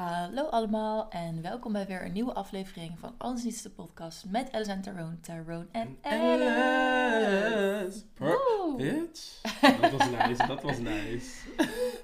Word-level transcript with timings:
Hallo 0.00 0.42
allemaal 0.44 1.10
en 1.10 1.42
welkom 1.42 1.72
bij 1.72 1.86
weer 1.86 2.04
een 2.04 2.12
nieuwe 2.12 2.32
aflevering 2.32 2.98
van 2.98 3.14
Alles 3.18 3.42
Niets 3.44 3.62
de 3.62 3.70
podcast 3.70 4.24
met 4.28 4.52
Alice 4.52 4.70
en 4.70 4.82
Tyrone, 4.82 5.20
Tyrone 5.20 5.66
en 5.70 5.98
Alice. 6.02 8.02
Bitch. 8.76 9.40
Dat 9.80 9.90
was 9.90 10.10
nice, 10.10 10.46
dat 10.46 10.62
was 10.62 10.78
nice. 10.78 11.30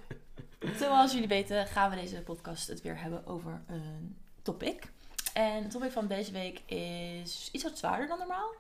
Zoals 0.81 1.13
jullie 1.13 1.29
weten 1.29 1.67
gaan 1.67 1.91
we 1.91 1.97
deze 1.97 2.21
podcast 2.23 2.69
het 2.69 2.83
weer 2.83 3.01
hebben 3.03 3.27
over 3.27 3.61
een 3.67 4.17
topic. 4.43 4.93
En 5.33 5.63
het 5.63 5.71
topic 5.71 5.93
van 5.93 6.07
deze 6.07 6.33
week 6.33 6.59
is 6.71 7.49
iets 7.53 7.65
wat 7.65 7.79
zwaarder 7.79 8.09
dan 8.09 8.19
normaal. 8.19 8.51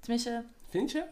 Tenminste, 0.00 0.44
Vind 0.68 0.90
je? 0.90 1.04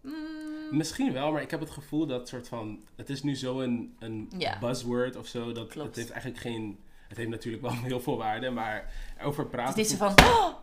mm, 0.00 0.76
Misschien 0.76 1.12
wel, 1.12 1.32
maar 1.32 1.42
ik 1.42 1.50
heb 1.50 1.60
het 1.60 1.70
gevoel 1.70 2.06
dat 2.06 2.28
soort 2.28 2.48
van... 2.48 2.84
Het 2.96 3.10
is 3.10 3.22
nu 3.22 3.36
zo 3.36 3.60
een, 3.60 3.96
een 3.98 4.32
Ja. 4.38 4.58
buzzword 4.58 5.16
of 5.16 5.26
zo. 5.26 5.52
Dat 5.52 5.68
Klopt. 5.68 5.86
het 5.88 5.96
heeft 5.96 6.10
eigenlijk 6.10 6.42
geen... 6.42 6.78
Het 7.08 7.16
heeft 7.16 7.28
natuurlijk 7.30 7.62
wel 7.62 7.72
heel 7.72 8.00
veel 8.00 8.16
waarde, 8.16 8.50
maar 8.50 8.92
over 9.22 9.40
het 9.42 9.50
praten... 9.50 9.80
is 9.82 9.90
niet 9.90 9.98
zo 9.98 10.06
van... 10.06 10.26
"Oh!" 10.26 10.62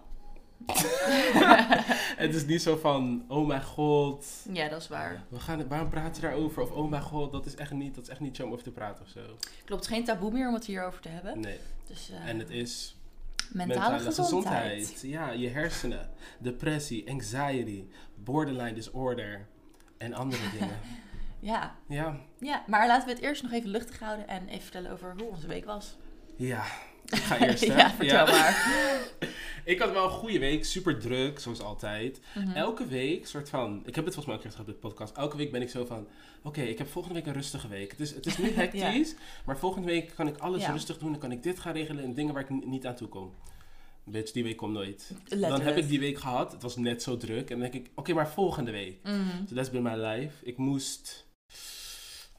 het 2.24 2.36
is 2.36 2.46
niet 2.46 2.62
zo 2.62 2.76
van, 2.76 3.26
oh 3.28 3.48
mijn 3.48 3.64
god, 3.64 4.26
Ja, 4.52 4.70
dat 4.70 4.82
is 4.82 4.88
waar. 4.88 5.24
we 5.30 5.40
gaan, 5.40 5.68
waarom 5.68 5.90
praten 5.90 6.22
we 6.22 6.28
daarover? 6.28 6.62
Of 6.62 6.72
oh 6.72 6.90
mijn 6.90 7.02
god, 7.02 7.32
dat 7.32 7.46
is 7.46 7.56
echt 7.56 7.72
niet, 7.72 7.96
dat 7.96 8.04
is 8.04 8.10
echt 8.10 8.20
niet 8.20 8.36
zo 8.36 8.46
om 8.46 8.52
over 8.52 8.64
te 8.64 8.72
praten 8.72 9.04
of 9.06 9.10
zo. 9.10 9.22
Klopt, 9.66 9.88
geen 9.88 10.04
taboe 10.04 10.32
meer 10.32 10.48
om 10.48 10.54
het 10.54 10.66
hierover 10.66 11.02
te 11.02 11.10
hebben. 11.10 11.40
Nee. 11.40 11.60
Dus, 11.88 12.10
eh, 12.10 12.28
En 12.30 12.40
het 12.40 12.50
is 12.50 12.96
mentale, 13.52 14.00
gezondheid. 14.00 15.02
Ja, 15.02 15.32
je 15.32 15.50
hersenen, 15.50 16.10
depressie, 16.40 17.10
anxiety, 17.12 17.86
borderline 18.16 18.74
disorder 18.74 19.48
en 19.98 20.14
andere 20.14 20.50
dingen. 20.60 20.80
Ja, 21.40 21.76
Ja, 21.88 22.20
ja, 22.40 22.64
maar 22.68 22.88
laten 22.88 23.08
we 23.08 23.14
het 23.14 23.22
eerst 23.24 23.44
nog 23.44 23.52
even 23.52 23.70
luchtig 23.70 24.00
houden 24.00 24.28
en 24.28 24.48
even 24.48 24.62
vertellen 24.62 24.92
over 24.92 25.14
hoe 25.18 25.30
onze 25.30 25.48
week 25.48 25.66
was. 25.66 25.98
Ja. 26.48 26.64
Ik 27.06 27.18
ga 27.18 27.38
eerst, 27.48 27.68
hè? 27.68 27.76
ja, 27.76 27.92
vertel 27.92 28.26
maar. 28.26 28.56
Ik 29.66 29.80
had 29.80 29.92
wel 29.92 30.04
een 30.04 30.10
goede 30.10 30.40
week, 30.40 30.66
super 30.66 31.00
druk, 31.00 31.40
zoals 31.40 31.62
altijd. 31.62 32.20
Mhm. 32.36 32.52
Elke 32.52 32.86
week, 32.88 33.28
soort 33.28 33.50
van, 33.50 33.84
ik 33.86 33.96
heb 33.96 34.06
het 34.06 34.14
volgens 34.14 34.26
mij 34.26 34.36
ook 34.36 34.42
gehad 34.42 34.60
op 34.60 34.66
de 34.66 34.74
podcast. 34.88 35.16
Elke 35.18 35.38
week 35.38 35.52
ben 35.52 35.62
ik 35.62 35.70
zo 35.70 35.86
van, 35.86 36.08
oké, 36.44 36.62
ik 36.62 36.78
heb 36.78 36.88
volgende 36.88 37.18
week 37.18 37.28
een 37.28 37.34
rustige 37.34 37.68
week. 37.68 37.92
Het 37.92 38.00
is, 38.00 38.14
het 38.14 38.26
is 38.26 38.38
nu 38.38 38.50
hectisch, 38.62 39.16
maar 39.46 39.58
volgende 39.58 39.88
week 39.88 40.12
kan 40.16 40.28
ik 40.28 40.38
alles 40.38 40.62
Ja. 40.62 40.72
rustig 40.72 40.98
doen. 40.98 41.12
Dan 41.12 41.20
kan 41.20 41.32
ik 41.32 41.44
dit 41.44 41.60
gaan 41.60 41.74
regelen 41.74 42.04
en 42.04 42.14
dingen 42.14 42.34
waar 42.34 42.44
ik 42.44 42.50
ni- 42.50 42.66
niet 42.66 42.86
aan 42.86 42.96
toe 42.96 43.08
kom. 43.08 43.34
Bitch, 44.04 44.32
die 44.32 44.44
week 44.44 44.58
komt 44.58 44.74
nooit. 44.74 45.12
Dan 45.40 45.62
heb 45.62 45.78
ik 45.78 45.88
die 45.88 46.00
week 46.00 46.18
gehad, 46.20 46.52
het 46.52 46.62
was 46.62 46.76
net 46.76 47.04
zo 47.04 47.18
druk. 47.18 47.50
En 47.50 47.60
dan 47.60 47.72
denk 47.72 47.86
ik, 47.86 47.92
oké, 47.96 48.14
maar 48.14 48.30
volgende 48.30 48.72
week. 48.72 48.98
Mhm. 49.04 49.46
So 49.50 49.56
that's 49.56 49.70
been 49.70 49.84
my 49.84 49.96
life. 49.96 50.46
Ik 50.46 50.58
moest. 50.58 51.26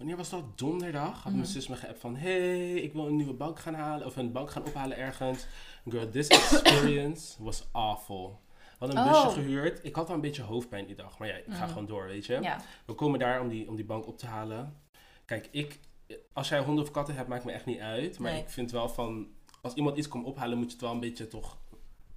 Wanneer 0.02 0.20
was 0.20 0.30
dat? 0.30 0.58
Donderdag. 0.58 1.12
Had 1.22 1.24
mijn 1.32 1.36
Mhm. 1.36 1.44
zus 1.52 1.68
me 1.68 1.76
geappt 1.76 1.98
van: 2.00 2.16
hey, 2.16 2.72
ik 2.74 2.92
wil 2.92 3.06
een 3.06 3.16
nieuwe 3.16 3.32
bank 3.32 3.58
gaan 3.60 3.74
halen. 3.74 4.06
Of 4.06 4.16
een 4.16 4.32
bank 4.32 4.50
gaan 4.50 4.64
ophalen 4.64 4.96
ergens. 4.96 5.46
Girl, 5.88 6.08
this 6.10 6.26
experience 6.28 7.42
was 7.42 7.66
awful. 7.72 8.40
We 8.58 8.86
hadden 8.86 8.96
een 8.98 9.12
Oh. 9.14 9.24
busje 9.24 9.40
gehuurd. 9.40 9.80
Ik 9.84 9.94
had 9.94 10.06
wel 10.06 10.16
een 10.16 10.22
beetje 10.22 10.42
hoofdpijn 10.42 10.86
die 10.86 10.96
dag. 10.96 11.18
Maar 11.18 11.28
ja, 11.28 11.34
ik 11.34 11.44
ga 11.48 11.58
Mhm. 11.64 11.68
gewoon 11.68 11.86
door, 11.86 12.06
weet 12.06 12.26
je. 12.26 12.56
We 12.86 12.92
komen 12.94 13.18
daar 13.18 13.40
om 13.40 13.48
die, 13.48 13.68
om 13.68 13.76
die 13.76 13.84
bank 13.84 14.06
op 14.06 14.18
te 14.18 14.26
halen. 14.26 14.76
Kijk, 15.24 15.48
ik, 15.50 15.78
als 16.32 16.48
jij 16.48 16.60
honden 16.60 16.84
of 16.84 16.90
katten 16.90 17.14
hebt, 17.14 17.28
maakt 17.28 17.44
me 17.44 17.52
echt 17.52 17.66
niet 17.66 17.80
uit. 17.80 18.18
Maar 18.18 18.32
Nee. 18.32 18.40
ik 18.40 18.48
vind 18.50 18.70
wel 18.70 18.88
van, 18.88 19.26
als 19.60 19.74
iemand 19.74 19.96
iets 19.96 20.08
komt 20.08 20.24
ophalen, 20.26 20.56
moet 20.58 20.66
je 20.66 20.72
het 20.72 20.80
wel 20.80 20.92
een 20.92 21.00
beetje 21.00 21.28
toch 21.28 21.56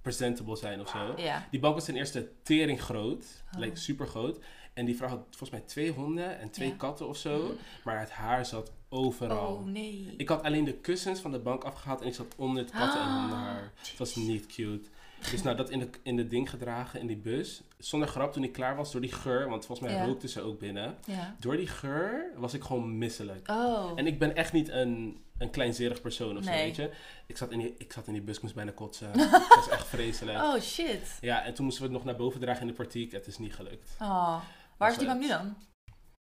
presentable 0.02 0.56
zijn 0.56 0.80
of 0.80 0.88
zo. 0.88 1.14
Die 1.50 1.60
bank 1.60 1.74
was 1.74 1.84
ten 1.84 1.96
eerste 1.96 2.32
tering 2.42 2.80
groot, 2.82 3.44
Oh. 3.54 3.58
leek 3.60 3.76
super 3.76 4.06
groot. 4.06 4.38
En 4.76 4.84
die 4.84 4.96
vrouw 4.96 5.08
had 5.08 5.24
volgens 5.30 5.50
mij 5.50 5.60
twee 5.60 5.92
honden 5.92 6.38
en 6.38 6.50
twee 6.50 6.68
Ja. 6.68 6.74
katten 6.76 7.08
of 7.08 7.16
zo. 7.16 7.42
Mhm. 7.42 7.52
Maar 7.84 8.00
het 8.00 8.10
haar 8.10 8.46
zat 8.46 8.72
overal. 8.88 9.54
Oh 9.54 9.64
nee. 9.66 10.14
Ik 10.16 10.28
had 10.28 10.42
alleen 10.42 10.64
de 10.64 10.74
kussens 10.74 11.20
van 11.20 11.30
de 11.32 11.38
bank 11.38 11.64
afgehaald 11.64 12.00
en 12.00 12.06
ik 12.06 12.14
zat 12.14 12.34
onder 12.36 12.62
het 12.62 12.72
katten- 12.72 13.00
en 13.00 13.06
Ah, 13.06 13.20
hondenhaar. 13.20 13.72
Het 13.76 13.98
was 13.98 14.14
niet 14.16 14.46
cute. 14.46 14.88
Dus 15.30 15.42
nou, 15.42 15.56
dat 15.56 15.70
in 15.70 15.78
de, 15.78 15.88
in 16.02 16.16
de 16.16 16.26
ding 16.28 16.50
gedragen, 16.50 17.00
in 17.00 17.06
die 17.06 17.16
bus. 17.16 17.62
Zonder 17.78 18.08
grap, 18.08 18.32
toen 18.32 18.44
ik 18.44 18.52
klaar 18.52 18.76
was, 18.76 18.92
door 18.92 19.00
die 19.00 19.12
geur, 19.12 19.48
want 19.48 19.66
volgens 19.66 19.88
mij 19.88 19.96
Ja. 19.98 20.04
rookte 20.04 20.28
ze 20.28 20.40
ook 20.40 20.58
binnen. 20.58 20.96
Ja. 21.06 21.34
Door 21.40 21.56
die 21.56 21.66
geur 21.66 22.30
was 22.36 22.54
ik 22.54 22.62
gewoon 22.64 22.98
misselijk. 22.98 23.48
Oh. 23.50 23.90
En 23.94 24.06
ik 24.06 24.18
ben 24.18 24.36
echt 24.36 24.52
niet 24.52 24.68
een, 24.68 25.20
een 25.38 25.50
kleinzerig 25.50 26.00
persoon 26.00 26.36
of 26.38 26.44
zo, 26.44 26.50
weet 26.50 26.76
je. 26.76 26.90
Ik 27.26 27.36
zat, 27.36 27.50
in 27.50 27.58
die, 27.58 27.74
ik 27.78 27.92
zat 27.92 28.06
in 28.06 28.12
die 28.12 28.22
bus, 28.22 28.36
ik 28.36 28.42
moest 28.42 28.54
bijna 28.54 28.70
kotsen. 28.70 29.10
het 29.18 29.46
was 29.48 29.68
echt 29.68 29.86
vreselijk. 29.86 30.38
Oh 30.38 30.60
shit. 30.60 31.18
Ja, 31.20 31.42
en 31.44 31.54
toen 31.54 31.64
moesten 31.64 31.82
we 31.82 31.88
het 31.88 31.96
nog 31.98 32.06
naar 32.06 32.16
boven 32.20 32.40
dragen 32.40 32.60
in 32.60 32.66
de 32.66 32.72
partiek. 32.72 33.12
Het 33.12 33.26
is 33.26 33.38
niet 33.38 33.54
gelukt. 33.54 33.96
Oh. 34.00 34.40
Waar 34.76 34.90
is 34.90 34.98
die 34.98 35.06
bank 35.06 35.20
nu 35.20 35.28
dan? 35.28 35.56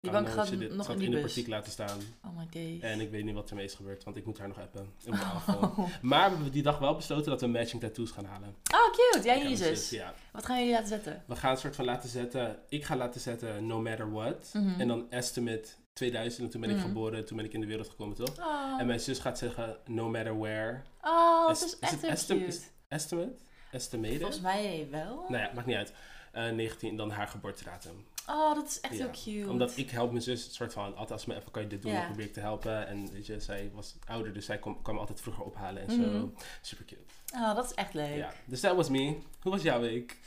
Die 0.01 0.11
bank 0.11 0.29
gaat 0.29 0.49
dit- 0.59 0.75
nog 0.75 0.91
in 0.91 0.99
die 0.99 1.09
de 1.11 1.15
bus. 1.15 1.23
partiek 1.25 1.47
laten 1.47 1.73
staan. 1.73 1.99
Oh 2.25 2.37
my 2.37 2.47
days. 2.51 2.81
En 2.81 3.01
ik 3.01 3.11
weet 3.11 3.25
niet 3.25 3.35
wat 3.35 3.51
ermee 3.51 3.65
is 3.65 3.75
gebeurd, 3.75 4.05
want 4.05 4.17
ik 4.17 4.27
moet 4.27 4.39
haar 4.39 4.49
nog 4.49 4.59
appen. 4.61 4.93
Afval. 5.35 5.89
Maar 6.03 6.29
we 6.29 6.35
hebben 6.35 6.53
die 6.53 6.63
dag 6.63 6.79
wel 6.79 6.95
besloten 6.95 7.31
dat 7.31 7.41
we 7.41 7.47
matching 7.47 7.81
tattoos 7.83 8.11
gaan 8.11 8.25
halen. 8.25 8.49
Oh 8.75 8.93
cute. 9.13 9.27
Jij 9.27 9.41
en 9.43 9.51
je 9.51 9.57
zus. 9.57 9.91
Ja. 9.91 10.15
Wat 10.33 10.47
gaan 10.47 10.59
jullie 10.59 10.73
laten 10.73 10.89
zetten? 10.89 11.23
We 11.27 11.37
gaan 11.37 11.51
een 11.51 11.57
soort 11.57 11.77
van 11.77 11.85
laten 11.85 12.09
zetten, 12.09 12.59
ik 12.69 12.85
ga 12.85 12.97
laten 12.97 13.21
zetten 13.21 13.67
no 13.67 13.81
matter 13.81 14.13
what. 14.13 14.51
Mhm. 14.53 14.81
En 14.81 14.89
dan 14.89 15.11
estimate 15.11 15.69
2000, 15.93 16.45
en 16.45 16.51
toen 16.51 16.61
ben 16.61 16.71
ik 16.71 16.77
Mhm. 16.77 16.87
geboren, 16.87 17.27
toen 17.27 17.37
ben 17.37 17.47
ik 17.47 17.53
in 17.53 17.61
de 17.61 17.67
wereld 17.67 17.89
gekomen, 17.89 18.17
toch? 18.17 18.39
Oh. 18.39 18.81
En 18.81 18.87
mijn 18.87 19.01
zus 19.01 19.19
gaat 19.19 19.39
zeggen 19.39 19.77
no 19.87 20.09
matter 20.09 20.39
where. 20.39 20.81
Oh, 21.03 21.47
dat 21.47 21.57
is 21.57 21.65
is 21.65 21.79
echt 21.79 22.03
estim- 22.03 22.37
cute. 22.39 22.49
is- 22.51 22.71
Estimate? 22.89 23.33
Estimated? 23.73 24.17
Volgens 24.21 24.41
mij 24.41 24.89
wel. 24.91 25.25
Nou 25.29 25.43
ja, 25.43 25.51
maakt 25.55 25.67
niet 25.67 25.77
uit. 25.77 25.93
Eh 26.33 26.51
19, 26.51 26.97
dan 26.97 27.11
haar 27.11 27.27
geboortedatum. 27.29 28.05
Oh, 28.31 28.55
dat 28.55 28.67
is 28.67 28.81
echt 28.81 28.97
Ja, 28.97 28.99
heel 29.11 29.35
cute. 29.35 29.51
Omdat 29.51 29.77
ik 29.77 29.91
help 29.91 30.11
mijn 30.11 30.23
zus, 30.23 30.45
het 30.45 30.55
soort 30.55 30.73
van, 30.73 30.85
altijd 30.85 31.11
als 31.11 31.23
ze 31.23 31.29
me 31.29 31.37
even 31.37 31.51
kan 31.51 31.63
je 31.63 31.69
dit 31.69 31.83
doen, 31.83 31.93
dan 31.93 32.05
probeer 32.07 32.25
ik 32.27 32.33
te 32.33 32.41
helpen. 32.41 32.87
En 32.87 33.13
weet 33.13 33.27
je, 33.27 33.41
zij 33.41 33.71
was 33.75 33.95
ouder, 34.07 34.33
dus 34.33 34.45
zij 34.45 34.59
kwam, 34.59 34.83
kwam 34.83 34.99
altijd 34.99 35.21
vroeger 35.21 35.45
ophalen 35.45 35.89
en 35.89 36.01
Mhm. 36.01 36.11
zo. 36.11 36.33
Super 36.61 36.85
cute. 36.85 37.01
Oh, 37.35 37.55
dat 37.55 37.65
is 37.65 37.75
echt 37.75 37.95
leuk. 37.95 38.17
Ja, 38.17 38.33
dus 38.45 38.61
dat 38.61 38.77
was 38.77 38.89
me. 38.89 39.19
Hoe 39.41 39.53
was 39.53 39.63
jouw 39.63 39.81
week? 39.81 40.19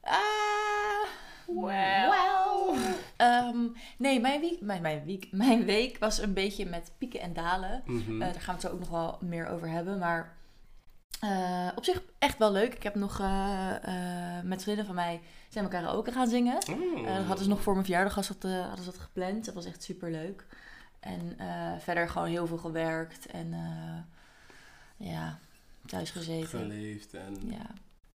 Ah, 0.00 0.16
Well. 1.46 2.08
well. 2.10 2.76
Ehm, 3.16 3.66
nee, 3.98 4.20
mijn 4.20 4.40
week, 4.40 4.60
mijn, 4.60 4.82
mijn, 4.82 5.04
week, 5.04 5.28
mijn 5.46 5.64
week 5.64 5.98
was 5.98 6.18
een 6.18 6.34
beetje 6.34 6.66
met 6.66 6.92
pieken 6.98 7.20
en 7.20 7.32
dalen. 7.32 7.82
Mhm. 7.86 8.22
Eh, 8.22 8.32
daar 8.32 8.40
gaan 8.40 8.54
we 8.56 8.60
het 8.60 8.60
zo 8.60 8.68
ook 8.68 8.78
nog 8.78 8.88
wel 8.88 9.18
meer 9.20 9.46
over 9.48 9.68
hebben. 9.68 9.98
Maar 9.98 10.36
eh, 11.20 11.68
op 11.74 11.84
zich 11.84 12.02
echt 12.18 12.38
wel 12.38 12.52
leuk. 12.52 12.74
Ik 12.74 12.82
heb 12.82 12.94
nog 12.94 13.20
eh, 13.20 13.76
eh, 13.82 14.44
met 14.44 14.62
vrienden 14.62 14.86
van 14.86 14.94
mij 14.94 15.20
zijn 15.48 15.64
we 15.64 15.70
karaoke 15.70 16.12
gaan 16.12 16.28
zingen. 16.28 16.58
Mm. 16.68 17.04
Eh, 17.06 17.16
dat 17.16 17.24
hadden 17.24 17.44
ze 17.44 17.50
nog 17.50 17.62
voor 17.62 17.72
mijn 17.72 17.84
verjaardag 17.84 18.24
ze 18.24 18.34
dat, 18.38 18.52
hadden 18.52 18.84
ze 18.84 18.90
dat 18.90 19.00
gepland. 19.00 19.44
Dat 19.44 19.54
was 19.54 19.64
echt 19.64 19.82
super 19.82 20.10
leuk. 20.10 20.46
En 21.00 21.36
verder 21.80 22.08
gewoon 22.08 22.28
heel 22.28 22.46
veel 22.46 22.58
gewerkt. 22.58 23.26
En 23.26 23.54
ja, 24.96 25.38
thuis 25.86 26.10
gezeten. 26.10 26.48
Geleefd 26.48 27.14
en 27.14 27.36
Ja, 27.50 27.70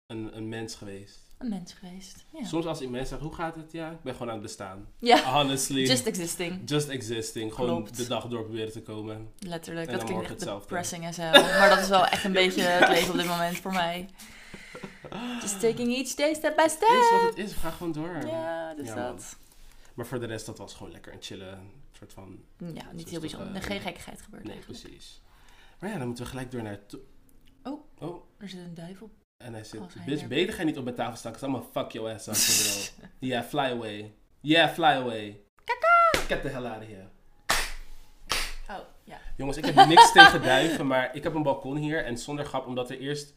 een, 0.06 0.36
een 0.36 0.48
mens 0.48 0.74
geweest. 0.74 1.23
Een 1.38 1.48
mens 1.48 1.72
geweest. 1.72 2.24
Ja, 2.32 2.44
Soms 2.44 2.66
als 2.66 2.80
iemand 2.80 3.08
zegt, 3.08 3.20
hoe 3.20 3.34
gaat 3.34 3.54
het? 3.54 3.72
Ja, 3.72 3.90
ik 3.90 4.02
ben 4.02 4.12
gewoon 4.12 4.28
aan 4.28 4.34
het 4.34 4.42
bestaan. 4.42 4.86
ja. 4.98 5.32
Honestly. 5.40 5.86
just 5.86 6.06
existing. 6.06 6.62
Just 6.70 6.88
existing. 6.88 7.54
Gewoon 7.54 7.82
Klopt. 7.82 7.96
de 7.96 8.06
dag 8.06 8.26
door 8.28 8.42
proberen 8.42 8.72
te 8.72 8.82
komen. 8.82 9.32
Letterlijk. 9.38 9.86
En 9.90 9.98
dat 9.98 10.04
klinkt 10.04 10.24
echt 10.30 10.44
depressing 10.44 11.06
as 11.06 11.16
hell. 11.16 11.30
Maar 11.58 11.68
dat 11.68 11.78
is 11.78 11.88
wel 11.88 12.06
echt 12.06 12.24
een 12.24 12.32
beetje 12.42 12.62
het 12.62 12.88
leven 12.88 13.10
op 13.10 13.16
dit 13.16 13.26
moment 13.26 13.56
voor 13.56 13.72
mij. 13.72 14.08
Just 15.40 15.60
taking 15.60 15.94
each 15.94 16.14
day 16.14 16.34
step 16.34 16.56
by 16.56 16.66
step. 16.68 16.88
is 16.88 17.10
wat 17.10 17.22
het 17.22 17.38
is, 17.38 17.52
gaan 17.52 17.72
gewoon 17.72 17.92
door. 17.92 18.26
Ja, 18.26 18.74
dus 18.74 18.86
Ja, 18.86 18.94
dat. 18.94 19.36
Maar 19.94 20.06
voor 20.06 20.20
de 20.20 20.26
rest, 20.26 20.46
dat 20.46 20.58
was 20.58 20.74
gewoon 20.74 20.92
lekker 20.92 21.12
een 21.12 21.22
chillen. 21.22 21.58
Een 21.58 21.70
soort 21.92 22.12
van... 22.12 22.38
Ja, 22.58 22.92
niet 22.92 23.08
heel 23.08 23.20
bijzonder. 23.20 23.54
eh, 23.54 23.62
Geen 23.62 23.80
gekkigheid 23.80 24.22
gebeurd 24.22 24.44
Nee, 24.44 24.52
eigenlijk. 24.52 24.82
precies. 24.82 25.20
Maar 25.78 25.90
ja, 25.90 25.96
dan 25.98 26.06
moeten 26.06 26.24
we 26.24 26.30
gelijk 26.30 26.50
door 26.50 26.62
naar... 26.62 26.78
Oh. 27.62 27.84
Oh, 27.98 28.24
Er 28.38 28.48
zit 28.48 28.60
een 28.60 28.74
duivel. 28.74 29.10
En 29.36 29.52
hij 29.52 29.64
zit... 29.64 29.80
Oh, 29.80 29.86
Bitch, 30.06 30.22
er- 30.22 30.28
beter 30.28 30.54
ga 30.54 30.60
je 30.60 30.66
niet 30.66 30.78
op 30.78 30.84
mijn 30.84 30.96
tafel 30.96 31.16
staan. 31.16 31.32
Ik 31.32 31.38
zal 31.38 31.48
maar 31.48 31.62
fuck 31.72 31.90
your 31.90 32.12
ass 32.14 32.26
up. 32.26 32.94
Yeah, 33.18 33.44
fly 33.44 33.60
away. 33.60 34.14
Yeah, 34.40 34.70
fly 34.72 34.84
away. 34.84 35.40
Kaka! 35.64 36.24
Get 36.26 36.42
the 36.42 36.48
hell 36.48 36.64
out 36.66 36.82
of 36.82 36.86
here. 36.88 37.06
Oh, 38.70 38.86
ja. 39.04 39.18
Jongens, 39.36 39.56
ik 39.56 39.64
heb 39.64 39.86
niks 39.86 40.12
tegen 40.18 40.42
duiven, 40.42 40.86
maar 40.86 41.14
ik 41.16 41.22
heb 41.22 41.34
een 41.34 41.42
balkon 41.42 41.76
hier. 41.76 42.04
En 42.04 42.18
zonder 42.18 42.44
grap, 42.44 42.66
omdat 42.66 42.90
er 42.90 42.98
eerst 42.98 43.34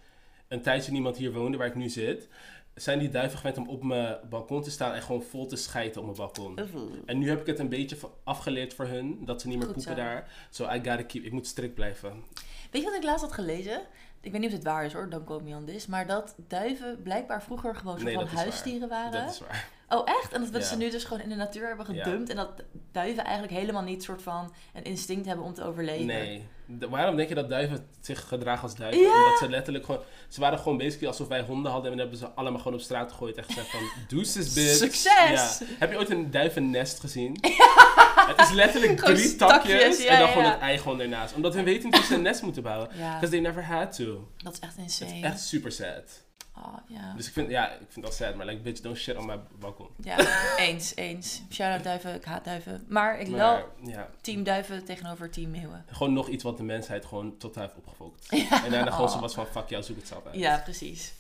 een 0.48 0.62
tijdje 0.62 0.92
niemand 0.92 1.18
hier 1.18 1.34
woonde 1.34 1.58
waar 1.58 1.68
ik 1.68 1.76
nu 1.76 1.90
zit... 1.90 2.28
zijn 2.76 3.00
die 3.00 3.10
duiven 3.10 3.38
gewend 3.38 3.58
om 3.58 3.68
op 3.70 3.84
mijn 3.84 4.18
balkon 4.30 4.62
te 4.62 4.72
staan 4.72 4.94
en 4.94 5.02
gewoon 5.02 5.22
vol 5.24 5.46
te 5.46 5.56
schijten 5.56 6.02
op 6.02 6.06
mijn 6.08 6.18
balkon. 6.18 6.60
En 7.06 7.18
nu 7.18 7.30
heb 7.30 7.40
ik 7.42 7.48
het 7.48 7.60
een 7.60 7.70
beetje 7.70 7.98
afgeleerd 8.24 8.74
voor 8.74 8.86
hun, 8.86 9.26
dat 9.26 9.42
ze 9.42 9.48
niet 9.48 9.58
meer 9.58 9.66
Goed 9.66 9.76
poepen 9.76 9.96
zo. 9.96 10.02
daar. 10.02 10.32
So 10.50 10.64
I 10.64 10.76
gotta 10.76 11.04
keep, 11.04 11.24
ik 11.24 11.32
moet 11.32 11.48
strikt 11.48 11.74
blijven. 11.74 12.24
Weet 12.72 12.82
je 12.82 12.88
wat 12.88 12.98
ik 12.98 13.04
laatst 13.04 13.22
had 13.24 13.34
gelezen? 13.34 13.82
Ik 14.28 14.34
weet 14.34 14.42
niet 14.42 14.52
of 14.52 14.58
het 14.58 14.66
waar 14.68 14.86
is 14.86 14.94
hoor, 14.94 15.10
don't 15.10 15.26
quote 15.26 15.44
me 15.44 15.56
on 15.56 15.66
this. 15.66 15.86
Maar 15.88 16.08
dat 16.08 16.36
duiven 16.48 17.02
blijkbaar 17.04 17.44
vroeger 17.44 17.76
gewoon 17.76 17.94
soort 17.94 18.06
Nee, 18.06 18.14
van 18.16 18.26
waar. 18.26 18.34
huisdieren 18.36 18.90
waren. 18.90 19.12
Dat 19.26 19.32
is 19.34 19.40
waar. 19.40 19.68
Oh, 19.90 20.02
echt? 20.10 20.32
En 20.34 20.42
dat 20.42 20.50
we 20.50 20.58
Ja. 20.60 20.64
ze 20.66 20.78
nu 20.78 20.90
dus 20.90 21.04
gewoon 21.04 21.22
in 21.24 21.30
de 21.30 21.36
natuur 21.36 21.68
hebben 21.68 21.96
Ja. 21.96 22.04
gedumpt. 22.04 22.30
En 22.30 22.36
dat 22.36 22.50
duiven 22.92 23.24
eigenlijk 23.24 23.54
helemaal 23.60 23.82
niet 23.82 24.04
soort 24.04 24.22
van 24.22 24.54
een 24.74 24.84
instinct 24.84 25.26
hebben 25.26 25.46
om 25.46 25.54
te 25.54 25.64
overleven. 25.64 26.06
Nee. 26.06 26.48
De- 26.66 26.90
waarom 26.90 27.16
denk 27.16 27.30
je 27.30 27.36
dat 27.36 27.50
duiven 27.50 27.88
zich 28.02 28.28
gedragen 28.28 28.64
als 28.64 28.76
duiven? 28.76 29.02
Ja. 29.02 29.24
Omdat 29.24 29.38
ze 29.40 29.50
letterlijk 29.50 29.86
gewoon... 29.86 30.02
Ze 30.28 30.40
waren 30.40 30.60
gewoon 30.60 30.78
basically 30.78 31.08
alsof 31.08 31.28
wij 31.28 31.42
honden 31.42 31.72
hadden 31.72 31.92
en 31.92 31.98
hebben 31.98 32.18
ze 32.18 32.28
allemaal 32.28 32.60
gewoon 32.60 32.74
op 32.74 32.84
straat 32.84 33.12
gegooid 33.12 33.38
en 33.38 33.44
gezegd 33.44 33.68
van... 33.70 33.80
Deuces, 34.08 34.54
bitch. 34.54 34.76
Succes! 34.76 35.62
Heb 35.80 35.92
je 35.92 35.98
ooit 35.98 36.10
een 36.10 36.32
duivennest 36.32 37.00
gezien? 37.00 37.38
Het 38.28 38.40
is 38.40 38.52
letterlijk 38.52 39.00
Gewoon 39.00 39.16
drie 39.16 39.36
takjes 39.36 40.04
ja, 40.04 40.10
en 40.12 40.18
dan 40.20 40.28
ja, 40.28 40.34
gewoon 40.34 40.52
het 40.52 40.60
ei 40.60 40.78
gewoon 40.78 41.00
ernaast. 41.00 41.34
Omdat 41.36 41.54
hun 41.54 41.64
weten 41.64 41.94
hoe 41.96 42.04
ze 42.04 42.14
een 42.14 42.22
nest 42.22 42.42
moeten 42.42 42.64
bouwen. 42.64 42.90
Ja, 42.98 43.14
Because 43.14 43.30
they 43.30 43.40
never 43.40 43.66
had 43.66 43.96
to. 43.96 44.28
dat 44.38 44.54
is 44.54 44.60
echt 44.60 44.78
insane. 44.78 45.16
is 45.18 45.22
echt 45.24 45.40
super 45.42 45.72
sad. 45.72 46.26
Oh, 46.58 46.78
ja. 46.88 47.14
Dus 47.16 47.28
ik 47.28 47.34
vind, 47.34 47.50
ja, 47.50 47.72
ik 47.72 47.86
vind 47.90 48.06
dat 48.06 48.16
sad, 48.16 48.36
maar 48.36 48.46
like, 48.46 48.62
bitch, 48.62 48.82
don't 48.82 48.98
shit 48.98 49.18
on 49.18 49.26
my 49.26 49.40
balkon. 49.60 49.88
ja, 50.04 50.18
eens, 50.58 50.96
eens. 50.96 51.42
Shout-out 51.52 51.84
duiven, 51.84 52.16
ik 52.16 52.26
haat 52.26 52.46
duiven. 52.46 52.86
Maar 52.88 53.20
ik 53.20 53.28
wel 53.28 53.70
ja, 53.84 54.10
team 54.22 54.44
duiven 54.44 54.86
tegenover 54.86 55.30
team 55.32 55.52
meeuwen. 55.52 55.86
gewoon 55.92 56.14
nog 56.14 56.28
iets 56.28 56.44
wat 56.44 56.58
de 56.58 56.64
mensheid 56.64 57.06
gewoon 57.06 57.38
totaal 57.38 57.64
heeft 57.64 57.76
opgefokt. 57.76 58.28
En 58.30 58.72
daarna 58.72 58.92
gewoon 58.92 59.08
Oh. 59.08 59.14
zo 59.14 59.20
was 59.20 59.34
van, 59.34 59.46
fuck 59.48 59.70
jou, 59.70 59.84
zoek 59.84 59.98
het 59.98 60.08
zelf 60.08 60.26
uit. 60.26 60.36
Ja, 60.36 60.58
precies. 60.64 61.14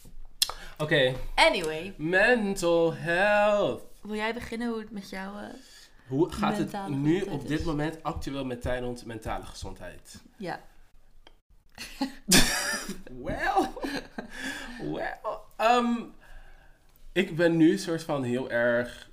Oké, 0.77 1.13
Anyway, 1.35 1.93
mental 1.97 2.93
health. 2.93 3.81
wil 4.01 4.15
jij 4.15 4.33
beginnen 4.33 4.69
hoe 4.69 4.79
het 4.79 4.91
met 4.91 5.09
jou... 5.09 5.37
eh, 5.37 5.43
Hoe 6.07 6.31
gaat 6.31 6.57
het 6.57 6.87
nu 6.89 7.21
op 7.21 7.47
dit 7.47 7.59
is. 7.59 7.65
moment 7.65 8.03
actueel 8.03 8.45
met 8.45 8.61
Thailand 8.61 9.05
mentale 9.05 9.45
gezondheid? 9.45 10.21
ja. 10.37 10.59
Well, 13.23 13.69
well. 14.91 15.17
ehm, 15.57 15.95
ik 17.11 17.35
ben 17.35 17.57
nu 17.57 17.77
soort 17.77 18.03
van 18.03 18.23
heel 18.23 18.49
erg. 18.51 19.09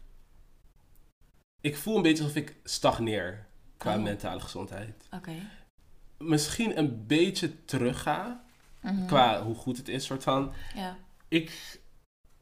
Ik 1.61 1.77
voel 1.77 1.97
een 1.97 2.03
beetje 2.03 2.23
alsof 2.23 2.37
ik 2.39 2.57
stagneer 2.65 3.47
qua 3.77 3.97
Oh. 3.97 4.03
mentale 4.03 4.41
gezondheid. 4.41 5.09
Oké. 5.11 5.33
Misschien 6.19 6.79
een 6.79 7.07
beetje 7.07 7.65
terugga 7.65 8.45
Mhm. 8.81 9.07
qua 9.07 9.43
hoe 9.43 9.55
goed 9.55 9.77
het 9.77 9.89
is, 9.89 10.05
soort 10.05 10.23
van. 10.23 10.53
Ja. 10.75 10.97
Ik. 11.29 11.81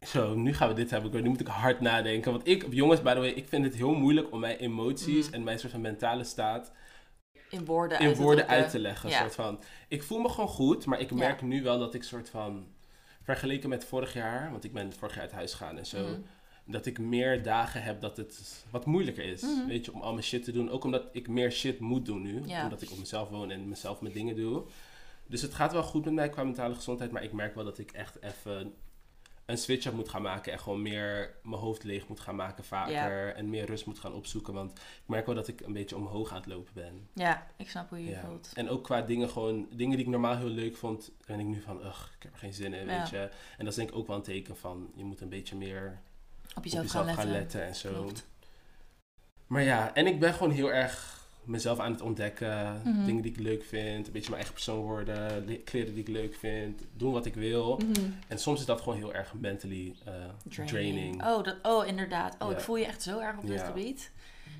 Zo, 0.06 0.34
nu 0.34 0.54
gaan 0.54 0.68
we 0.68 0.74
dit 0.74 0.90
hebben. 0.90 1.22
Nu 1.22 1.28
moet 1.28 1.40
ik 1.40 1.46
hard 1.46 1.80
nadenken. 1.80 2.32
Want 2.32 2.46
ik, 2.48 2.66
jongens, 2.70 3.02
by 3.02 3.12
the 3.12 3.18
way, 3.18 3.28
ik 3.28 3.48
vind 3.48 3.64
het 3.64 3.74
heel 3.74 3.94
moeilijk 3.94 4.32
om 4.32 4.40
mijn 4.40 4.56
emoties 4.56 5.26
Mhm. 5.26 5.34
en 5.34 5.42
mijn 5.42 5.58
soort 5.58 5.72
van 5.72 5.80
mentale 5.80 6.24
staat 6.24 6.72
In 7.50 7.64
woorden 7.64 7.98
in 7.98 8.06
uit 8.06 8.16
te 8.16 8.22
woorden 8.22 8.48
uit 8.48 8.70
te 8.70 8.78
leggen. 8.78 9.10
Ja. 9.10 9.18
Soort 9.20 9.34
van. 9.34 9.60
Ik 9.88 10.02
voel 10.02 10.18
me 10.20 10.28
gewoon 10.28 10.48
goed, 10.48 10.86
maar 10.86 11.00
ik 11.00 11.10
Ja. 11.10 11.16
merk 11.16 11.42
nu 11.42 11.62
wel 11.62 11.78
dat 11.78 11.94
ik 11.94 12.02
soort 12.02 12.28
van. 12.30 12.66
Vergeleken 13.22 13.68
met 13.68 13.84
vorig 13.84 14.14
jaar, 14.14 14.50
want 14.50 14.64
ik 14.64 14.72
ben 14.72 14.92
vorig 14.92 15.14
jaar 15.14 15.22
uit 15.24 15.32
huis 15.32 15.52
gegaan 15.52 15.78
en 15.78 15.86
zo. 15.86 16.02
Mhm. 16.02 16.20
Dat 16.66 16.86
ik 16.86 16.98
meer 16.98 17.42
dagen 17.42 17.82
heb 17.82 18.00
dat 18.00 18.16
het 18.16 18.64
wat 18.70 18.86
moeilijker 18.86 19.24
is. 19.24 19.42
Mhm. 19.42 19.66
Weet 19.66 19.84
je, 19.84 19.92
om 19.92 20.00
al 20.00 20.12
mijn 20.12 20.24
shit 20.24 20.44
te 20.44 20.52
doen. 20.52 20.70
Ook 20.70 20.84
omdat 20.84 21.08
ik 21.12 21.28
meer 21.28 21.50
shit 21.52 21.78
moet 21.80 22.06
doen 22.06 22.22
nu. 22.22 22.42
Ja. 22.46 22.62
Omdat 22.62 22.82
ik 22.82 22.90
op 22.90 22.98
mezelf 22.98 23.28
woon 23.28 23.50
en 23.50 23.68
mezelf 23.68 24.00
mijn 24.00 24.14
dingen 24.14 24.36
doe. 24.36 24.62
Dus 25.26 25.42
het 25.42 25.54
gaat 25.54 25.72
wel 25.72 25.82
goed 25.82 26.04
met 26.04 26.14
mij 26.14 26.28
qua 26.28 26.44
mentale 26.44 26.74
gezondheid. 26.74 27.10
Maar 27.10 27.22
ik 27.22 27.32
merk 27.32 27.54
wel 27.54 27.64
dat 27.64 27.78
ik 27.78 27.90
echt 27.90 28.22
even 28.22 28.74
een 29.46 29.58
switch 29.58 29.86
up 29.86 29.92
moet 29.92 30.08
gaan 30.08 30.22
maken. 30.22 30.52
En 30.52 30.58
gewoon 30.58 30.82
meer 30.82 31.34
mijn 31.42 31.60
hoofd 31.60 31.82
leeg 31.84 32.08
moet 32.08 32.20
gaan 32.20 32.36
maken 32.36 32.64
vaker. 32.64 33.34
En 33.34 33.50
meer 33.50 33.66
rust 33.66 33.86
moet 33.86 33.98
gaan 33.98 34.12
opzoeken. 34.14 34.54
Want 34.54 34.72
ik 34.78 34.78
merk 35.06 35.26
wel 35.26 35.34
dat 35.34 35.48
ik 35.48 35.60
een 35.60 35.72
beetje 35.72 35.96
omhoog 35.96 36.30
aan 36.30 36.36
het 36.36 36.46
lopen 36.46 36.72
ben. 36.74 37.08
Ja, 37.14 37.46
ik 37.56 37.70
snap 37.70 37.88
hoe 37.88 37.98
je 37.98 38.04
je 38.04 38.10
Ja. 38.10 38.20
voelt. 38.20 38.50
En 38.54 38.68
ook 38.68 38.84
qua 38.84 39.02
dingen 39.02 39.28
gewoon, 39.28 39.68
dingen 39.72 39.96
die 39.96 40.04
ik 40.06 40.10
normaal 40.12 40.36
heel 40.36 40.48
leuk 40.48 40.76
vond, 40.76 41.10
ben 41.26 41.40
ik 41.40 41.46
nu 41.46 41.60
van, 41.60 41.84
ugh, 41.84 42.04
ik 42.16 42.22
heb 42.22 42.32
er 42.32 42.38
geen 42.38 42.54
zin 42.54 42.74
in, 42.74 42.86
Ja. 42.86 42.98
weet 42.98 43.08
je. 43.08 43.18
En 43.18 43.30
dat 43.64 43.68
is 43.68 43.74
denk 43.74 43.88
ik 43.90 43.96
ook 43.96 44.06
wel 44.06 44.16
een 44.16 44.22
teken 44.22 44.56
van, 44.56 44.90
je 44.94 45.04
moet 45.04 45.20
een 45.20 45.28
beetje 45.28 45.56
meer 45.56 46.00
Op 46.56 46.64
jezelf, 46.64 46.84
op 46.84 46.90
jezelf 46.90 47.06
gaan, 47.06 47.14
gaan 47.14 47.30
letten. 47.32 47.60
letten 47.60 47.62
en 47.66 47.74
zo. 47.94 48.02
Klopt. 48.02 48.26
Maar 49.46 49.62
ja, 49.62 49.94
en 49.94 50.06
ik 50.06 50.20
ben 50.20 50.34
gewoon 50.34 50.52
heel 50.52 50.72
erg 50.72 51.21
mezelf 51.44 51.78
aan 51.78 51.92
het 51.92 52.00
ontdekken, 52.00 52.80
Mhm. 52.84 53.04
dingen 53.04 53.22
die 53.22 53.30
ik 53.32 53.38
leuk 53.38 53.64
vind, 53.64 54.06
een 54.06 54.12
beetje 54.12 54.30
mijn 54.30 54.34
eigen 54.42 54.52
persoon 54.52 54.80
worden, 54.82 55.44
le- 55.46 55.56
kleren 55.56 55.94
die 55.94 56.02
ik 56.02 56.08
leuk 56.08 56.34
vind, 56.34 56.82
doen 56.96 57.12
wat 57.12 57.26
ik 57.26 57.34
wil. 57.34 57.76
Mhm. 57.76 58.10
En 58.28 58.38
soms 58.38 58.60
is 58.60 58.66
dat 58.66 58.80
gewoon 58.80 58.98
heel 58.98 59.14
erg 59.14 59.34
mentally 59.34 59.94
eh, 60.04 60.12
draining. 60.66 61.24
Oh, 61.24 61.44
dat, 61.44 61.56
oh, 61.62 61.86
inderdaad. 61.86 62.36
Oh, 62.38 62.50
Ja. 62.50 62.56
ik 62.56 62.62
voel 62.62 62.76
je 62.76 62.86
echt 62.86 63.02
zo 63.02 63.18
erg 63.18 63.36
op 63.38 63.46
dit 63.46 63.58
Ja. 63.60 63.64
gebied. 63.66 64.10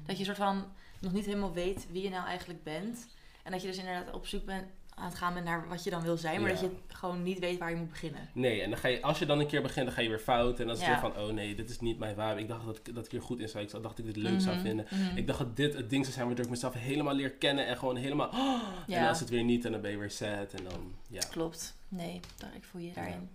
Dat 0.06 0.18
je 0.18 0.24
soort 0.24 0.36
van 0.36 0.64
nog 1.00 1.12
niet 1.12 1.24
helemaal 1.26 1.52
weet 1.52 1.86
wie 1.90 2.02
je 2.02 2.08
nou 2.10 2.26
eigenlijk 2.26 2.62
bent. 2.62 3.06
En 3.42 3.52
dat 3.52 3.60
je 3.62 3.68
dus 3.68 3.76
inderdaad 3.78 4.14
op 4.14 4.26
zoek 4.26 4.44
bent 4.44 4.66
aan 5.02 5.08
het 5.08 5.18
gaan 5.18 5.34
bent 5.34 5.46
naar 5.46 5.68
wat 5.68 5.84
je 5.84 5.90
dan 5.90 6.02
wil 6.02 6.16
zijn. 6.16 6.40
Maar 6.40 6.50
Ja. 6.50 6.60
dat 6.60 6.70
je 6.70 6.94
gewoon 6.96 7.22
niet 7.22 7.38
weet 7.38 7.58
waar 7.58 7.70
je 7.70 7.76
moet 7.76 7.88
beginnen. 7.90 8.28
Nee, 8.32 8.62
en 8.62 8.70
dan 8.70 8.78
ga 8.78 8.88
je, 8.88 9.02
als 9.02 9.18
je 9.18 9.26
dan 9.26 9.38
een 9.40 9.46
keer 9.46 9.62
begint, 9.62 9.86
dan 9.86 9.94
ga 9.94 10.00
je 10.00 10.08
weer 10.08 10.18
fout. 10.18 10.60
En 10.60 10.66
dan 10.66 10.74
is 10.74 10.82
het 10.82 10.90
Ja. 10.94 11.00
weer 11.00 11.10
van, 11.12 11.22
oh 11.22 11.30
nee, 11.32 11.54
dit 11.54 11.70
is 11.70 11.80
niet 11.80 11.98
mijn 11.98 12.14
vibe. 12.14 12.40
Ik 12.40 12.48
dacht 12.48 12.64
dat 12.66 12.76
ik, 12.76 12.94
dat 12.94 13.04
ik 13.04 13.10
hier 13.10 13.22
goed 13.22 13.40
in 13.40 13.48
zou. 13.48 13.64
Ik 13.64 13.70
dacht 13.70 13.82
dat 13.82 13.98
ik 13.98 14.04
dit 14.04 14.16
leuk 14.16 14.40
zou 14.40 14.54
Mhm, 14.56 14.64
vinden. 14.64 14.86
mhm. 14.90 15.16
Ik 15.16 15.26
dacht 15.26 15.38
dat 15.38 15.56
dit 15.56 15.74
het 15.74 15.90
ding 15.90 16.02
zou 16.04 16.14
zijn 16.14 16.26
waardoor 16.26 16.44
ik 16.44 16.50
mezelf 16.50 16.74
helemaal 16.74 17.14
leer 17.14 17.30
kennen 17.30 17.66
en 17.66 17.76
gewoon 17.76 17.96
helemaal. 17.96 18.30
En 18.36 18.60
Ja. 18.86 19.10
is 19.10 19.20
het 19.20 19.28
weer 19.28 19.44
niet 19.44 19.64
en 19.64 19.72
dan 19.72 19.80
ben 19.80 19.90
je 19.90 19.96
weer 19.98 20.10
sad 20.10 20.52
en 20.52 20.64
dan, 20.64 20.94
ja. 21.08 21.20
Klopt. 21.30 21.74
Nee, 21.88 22.20
daar, 22.38 22.54
ik 22.54 22.64
voel 22.64 22.80
je 22.80 22.92
daarin. 22.92 23.28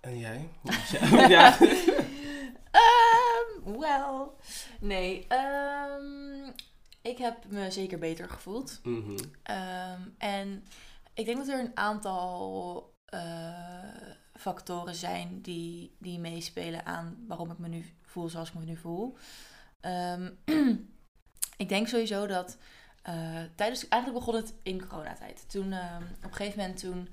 En 0.00 0.18
jij? 0.18 0.48
Ja. 1.28 1.56
Ehm, 2.70 3.78
well. 3.78 4.26
Nee, 4.80 5.24
ehm, 5.28 6.50
ik 7.02 7.18
heb 7.18 7.36
me 7.48 7.70
zeker 7.70 7.98
beter 7.98 8.28
gevoeld. 8.28 8.80
Mhm. 8.82 9.16
Ehm, 9.42 10.00
en 10.18 10.64
ik 11.14 11.24
denk 11.24 11.38
dat 11.38 11.48
er 11.48 11.60
een 11.60 11.76
aantal 11.76 12.94
eh, 13.04 13.52
factoren 14.34 14.94
zijn 14.94 15.40
die, 15.40 15.94
die 15.98 16.18
meespelen 16.18 16.86
aan 16.86 17.24
waarom 17.28 17.50
ik 17.50 17.58
me 17.58 17.68
nu 17.68 17.84
voel 18.02 18.28
zoals 18.28 18.48
ik 18.48 18.54
me 18.54 18.64
nu 18.64 18.76
voel. 18.76 19.16
Ehm, 19.80 20.30
ik 21.56 21.68
denk 21.68 21.88
sowieso 21.88 22.26
dat 22.26 22.56
eh, 23.02 23.14
tijdens, 23.54 23.88
eigenlijk 23.88 24.24
begon 24.24 24.40
het 24.40 24.54
in 24.62 24.86
coronatijd. 24.86 25.50
Toen, 25.50 25.72
ehm, 25.72 26.02
op 26.02 26.24
een 26.24 26.34
gegeven 26.34 26.58
moment 26.58 26.78
toen 26.78 27.08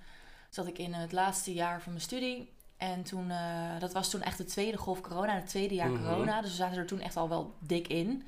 zat 0.50 0.68
ik 0.68 0.78
in 0.78 0.94
het 0.94 1.12
laatste 1.12 1.54
jaar 1.54 1.82
van 1.82 1.92
mijn 1.92 2.04
studie. 2.04 2.54
En 2.78 3.04
toen, 3.04 3.32
eh, 3.32 3.80
dat 3.80 3.94
was 3.94 4.10
toen 4.10 4.22
echt 4.22 4.38
de 4.38 4.46
tweede 4.46 4.78
golf 4.78 5.02
corona, 5.02 5.36
het 5.36 5.50
tweede 5.50 5.76
jaar 5.76 5.90
Mhm. 5.90 6.04
corona. 6.04 6.42
Dus 6.42 6.50
we 6.50 6.56
zaten 6.56 6.78
er 6.78 6.86
toen 6.86 7.00
echt 7.00 7.16
al 7.18 7.30
wel 7.30 7.56
dik 7.60 7.88
in. 7.88 8.24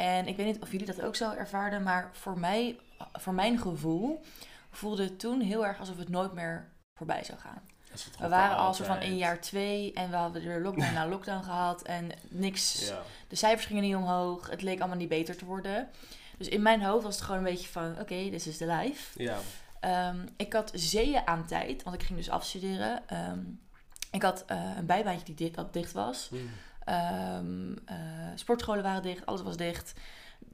En 0.00 0.26
ik 0.26 0.36
weet 0.36 0.46
niet 0.46 0.60
of 0.60 0.70
jullie 0.70 0.86
dat 0.86 1.02
ook 1.02 1.16
zo 1.16 1.32
ervaarden, 1.32 1.82
maar 1.82 2.10
voor 2.12 2.38
mij, 2.38 2.78
voor 3.12 3.34
mijn 3.34 3.58
gevoel, 3.58 4.22
voelde 4.70 5.02
het 5.02 5.18
toen 5.18 5.40
heel 5.40 5.66
erg 5.66 5.78
alsof 5.78 5.96
het 5.96 6.08
nooit 6.08 6.32
meer 6.32 6.68
voorbij 6.94 7.24
zou 7.24 7.38
gaan. 7.38 7.62
We 8.18 8.28
waren 8.28 8.56
al 8.56 8.74
zo 8.74 8.84
van 8.84 9.00
in 9.00 9.16
jaar 9.16 9.40
twee 9.40 9.92
en 9.92 10.10
we 10.10 10.16
hadden 10.16 10.44
er 10.44 10.60
lockdown 10.60 10.94
na 10.94 11.08
lockdown 11.08 11.44
gehad 11.44 11.82
en 11.82 12.10
niks. 12.28 12.88
Ja. 12.88 13.02
De 13.28 13.36
cijfers 13.36 13.66
gingen 13.66 13.82
niet 13.82 13.94
omhoog, 13.94 14.50
het 14.50 14.62
leek 14.62 14.78
allemaal 14.78 14.96
niet 14.96 15.08
beter 15.08 15.36
te 15.36 15.44
worden. 15.44 15.88
Dus 16.38 16.48
in 16.48 16.62
mijn 16.62 16.82
hoofd 16.82 17.04
was 17.04 17.14
het 17.14 17.24
gewoon 17.24 17.38
een 17.38 17.52
beetje 17.52 17.68
van, 17.68 17.90
oké, 18.00 18.30
this 18.30 18.46
is 18.46 18.56
the 18.56 18.66
life. 18.66 19.22
Ja. 19.22 19.38
Ehm, 19.80 20.26
ik 20.36 20.52
had 20.52 20.70
zeeën 20.74 21.26
aan 21.26 21.46
tijd, 21.46 21.82
want 21.82 21.96
ik 21.96 22.02
ging 22.02 22.18
dus 22.18 22.30
afstuderen. 22.30 23.08
Ehm, 23.08 23.40
ik 24.10 24.22
had 24.22 24.44
eh, 24.46 24.70
een 24.76 24.86
bijbaantje 24.86 25.24
die 25.24 25.34
dicht, 25.34 25.54
dat 25.54 25.72
dicht 25.72 25.92
was. 25.92 26.28
Mm. 26.30 26.50
Ehm, 26.84 27.72
eh, 27.84 27.96
sportscholen 28.34 28.82
waren 28.82 29.02
dicht, 29.02 29.26
alles 29.26 29.42
was 29.42 29.56
dicht. 29.56 29.92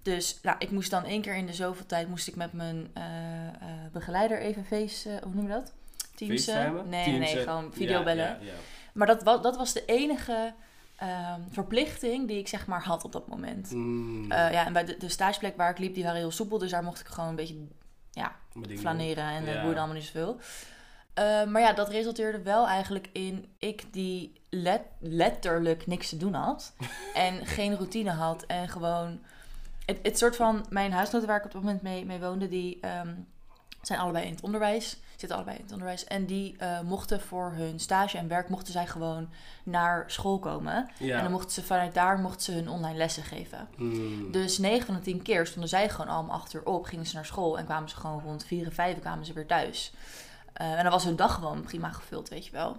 Dus 0.02 0.38
nou, 0.42 0.56
ik 0.58 0.70
moest 0.70 0.90
dan 0.90 1.04
één 1.04 1.20
keer 1.22 1.34
in 1.36 1.46
de 1.46 1.52
zoveel 1.52 1.86
tijd 1.86 2.08
moest 2.08 2.28
ik 2.28 2.36
met 2.36 2.52
mijn 2.52 2.90
eh, 2.94 3.46
eh, 3.46 3.52
begeleider 3.92 4.38
even 4.40 4.64
face, 4.64 5.20
hoe 5.22 5.34
noem 5.34 5.46
je 5.46 5.52
dat? 5.52 5.72
FaceTimen? 6.16 6.88
Nee, 6.88 7.18
nee, 7.18 7.36
gewoon 7.36 7.72
videobellen. 7.72 8.24
Ja, 8.24 8.36
ja, 8.40 8.46
ja. 8.46 8.52
Maar 8.92 9.06
dat, 9.06 9.22
wa- 9.22 9.36
dat 9.38 9.56
was 9.56 9.72
de 9.72 9.84
enige 9.84 10.54
ehm, 10.96 11.40
verplichting 11.50 12.28
die 12.28 12.38
ik 12.38 12.48
zeg 12.48 12.66
maar 12.66 12.82
had 12.82 13.04
op 13.04 13.12
dat 13.12 13.26
moment. 13.28 13.70
Mm. 13.70 14.26
Ja, 14.32 14.66
en 14.66 14.72
bij 14.72 14.84
de, 14.84 14.96
de 14.96 15.08
stageplek 15.08 15.56
waar 15.56 15.70
ik 15.70 15.78
liep, 15.78 15.94
die 15.94 16.02
waren 16.04 16.18
heel 16.18 16.30
soepel. 16.30 16.58
Dus 16.58 16.70
daar 16.70 16.82
mocht 16.82 17.00
ik 17.00 17.06
gewoon 17.06 17.28
een 17.28 17.36
beetje 17.36 17.54
ding 18.54 18.78
flaneren 18.78 19.24
en 19.24 19.44
Ja. 19.44 19.60
boeide 19.60 19.78
allemaal 19.78 19.96
niet 19.96 20.04
zoveel. 20.04 20.40
Eh, 21.16 21.44
maar 21.44 21.60
ja, 21.60 21.72
dat 21.72 21.88
resulteerde 21.88 22.42
wel 22.42 22.66
eigenlijk 22.66 23.08
in 23.12 23.46
ik 23.58 23.84
die 23.90 24.32
let- 24.50 24.86
letterlijk 24.98 25.86
niks 25.86 26.08
te 26.08 26.16
doen 26.16 26.34
had. 26.34 26.72
en 27.14 27.46
geen 27.46 27.76
routine 27.76 28.10
had. 28.10 28.42
En 28.46 28.68
gewoon... 28.68 29.20
Het, 29.84 29.98
het 30.02 30.18
soort 30.18 30.36
van... 30.36 30.66
Mijn 30.68 30.92
huisgenoten 30.92 31.28
waar 31.28 31.38
ik 31.38 31.44
op 31.44 31.52
dat 31.52 31.62
moment 31.62 31.82
mee, 31.82 32.04
mee 32.04 32.20
woonde, 32.20 32.48
die 32.48 32.78
ehm, 32.80 33.14
zijn 33.82 33.98
allebei 33.98 34.24
in 34.26 34.32
het 34.32 34.42
onderwijs. 34.42 34.96
Zitten 35.16 35.36
allebei 35.36 35.56
in 35.56 35.62
het 35.62 35.72
onderwijs. 35.72 36.04
En 36.04 36.26
die 36.26 36.56
eh, 36.58 36.80
mochten 36.80 37.20
voor 37.20 37.52
hun 37.54 37.80
stage 37.80 38.18
en 38.18 38.28
werk, 38.28 38.48
mochten 38.48 38.72
zij 38.72 38.86
gewoon 38.86 39.28
naar 39.64 40.04
school 40.06 40.38
komen. 40.38 40.90
Ja. 40.98 41.16
En 41.16 41.22
dan 41.22 41.32
mochten 41.32 41.50
ze 41.50 41.62
vanuit 41.62 41.94
daar 41.94 42.18
mochten 42.18 42.42
ze 42.42 42.52
hun 42.52 42.68
online 42.68 42.98
lessen 42.98 43.22
geven. 43.22 43.68
Mm. 43.76 44.32
Dus 44.32 44.58
9 44.58 44.86
van 44.86 44.94
de 44.94 45.00
10 45.00 45.22
keer 45.22 45.46
stonden 45.46 45.68
zij 45.68 45.88
gewoon 45.88 46.14
allemaal 46.14 46.36
achterop, 46.36 46.84
gingen 46.84 47.06
ze 47.06 47.14
naar 47.14 47.26
school 47.26 47.58
en 47.58 47.64
kwamen 47.64 47.88
ze 47.88 47.96
gewoon 47.96 48.22
rond 48.24 48.44
4 48.44 48.64
en 48.64 48.72
5 48.72 48.98
kwamen 48.98 49.26
ze 49.26 49.32
weer 49.32 49.46
thuis. 49.46 49.92
Eh, 50.56 50.72
en 50.72 50.82
dan 50.82 50.92
was 50.92 51.04
hun 51.04 51.16
dag 51.16 51.34
gewoon 51.34 51.62
prima 51.62 51.90
gevuld, 51.90 52.28
weet 52.28 52.44
je 52.46 52.52
wel. 52.52 52.76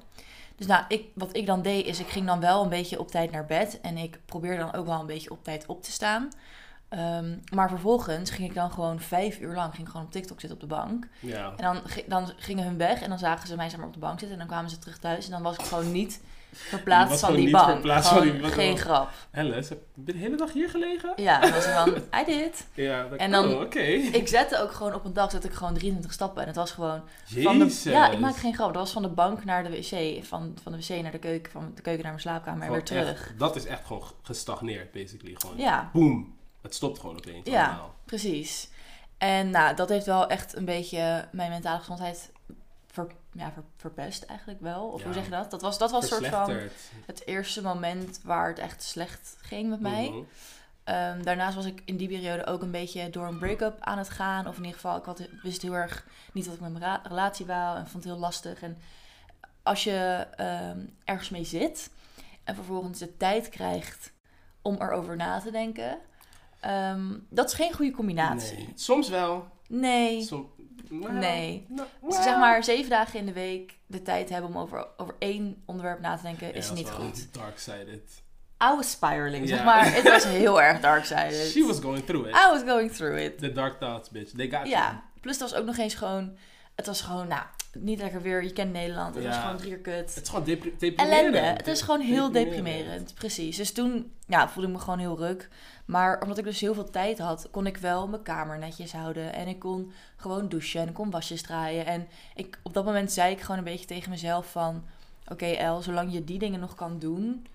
Dus 0.56 0.68
nou, 0.68 0.84
ik, 0.88 1.06
wat 1.14 1.36
ik 1.36 1.46
dan 1.46 1.62
deed 1.62 1.86
is, 1.86 2.00
ik 2.00 2.08
ging 2.08 2.26
dan 2.26 2.40
wel 2.40 2.64
een 2.64 2.70
beetje 2.70 3.00
op 3.00 3.12
tijd 3.12 3.32
naar 3.32 3.46
bed 3.46 3.82
en 3.82 3.98
ik 3.98 4.20
probeerde 4.26 4.58
dan 4.58 4.74
ook 4.74 4.86
wel 4.86 5.00
een 5.00 5.06
beetje 5.06 5.32
op 5.32 5.44
tijd 5.44 5.66
op 5.66 5.84
te 5.84 5.92
staan. 5.92 6.30
Ehm, 6.90 7.38
maar 7.54 7.70
vervolgens 7.70 8.30
ging 8.30 8.50
ik 8.50 8.56
dan 8.56 8.72
gewoon 8.72 9.00
vijf 9.00 9.40
uur 9.40 9.54
lang 9.54 9.76
ging 9.76 9.90
gewoon 9.90 10.06
op 10.06 10.12
TikTok 10.12 10.40
zitten 10.40 10.62
op 10.62 10.70
de 10.70 10.76
bank. 10.76 11.08
ja. 11.20 11.54
En 11.56 11.64
dan, 11.64 11.82
dan 12.08 12.32
gingen 12.38 12.64
hun 12.64 12.78
weg 12.78 13.02
en 13.02 13.10
dan 13.10 13.20
zagen 13.20 13.48
ze 13.48 13.56
mij 13.56 13.70
zeg 13.70 13.80
maar, 13.80 13.88
op 13.88 13.94
de 13.94 14.00
bank 14.00 14.20
zitten. 14.20 14.32
En 14.32 14.38
dan 14.38 14.48
kwamen 14.48 14.70
ze 14.70 14.80
terug 14.80 14.98
thuis 14.98 15.26
en 15.26 15.32
dan 15.32 15.42
was 15.42 15.58
ik 15.58 15.66
gewoon 15.66 15.92
niet 15.92 16.22
verplaatst 16.58 17.20
van 17.20 17.36
die 17.36 17.52
bank. 17.52 17.70
verplaatst 17.72 18.10
van 18.10 18.22
die 18.22 18.34
bank. 18.34 18.54
geen 18.54 18.78
grap. 18.78 19.10
Alice, 19.34 19.70
heb 19.70 19.82
je 19.96 20.04
de 20.14 20.18
hele 20.18 20.36
dag 20.36 20.54
hier 20.54 20.70
gelegen? 20.70 21.14
Ja, 21.16 21.40
dan 21.40 21.52
was 21.52 21.66
ik 21.66 21.72
van, 21.72 21.90
I 22.22 22.26
did. 22.26 22.68
Ja. 22.74 23.08
dat- 23.08 23.20
En 23.20 23.32
dan- 23.32 23.54
oh, 23.54 23.62
oké. 23.62 23.80
Ik 23.80 24.28
zette 24.28 24.62
ook 24.62 24.72
gewoon 24.72 24.94
op 24.94 25.06
een 25.06 25.14
dag 25.14 25.32
zette 25.32 25.48
ik 25.48 25.54
gewoon 25.54 25.74
23 25.74 26.14
stappen. 26.14 26.42
En 26.42 26.48
het 26.48 26.56
was 26.56 26.72
gewoon 26.72 27.02
van 27.26 27.60
de, 27.60 27.80
ja, 27.84 28.10
ik 28.12 28.20
maak 28.20 28.36
geen 28.38 28.54
grap. 28.56 28.74
Dat 28.74 28.82
was 28.84 28.92
van 28.92 29.02
de 29.02 29.08
bank 29.10 29.44
naar 29.46 29.64
de 29.64 29.70
wc, 29.70 30.26
van, 30.26 30.58
van 30.64 30.72
de 30.72 30.78
wc 30.78 31.02
naar 31.02 31.12
de 31.12 31.18
keuken, 31.20 31.52
van 31.52 31.72
de 31.76 31.82
keuken 31.82 32.04
naar 32.04 32.12
mijn 32.12 32.24
slaapkamer 32.24 32.66
en 32.66 32.72
weer 32.72 32.84
terug. 32.84 33.10
echt- 33.10 33.40
dat 33.40 33.56
is 33.56 33.66
echt 33.66 33.86
gewoon 33.86 34.04
gestagneerd, 34.22 34.92
basically. 34.92 35.36
Gewoon 35.38 35.58
Ja, 35.58 35.90
boom. 35.94 36.36
Het 36.62 36.76
stopt 36.76 37.00
gewoon 37.00 37.16
opeens 37.18 37.50
Ja. 37.50 37.66
allemaal. 37.68 37.96
Precies. 38.06 38.70
En 39.18 39.50
nou, 39.50 39.76
dat 39.76 39.90
heeft 39.90 40.06
wel 40.06 40.28
echt 40.28 40.56
een 40.56 40.66
beetje 40.66 41.28
mijn 41.32 41.50
mentale 41.50 41.80
gezondheid 41.80 42.32
ver, 43.06 43.16
ja, 43.32 43.52
ver- 43.52 43.64
verpest 43.78 44.24
eigenlijk 44.24 44.62
wel. 44.62 44.88
Of 44.88 45.00
Ja. 45.00 45.06
hoe 45.06 45.14
zeg 45.14 45.24
je 45.24 45.30
dat? 45.30 45.52
Dat 45.52 45.62
was, 45.62 45.78
dat 45.78 45.92
was 45.92 46.04
een 46.04 46.10
soort 46.18 46.28
van 46.28 46.58
het 47.06 47.26
eerste 47.26 47.62
moment 47.62 48.20
waar 48.24 48.48
het 48.48 48.60
echt 48.60 48.84
slecht 48.84 49.38
ging 49.42 49.70
met 49.70 49.80
mij. 49.80 50.10
Mhm. 50.10 50.20
Ehm, 50.84 51.24
daarnaast 51.24 51.56
was 51.56 51.66
ik 51.66 51.82
in 51.86 51.98
die 51.98 52.08
periode 52.08 52.46
ook 52.46 52.62
een 52.62 52.72
beetje 52.72 53.10
door 53.10 53.28
een 53.28 53.38
break-up 53.40 53.78
aan 53.80 53.98
het 53.98 54.10
gaan. 54.10 54.48
Of 54.48 54.54
in 54.58 54.62
ieder 54.64 54.76
geval, 54.80 54.98
ik 54.98 55.04
had, 55.06 55.22
wist 55.42 55.62
heel 55.62 55.74
erg 55.74 56.06
niet 56.34 56.46
wat 56.46 56.56
ik 56.56 56.62
met 56.62 56.72
mijn 56.72 56.84
ra- 56.84 57.02
relatie 57.04 57.46
wou. 57.46 57.78
En 57.78 57.88
vond 57.88 58.04
het 58.04 58.14
heel 58.14 58.22
lastig. 58.22 58.62
En 58.62 58.78
als 59.64 59.84
je 59.84 60.28
ehm, 60.36 60.80
ergens 61.04 61.30
mee 61.30 61.44
zit 61.44 61.90
en 62.44 62.56
vervolgens 62.56 63.00
de 63.00 63.18
tijd 63.18 63.50
krijgt 63.50 64.12
om 64.62 64.76
erover 64.82 65.16
na 65.16 65.40
te 65.40 65.52
denken. 65.52 65.98
ehm, 66.60 67.14
dat 67.30 67.48
is 67.48 67.54
geen 67.54 67.74
goede 67.74 67.92
combinatie. 67.92 68.58
Nee. 68.58 68.72
Soms 68.76 69.10
wel. 69.10 69.48
Nee. 69.68 70.22
Som- 70.22 70.52
Nee. 70.90 71.66
nou, 71.68 71.88
Dus 72.02 72.16
well. 72.16 72.24
zeg 72.24 72.38
maar 72.38 72.64
zeven 72.64 72.90
dagen 72.90 73.20
in 73.20 73.26
de 73.26 73.34
week 73.34 73.78
de 73.86 74.02
tijd 74.02 74.30
hebben 74.30 74.50
om 74.50 74.58
over, 74.58 74.88
over 74.98 75.16
één 75.20 75.64
onderwerp 75.66 76.00
na 76.00 76.16
te 76.16 76.24
denken, 76.24 76.48
Ja, 76.48 76.54
is 76.54 76.72
niet 76.72 76.90
wel 76.90 77.00
goed. 77.00 77.34
Dark-sided. 77.34 78.22
I 78.64 78.76
was 78.76 78.92
spiraling, 78.92 79.48
zeg 79.48 79.64
maar. 79.64 79.94
Het 79.94 80.04
was 80.04 80.24
heel 80.24 80.62
erg 80.68 80.80
dark-sided. 80.80 81.48
She 81.52 81.64
was 81.66 81.80
going 81.80 82.06
through 82.06 82.28
it. 82.28 82.36
I 82.36 82.48
was 82.52 82.62
going 82.66 82.92
through 82.92 83.20
it. 83.20 83.38
The 83.40 83.52
dark 83.52 83.80
thoughts, 83.80 84.10
bitch. 84.10 84.32
They 84.36 84.50
got 84.50 84.68
Ja, 84.68 85.04
plus 85.22 85.40
het 85.40 85.50
was 85.50 85.60
ook 85.60 85.66
nog 85.66 85.78
eens 85.78 85.94
gewoon... 85.96 86.38
Het 86.76 86.86
was 86.86 87.02
gewoon, 87.02 87.28
nou, 87.28 87.44
niet 87.80 88.00
lekker 88.00 88.22
weer. 88.22 88.44
Je 88.44 88.54
kent 88.54 88.72
Nederland. 88.72 89.16
Het 89.16 89.24
was 89.26 89.36
Ja. 89.36 89.42
gewoon 89.42 89.58
drie 89.58 89.70
keer 89.70 89.80
kut. 89.94 90.16
Het 90.16 90.24
is 90.24 90.30
gewoon 90.30 90.44
depri- 90.46 90.76
deprimerend. 90.78 91.36
Ellende. 91.36 91.38
Het 91.58 91.68
is 91.68 91.82
gewoon 91.82 92.02
heel 92.02 92.32
Deprimerend. 92.32 92.66
deprimerend. 92.66 93.14
Precies. 93.14 93.58
Dus 93.58 93.72
toen 93.74 94.12
ja, 94.28 94.50
voelde 94.50 94.70
ik 94.70 94.76
me 94.76 94.82
gewoon 94.82 95.00
heel 95.00 95.18
ruk. 95.18 95.50
Maar 95.86 96.22
omdat 96.22 96.38
ik 96.38 96.44
dus 96.44 96.60
heel 96.60 96.74
veel 96.74 96.90
tijd 96.90 97.20
had, 97.20 97.48
kon 97.52 97.68
ik 97.68 97.78
wel 97.78 98.08
mijn 98.08 98.22
kamer 98.24 98.58
netjes 98.58 98.92
houden. 98.94 99.34
En 99.34 99.48
ik 99.48 99.60
kon 99.60 99.92
gewoon 100.16 100.50
douchen 100.50 100.82
en 100.82 100.88
ik 100.88 100.94
kon 100.94 101.10
wasjes 101.10 101.42
draaien. 101.42 101.86
En 101.86 102.08
ik, 102.36 102.60
op 102.64 102.74
dat 102.74 102.86
moment 102.86 103.12
zei 103.12 103.32
ik 103.32 103.42
gewoon 103.42 103.58
een 103.58 103.64
beetje 103.64 103.86
tegen 103.86 104.10
mezelf 104.10 104.52
van... 104.52 104.84
Oké 105.32 105.46
El, 105.46 105.82
zolang 105.82 106.14
je 106.14 106.24
die 106.24 106.40
dingen 106.40 106.60
nog 106.60 106.76
kan 106.76 107.00
doen, 107.00 107.46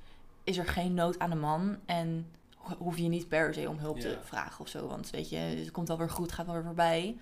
is 0.45 0.57
er 0.59 0.67
geen 0.67 0.95
nood 0.95 1.19
aan 1.19 1.31
de 1.31 1.37
man. 1.37 1.76
En 1.87 2.26
ho- 2.57 2.76
hoef 2.79 2.97
je 2.99 3.09
niet 3.09 3.29
per 3.29 3.55
se 3.55 3.69
om 3.69 3.79
hulp 3.79 4.00
te 4.00 4.19
vragen 4.23 4.61
of 4.61 4.69
zo. 4.69 4.87
Want 4.87 5.11
weet 5.11 5.31
je, 5.31 5.37
het 5.37 5.71
komt 5.71 5.88
wel 5.88 5.99
weer 5.99 6.11
goed, 6.11 6.33
gaat 6.33 6.47
wel 6.47 6.55
weer 6.55 6.64
voorbij. 6.64 7.17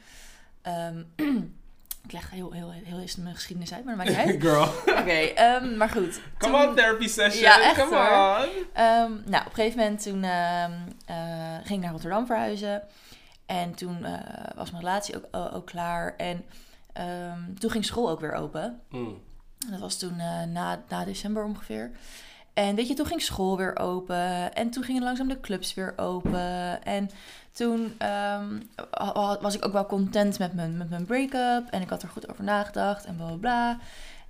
Ehm, 0.63 1.03
ik 2.05 2.13
leg 2.13 2.31
heel, 2.31 2.53
heel, 2.53 2.71
heel 2.71 3.05
mijn 3.19 3.35
geschiedenis 3.35 3.73
uit, 3.75 3.85
maar 3.85 3.97
dat 3.97 4.07
maakt 4.07 4.17
niet 4.19 4.27
uit. 4.35 4.43
Girl. 4.43 4.99
Oké, 5.01 5.11
ehm, 5.35 5.77
maar 5.77 5.89
goed. 5.89 6.21
Come 6.39 6.59
Toen- 6.59 6.69
on, 6.69 6.75
therapy 6.75 7.09
session. 7.09 7.43
Ja, 7.43 7.61
echt, 7.63 7.81
Come 7.81 7.97
hoor. 7.97 8.39
on. 8.47 8.49
Ehm, 8.73 9.31
nou, 9.31 9.43
op 9.47 9.49
een 9.49 9.55
gegeven 9.55 9.79
moment 9.79 10.03
toen 10.03 10.23
ehm, 10.25 10.73
eh, 11.07 11.55
ging 11.55 11.69
ik 11.79 11.81
naar 11.81 11.91
Rotterdam 11.93 12.27
verhuizen. 12.27 12.83
En 13.47 13.75
toen 13.75 14.05
eh, 14.05 14.13
was 14.57 14.71
mijn 14.71 14.83
relatie 14.85 15.17
ook, 15.17 15.55
ook, 15.55 15.67
klaar. 15.67 16.15
En 16.17 16.45
toen 17.59 17.71
ging 17.71 17.85
school 17.85 18.11
ook 18.11 18.21
weer 18.21 18.33
open. 18.33 18.81
Mm. 18.91 19.23
Dat 19.71 19.81
was 19.81 19.99
toen 19.99 20.19
eh, 20.19 20.43
na, 20.43 20.83
na 20.89 21.05
december 21.05 21.45
ongeveer. 21.45 21.91
En 22.67 22.75
weet 22.75 22.89
je, 22.89 22.95
toen 22.95 23.07
ging 23.07 23.23
school 23.23 23.57
weer 23.57 23.79
open. 23.79 24.55
En 24.55 24.71
toen 24.71 24.83
gingen 24.83 25.03
langzaam 25.03 25.29
de 25.29 25.41
clubs 25.41 25.75
weer 25.75 25.93
open. 25.97 26.83
En 26.85 27.11
toen 27.53 27.95
ehm, 27.99 28.45
wa- 28.91 29.39
was 29.41 29.55
ik 29.55 29.65
ook 29.67 29.73
wel 29.73 29.87
content 29.87 30.39
met 30.39 30.53
mijn, 30.55 30.77
met 30.77 30.91
mijn 30.91 31.05
break-up. 31.05 31.71
En 31.71 31.83
ik 31.83 31.89
had 31.91 32.03
er 32.03 32.09
goed 32.09 32.31
over 32.31 32.45
nagedacht 32.45 33.05
en 33.05 33.17
bla 33.17 33.27
bla 33.27 33.37
bla. 33.37 33.79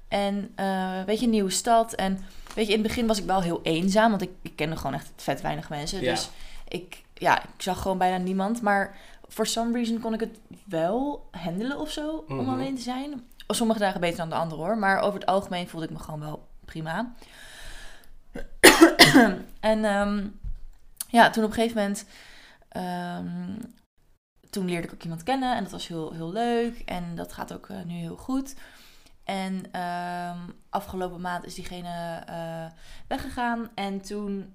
En 0.09 0.53
eh, 0.55 1.03
weet 1.07 1.19
je, 1.19 1.25
een 1.25 1.31
nieuwe 1.31 1.51
stad. 1.51 1.93
En 1.93 2.19
weet 2.55 2.67
je, 2.67 2.73
in 2.73 2.79
het 2.79 2.89
begin 2.89 3.07
was 3.07 3.19
ik 3.19 3.25
wel 3.25 3.43
heel 3.43 3.61
eenzaam. 3.63 4.11
Want 4.11 4.23
ik, 4.23 4.31
ik 4.43 4.57
kende 4.57 4.77
gewoon 4.77 4.95
echt 4.95 5.11
vet 5.17 5.41
weinig 5.41 5.69
mensen. 5.69 6.01
Ja. 6.01 6.11
Dus 6.11 6.31
ik, 6.69 7.03
ja, 7.15 7.43
ik 7.43 7.49
zag 7.63 7.83
gewoon 7.83 7.99
bijna 7.99 8.17
niemand. 8.17 8.63
Maar 8.63 8.97
for 9.29 9.47
some 9.47 9.73
reason 9.73 10.01
kon 10.01 10.15
ik 10.15 10.21
het 10.21 10.39
wel 10.65 11.29
handelen 11.31 11.79
of 11.79 11.91
zo. 11.91 12.25
Om 12.29 12.37
Mhm. 12.37 12.49
alleen 12.51 12.75
te 12.77 12.83
zijn. 12.83 13.25
Sommige 13.49 13.79
dagen 13.81 14.01
beter 14.01 14.17
dan 14.17 14.29
de 14.29 14.35
andere 14.35 14.61
hoor. 14.61 14.79
Maar 14.79 15.01
over 15.01 15.21
het 15.21 15.29
algemeen 15.29 15.69
voelde 15.69 15.87
ik 15.87 15.93
me 15.93 15.99
gewoon 15.99 16.21
wel 16.21 16.49
prima. 16.65 17.13
en 19.61 19.85
ehm, 19.85 20.27
ja, 21.09 21.31
toen 21.31 21.45
op 21.45 21.51
een 21.51 21.57
gegeven 21.57 21.77
moment... 21.81 22.05
ehm, 22.69 23.59
toen 24.51 24.69
leerde 24.69 24.87
ik 24.87 24.93
ook 24.95 25.03
iemand 25.03 25.23
kennen. 25.23 25.57
En 25.57 25.63
dat 25.63 25.73
was 25.73 25.89
heel, 25.89 26.13
heel 26.13 26.33
leuk. 26.33 26.79
En 26.79 27.15
dat 27.15 27.33
gaat 27.33 27.53
ook 27.53 27.69
eh, 27.69 27.83
nu 27.83 27.95
heel 27.95 28.17
goed. 28.17 28.55
En 29.25 29.73
ehm, 29.73 30.39
afgelopen 30.71 31.21
maand 31.21 31.45
is 31.45 31.55
diegene 31.55 32.23
eh, 32.27 32.67
weggegaan. 33.09 33.71
En 33.75 34.01
toen 34.01 34.53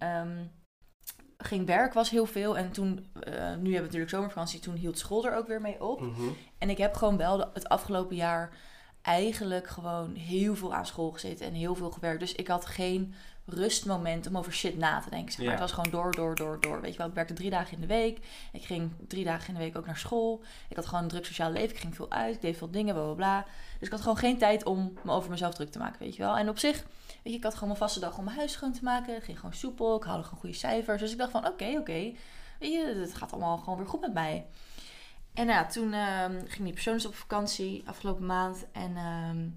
ging 1.38 1.65
werk, 1.65 1.94
was 1.94 2.10
heel 2.10 2.25
veel. 2.25 2.58
En 2.58 2.72
toen, 2.72 3.08
eh, 3.13 3.34
nu 3.34 3.41
hebben 3.44 3.72
we 3.72 3.79
natuurlijk 3.79 4.10
zomervakantie. 4.10 4.60
Toen 4.60 4.75
hield 4.75 4.98
school 4.98 5.25
er 5.25 5.36
ook 5.36 5.48
weer 5.48 5.62
mee 5.62 5.84
op. 5.84 6.01
Mhm. 6.01 6.22
En 6.58 6.70
ik 6.70 6.77
heb 6.77 6.96
gewoon 6.96 7.17
wel 7.17 7.38
de- 7.38 7.48
het 7.53 7.70
afgelopen 7.70 8.15
jaar 8.15 8.50
eigenlijk 9.01 9.67
gewoon 9.67 10.15
heel 10.15 10.55
veel 10.55 10.74
aan 10.74 10.86
school 10.86 11.12
gezeten 11.12 11.46
en 11.46 11.53
heel 11.53 11.75
veel 11.75 11.91
gewerkt. 11.91 12.20
Dus 12.20 12.34
ik 12.36 12.48
had 12.48 12.65
geen 12.65 13.13
rustmoment 13.45 14.27
om 14.27 14.37
over 14.37 14.53
shit 14.53 14.77
na 14.77 14.99
te 14.99 15.09
denken. 15.09 15.31
Zeg 15.31 15.37
maar. 15.37 15.45
Ja. 15.45 15.51
Het 15.51 15.59
was 15.59 15.71
gewoon 15.71 15.91
door, 15.91 16.11
door, 16.11 16.35
door, 16.35 16.61
door. 16.61 16.81
Weet 16.81 16.91
je 16.91 16.97
wel, 16.97 17.07
ik 17.07 17.13
werkte 17.13 17.33
drie 17.33 17.49
dagen 17.49 17.73
in 17.73 17.81
de 17.81 17.87
week. 17.87 18.19
Ik 18.51 18.63
ging 18.63 18.91
drie 19.07 19.23
dagen 19.23 19.47
in 19.47 19.53
de 19.53 19.59
week 19.59 19.77
ook 19.77 19.85
naar 19.85 19.97
school. 19.97 20.43
Ik 20.69 20.75
had 20.75 20.85
gewoon 20.85 21.03
een 21.03 21.09
druk 21.09 21.25
sociaal 21.25 21.51
leven. 21.51 21.75
Ik 21.75 21.81
ging 21.81 21.95
veel 21.95 22.11
uit. 22.11 22.35
Ik 22.35 22.41
deed 22.41 22.57
veel 22.57 22.71
dingen, 22.71 22.93
bla 22.93 23.03
bla 23.03 23.13
bla. 23.13 23.45
Dus 23.79 23.87
ik 23.87 23.93
had 23.93 24.01
gewoon 24.01 24.17
geen 24.17 24.37
tijd 24.37 24.63
om 24.63 24.93
me 25.03 25.11
over 25.11 25.29
mezelf 25.29 25.53
druk 25.53 25.71
te 25.71 25.79
maken, 25.79 25.99
weet 25.99 26.15
je 26.15 26.21
wel. 26.21 26.37
En 26.37 26.49
op 26.49 26.57
zich, 26.57 26.83
weet 27.05 27.33
je, 27.33 27.33
ik 27.33 27.43
had 27.43 27.53
gewoon 27.53 27.67
mijn 27.67 27.79
vaste 27.79 27.99
dag 27.99 28.17
om 28.17 28.23
mijn 28.23 28.37
huis 28.37 28.51
schoon 28.51 28.71
te 28.71 28.83
maken. 28.83 29.13
Het 29.13 29.23
ging 29.23 29.39
gewoon 29.39 29.55
soepel. 29.55 29.97
Ik 29.97 30.03
haalde 30.03 30.23
gewoon 30.23 30.39
goede 30.39 30.55
cijfers. 30.55 31.01
Dus 31.01 31.11
ik 31.11 31.17
dacht 31.17 31.31
van, 31.31 31.47
oké, 31.47 31.75
oké. 31.79 32.13
Weet 32.59 32.71
je, 32.71 32.95
het 32.99 33.15
gaat 33.15 33.31
allemaal 33.31 33.57
gewoon 33.57 33.77
weer 33.77 33.87
goed 33.87 34.01
met 34.01 34.13
mij. 34.13 34.45
En 35.33 35.45
nou 35.45 35.59
ja, 35.59 35.65
toen 35.65 35.93
ehm, 35.93 36.45
ging 36.45 36.63
die 36.63 36.73
persoon 36.73 36.93
dus 36.93 37.05
op 37.05 37.15
vakantie 37.15 37.83
afgelopen 37.85 38.25
maand. 38.25 38.65
En 38.71 38.97
ehm, 38.97 39.47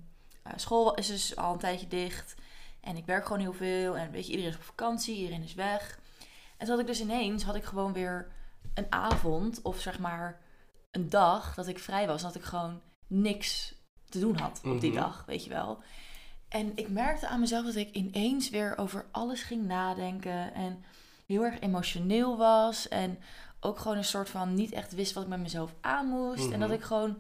eh, 0.43 0.53
school 0.57 0.95
is 0.95 1.07
dus 1.07 1.37
al 1.37 1.53
een 1.53 1.59
tijdje 1.59 1.87
dicht. 1.87 2.35
En 2.81 2.97
ik 2.97 3.07
werk 3.07 3.23
gewoon 3.27 3.41
heel 3.41 3.53
veel. 3.53 3.97
En 3.97 4.11
weet 4.11 4.25
je, 4.25 4.31
iedereen 4.31 4.51
is 4.53 4.57
op 4.59 4.63
vakantie, 4.65 5.17
iedereen 5.17 5.43
is 5.43 5.55
weg. 5.55 5.99
En 6.57 6.59
toen 6.67 6.69
had 6.69 6.79
ik 6.81 6.87
dus 6.87 7.01
ineens, 7.01 7.43
had 7.43 7.55
ik 7.55 7.65
gewoon 7.65 7.93
weer 7.93 8.29
een 8.75 8.87
avond 8.93 9.63
of 9.63 9.81
zeg 9.81 9.99
maar 9.99 10.41
een 10.91 11.09
dag 11.09 11.55
dat 11.55 11.67
ik 11.67 11.79
vrij 11.79 12.07
was. 12.07 12.23
Dat 12.23 12.35
ik 12.35 12.43
gewoon 12.43 12.81
niks 13.07 13.75
te 14.09 14.19
doen 14.21 14.37
had 14.37 14.61
op 14.65 14.81
die 14.81 14.91
Mhm. 14.93 15.01
dag, 15.01 15.25
weet 15.27 15.45
je 15.45 15.51
wel. 15.51 15.83
En 16.49 16.73
ik 16.77 16.89
merkte 16.89 17.27
aan 17.29 17.41
mezelf 17.41 17.65
dat 17.65 17.75
ik 17.75 17.95
ineens 17.95 18.51
weer 18.51 18.79
over 18.79 19.07
alles 19.11 19.43
ging 19.43 19.67
nadenken. 19.67 20.55
En 20.55 20.85
heel 21.27 21.45
erg 21.45 21.61
emotioneel 21.61 22.37
was. 22.37 22.89
En 22.89 23.19
ook 23.61 23.79
gewoon 23.79 23.97
een 23.97 24.05
soort 24.05 24.29
van 24.31 24.55
niet 24.55 24.73
echt 24.73 24.93
wist 24.95 25.13
wat 25.13 25.23
ik 25.23 25.29
met 25.29 25.41
mezelf 25.41 25.75
aan 25.81 26.07
moest. 26.07 26.51
En 26.51 26.61
dat 26.61 26.69
Mhm. 26.69 26.79
ik 26.79 26.85
gewoon. 26.85 27.19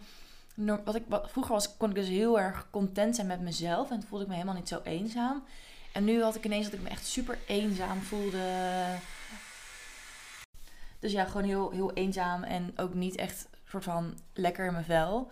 Wat 0.84 0.94
ik, 0.94 1.04
vroeger 1.08 1.54
was, 1.54 1.76
kon 1.76 1.88
ik 1.88 1.94
dus 1.94 2.08
heel 2.08 2.40
erg 2.40 2.66
content 2.70 3.14
zijn 3.14 3.26
met 3.26 3.40
mezelf. 3.40 3.90
En 3.90 3.98
toen 3.98 4.08
voelde 4.08 4.24
ik 4.24 4.30
me 4.30 4.36
helemaal 4.36 4.56
niet 4.56 4.68
zo 4.68 4.80
eenzaam. 4.84 5.44
En 5.92 6.04
nu 6.04 6.22
had 6.22 6.34
ik 6.34 6.44
ineens 6.44 6.64
dat 6.64 6.74
ik 6.74 6.82
me 6.82 6.88
echt 6.88 7.06
super 7.06 7.38
eenzaam 7.46 8.00
voelde. 8.00 8.38
Dus 10.98 11.12
ja, 11.12 11.24
gewoon 11.24 11.46
heel, 11.46 11.70
heel 11.70 11.92
eenzaam. 11.92 12.42
En 12.42 12.72
ook 12.76 12.94
niet 12.94 13.16
echt 13.16 13.48
soort 13.64 13.84
van 13.84 14.18
lekker 14.32 14.66
in 14.66 14.72
mijn 14.72 14.84
vel. 14.84 15.30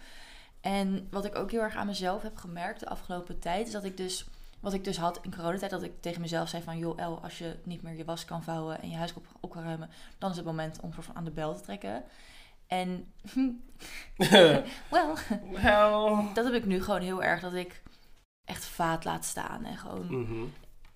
En 0.60 1.08
wat 1.10 1.24
ik 1.24 1.36
ook 1.36 1.50
heel 1.50 1.60
erg 1.60 1.76
aan 1.76 1.86
mezelf 1.86 2.22
heb 2.22 2.36
gemerkt 2.36 2.80
de 2.80 2.88
afgelopen 2.88 3.38
tijd, 3.38 3.66
is 3.66 3.72
dat 3.72 3.84
ik 3.84 3.96
dus, 3.96 4.26
wat 4.60 4.72
ik 4.72 4.84
dus 4.84 4.96
had 4.96 5.18
in 5.22 5.34
coronatijd, 5.34 5.70
dat 5.70 5.82
ik 5.82 5.92
tegen 6.00 6.20
mezelf 6.20 6.48
zei 6.48 6.62
van, 6.62 6.78
joh 6.78 7.00
El, 7.00 7.22
als 7.22 7.38
je 7.38 7.56
niet 7.62 7.82
meer 7.82 7.96
je 7.96 8.04
was 8.04 8.24
kan 8.24 8.42
vouwen 8.42 8.82
en 8.82 8.90
je 8.90 8.96
huis 8.96 9.14
op, 9.14 9.26
op 9.40 9.50
kan 9.50 9.62
ruimen, 9.62 9.90
dan 10.18 10.30
is 10.30 10.36
het 10.36 10.44
moment 10.44 10.80
om 10.80 10.92
soort 10.92 11.06
van 11.06 11.16
aan 11.16 11.24
de 11.24 11.30
bel 11.30 11.54
te 11.54 11.62
trekken. 11.62 12.04
En, 12.66 13.12
wel, 14.90 15.14
Hell. 15.54 16.24
dat 16.34 16.44
heb 16.44 16.54
ik 16.54 16.64
nu 16.66 16.82
gewoon 16.82 17.00
heel 17.00 17.22
erg, 17.22 17.40
dat 17.40 17.54
ik 17.54 17.82
echt 18.44 18.64
vaat 18.64 19.04
laat 19.04 19.24
staan 19.24 19.64
en 19.64 19.76
gewoon, 19.76 20.20
Mhm. 20.20 20.44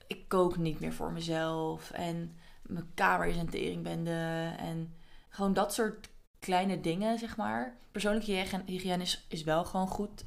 ik 0.07 0.29
kook 0.29 0.57
niet 0.57 0.81
meer 0.81 0.93
voor 0.93 1.13
mezelf 1.13 1.91
en 1.91 2.37
mijn 2.63 2.91
kamer 2.95 3.27
is 3.27 3.37
een 3.37 3.51
teringbende 3.51 4.53
en 4.59 4.95
gewoon 5.29 5.53
dat 5.53 5.75
soort 5.75 6.09
kleine 6.39 6.81
dingen, 6.81 7.19
zeg 7.19 7.37
maar. 7.37 7.77
Persoonlijke 7.93 8.31
hygiëne- 8.33 8.63
hygiëne 8.67 9.03
is, 9.03 9.25
is 9.29 9.43
wel 9.43 9.65
gewoon 9.65 9.89
goed, 9.89 10.25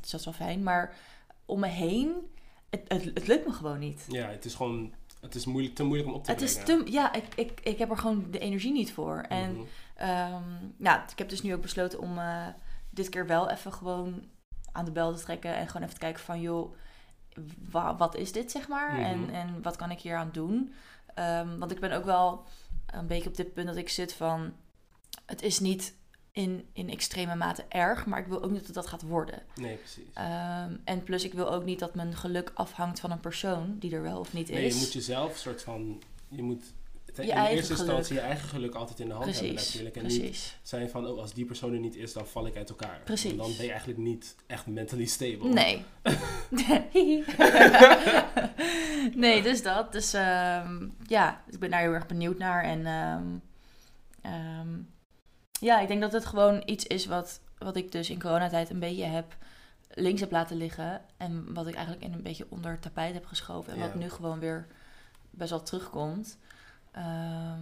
dus 0.00 0.10
dat 0.10 0.20
is 0.20 0.24
wel 0.24 0.34
fijn, 0.34 0.62
maar 0.62 0.94
om 1.46 1.60
me 1.60 1.66
heen, 1.66 2.12
het, 2.70 2.80
het, 2.88 3.04
het 3.04 3.26
lukt 3.26 3.46
me 3.46 3.52
gewoon 3.52 3.78
niet. 3.78 4.04
Ja, 4.08 4.28
het 4.28 4.44
is 4.44 4.54
gewoon... 4.54 4.94
Het 5.20 5.34
is 5.34 5.44
moeilijk, 5.44 5.74
te 5.74 5.82
moeilijk 5.84 6.08
om 6.08 6.14
op 6.14 6.24
te 6.24 6.30
Het 6.30 6.40
is 6.42 6.64
te, 6.64 6.82
ja, 6.84 7.12
ik, 7.12 7.24
ik, 7.34 7.60
ik 7.62 7.78
heb 7.78 7.90
er 7.90 7.98
gewoon 7.98 8.30
de 8.30 8.38
energie 8.38 8.72
niet 8.72 8.92
voor. 8.92 9.16
En 9.28 9.52
Mhm. 9.52 9.62
Ehm, 9.94 10.42
ja, 10.76 11.04
ik 11.10 11.18
heb 11.18 11.28
dus 11.28 11.42
nu 11.42 11.54
ook 11.54 11.60
besloten 11.62 11.98
om 12.00 12.18
eh, 12.18 12.46
dit 12.90 13.08
keer 13.08 13.26
wel 13.26 13.50
even 13.50 13.72
gewoon 13.72 14.24
aan 14.72 14.84
de 14.84 14.90
bel 14.90 15.14
te 15.14 15.22
trekken. 15.22 15.56
En 15.56 15.66
gewoon 15.66 15.82
even 15.82 15.94
te 15.94 16.00
kijken 16.00 16.22
van, 16.24 16.40
joh, 16.40 16.74
wa- 17.70 17.96
wat 17.96 18.16
is 18.16 18.32
dit, 18.32 18.50
zeg 18.50 18.68
maar? 18.68 18.92
Mhm. 18.92 19.02
en, 19.02 19.30
en 19.30 19.62
wat 19.62 19.76
kan 19.76 19.90
ik 19.90 20.00
hier 20.00 20.16
aan 20.16 20.30
doen? 20.32 20.72
Ehm, 21.14 21.58
want 21.58 21.70
ik 21.70 21.80
ben 21.80 21.92
ook 21.92 22.04
wel 22.04 22.44
een 22.86 23.06
beetje 23.06 23.28
op 23.28 23.36
dit 23.36 23.52
punt 23.54 23.66
dat 23.66 23.76
ik 23.76 23.88
zit 23.88 24.12
van... 24.14 24.52
Het 25.26 25.42
is 25.42 25.58
niet 25.58 25.94
in, 26.40 26.64
in 26.72 26.90
extreme 26.90 27.34
mate 27.34 27.64
erg, 27.68 28.06
maar 28.06 28.18
ik 28.18 28.26
wil 28.26 28.42
ook 28.42 28.50
niet 28.50 28.66
dat 28.66 28.74
dat 28.74 28.86
gaat 28.86 29.02
worden. 29.02 29.42
Nee, 29.54 29.76
precies. 29.76 30.12
Ehm, 30.14 30.76
en 30.84 31.02
plus, 31.02 31.24
ik 31.24 31.32
wil 31.32 31.52
ook 31.52 31.64
niet 31.64 31.78
dat 31.78 31.94
mijn 31.94 32.16
geluk 32.16 32.50
afhangt 32.54 33.00
van 33.00 33.10
een 33.10 33.20
persoon 33.20 33.76
die 33.78 33.94
er 33.94 34.02
wel 34.02 34.18
of 34.18 34.32
niet 34.32 34.48
is. 34.48 34.54
Nee, 34.54 34.68
je 34.68 34.74
moet 34.74 34.92
jezelf 34.92 35.36
soort 35.36 35.62
van... 35.62 36.02
Je 36.28 36.42
moet 36.42 36.62
in 37.14 37.26
Je 37.26 37.48
eerste 37.48 37.72
instantie 37.72 38.14
je 38.14 38.20
eigen 38.20 38.48
geluk 38.48 38.74
altijd 38.74 39.00
in 39.00 39.08
de 39.08 39.14
hand 39.14 39.34
hebben 39.34 39.54
natuurlijk. 39.54 39.96
En 39.96 40.06
niet 40.06 40.18
precies. 40.18 40.58
zijn 40.62 40.90
van, 40.90 41.06
oh, 41.06 41.18
als 41.18 41.32
die 41.32 41.44
persoon 41.44 41.72
er 41.72 41.78
niet 41.78 41.96
is, 41.96 42.12
dan 42.12 42.26
val 42.26 42.46
ik 42.46 42.56
uit 42.56 42.68
elkaar. 42.68 43.00
Precies. 43.04 43.34
Want 43.34 43.42
dan 43.42 43.56
ben 43.56 43.64
je 43.64 43.70
eigenlijk 43.70 44.00
niet 44.00 44.36
echt 44.46 44.66
mentally 44.66 45.06
stable. 45.06 45.48
Nee. 45.48 45.84
nee, 49.14 49.42
dus 49.42 49.62
dat. 49.62 49.92
Dus 49.92 50.12
ehm, 50.12 50.88
ja, 51.06 51.42
ik 51.50 51.58
ben 51.58 51.70
daar 51.70 51.80
heel 51.80 51.92
erg 51.92 52.06
benieuwd 52.06 52.38
naar. 52.38 52.64
En 52.64 52.86
ehm, 52.86 54.78
ja, 55.60 55.80
ik 55.80 55.88
denk 55.88 56.00
dat 56.00 56.12
het 56.12 56.26
gewoon 56.26 56.62
iets 56.64 56.86
is 56.86 57.06
wat, 57.06 57.40
wat 57.58 57.76
ik 57.76 57.92
dus 57.92 58.10
in 58.10 58.20
coronatijd 58.20 58.70
een 58.70 58.78
beetje 58.78 59.04
heb 59.04 59.36
links 59.94 60.20
heb 60.20 60.30
laten 60.30 60.56
liggen. 60.56 61.00
En 61.16 61.54
wat 61.54 61.66
ik 61.66 61.74
eigenlijk 61.74 62.04
in 62.04 62.12
een 62.12 62.22
beetje 62.22 62.46
onder 62.48 62.70
het 62.70 62.82
tapijt 62.82 63.14
heb 63.14 63.26
geschoven. 63.26 63.72
En 63.72 63.78
Ja. 63.78 63.84
wat 63.84 63.94
nu 63.94 64.10
gewoon 64.10 64.38
weer 64.38 64.66
best 65.30 65.50
wel 65.50 65.62
terugkomt. 65.62 66.38
Ehm, 66.92 67.58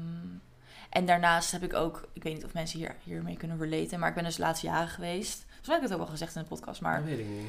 en 0.90 1.07
daarnaast 1.07 1.50
heb 1.52 1.62
ik 1.62 1.75
ook, 1.75 2.09
ik 2.12 2.23
weet 2.23 2.35
niet 2.35 2.45
of 2.45 2.52
mensen 2.55 2.78
hier, 2.78 2.95
hiermee 3.02 3.37
kunnen 3.37 3.59
relaten, 3.59 3.99
maar 3.99 4.09
ik 4.09 4.14
ben 4.14 4.25
dus 4.25 4.38
laatst 4.38 4.62
jaren 4.62 4.88
geweest. 4.88 5.45
Mij 5.47 5.59
heb 5.76 5.76
ik 5.76 5.83
het 5.83 5.93
ook 5.93 5.99
wel 5.99 6.07
gezegd 6.07 6.37
in 6.37 6.43
de 6.43 6.49
podcast, 6.49 6.81
maar 6.81 6.97
Dat 6.99 7.05
weet 7.09 7.19
ik 7.19 7.26
niet. 7.28 7.47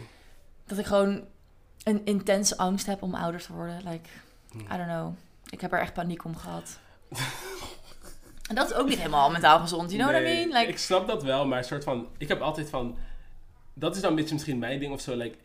dat 0.65 0.77
ik 0.77 0.85
gewoon 0.85 1.23
een 1.83 2.05
intense 2.05 2.57
angst 2.57 2.85
heb 2.85 3.01
om 3.01 3.15
ouder 3.15 3.41
te 3.41 3.53
worden. 3.53 3.77
Like, 3.83 4.09
Hm. 4.51 4.59
I 4.59 4.67
don't 4.77 4.83
know. 4.87 5.13
Ik 5.49 5.61
heb 5.61 5.71
er 5.73 5.79
echt 5.79 5.93
paniek 5.93 6.23
om 6.25 6.35
gehad. 6.35 6.79
en 8.49 8.55
dat 8.55 8.69
is 8.69 8.75
ook 8.75 8.87
niet 8.87 8.97
helemaal 8.97 9.31
mentaal 9.31 9.59
gezond, 9.59 9.91
you 9.91 10.01
know 10.03 10.11
what 10.13 10.21
I 10.21 10.33
Nee, 10.33 10.45
mean? 10.47 10.59
Like, 10.59 10.71
Ik 10.71 10.77
snap 10.77 11.07
dat 11.07 11.23
wel, 11.23 11.45
maar 11.45 11.57
een 11.57 11.63
soort 11.63 11.83
van... 11.83 12.07
Ik 12.17 12.27
heb 12.27 12.41
altijd 12.41 12.69
van... 12.69 12.97
Dat 13.73 13.95
is 13.95 14.01
dan 14.01 14.09
een 14.09 14.15
beetje 14.15 14.33
misschien 14.33 14.59
mijn 14.59 14.79
ding 14.79 14.93
of 14.93 15.01
zo. 15.01 15.15
Like, 15.15 15.37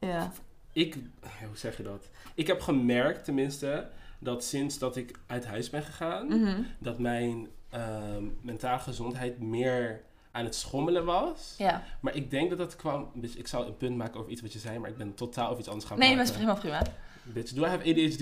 ja. 0.00 0.32
ik... 0.72 0.94
Hoe 1.46 1.56
zeg 1.56 1.76
je 1.76 1.82
dat? 1.82 2.08
Ik 2.34 2.46
heb 2.46 2.60
gemerkt 2.60 3.24
tenminste... 3.24 3.88
Dat 4.18 4.44
sinds 4.44 4.78
dat 4.78 4.96
ik 4.96 5.18
uit 5.26 5.46
huis 5.46 5.70
ben 5.70 5.82
gegaan... 5.82 6.26
Mhm. 6.26 6.62
Dat 6.78 6.98
mijn 6.98 7.48
ehm, 7.70 8.24
mentale 8.40 8.78
gezondheid 8.78 9.40
meer 9.40 10.00
aan 10.32 10.44
het 10.44 10.54
schommelen 10.54 11.04
was. 11.04 11.54
Ja. 11.58 11.82
Maar 12.00 12.14
ik 12.14 12.30
denk 12.30 12.48
dat 12.48 12.58
dat 12.58 12.76
kwam... 12.76 13.10
Dus 13.14 13.34
ik 13.36 13.46
zou 13.46 13.66
een 13.66 13.76
punt 13.76 13.96
maken 13.96 14.20
over 14.20 14.32
iets 14.32 14.40
wat 14.42 14.52
je 14.52 14.58
zei... 14.58 14.78
Maar 14.78 14.90
ik 14.90 14.96
ben 14.96 15.14
totaal 15.14 15.46
over 15.46 15.58
iets 15.58 15.68
anders 15.68 15.86
gaan 15.88 15.98
Nee, 15.98 16.16
maar 16.16 16.24
praten. 16.24 16.34
is 16.34 16.40
prima, 16.40 16.78
prima. 16.78 16.82
Bitch, 17.34 17.52
do 17.52 17.64
I 17.64 17.68
have 17.68 17.84
ADHD? 17.90 18.20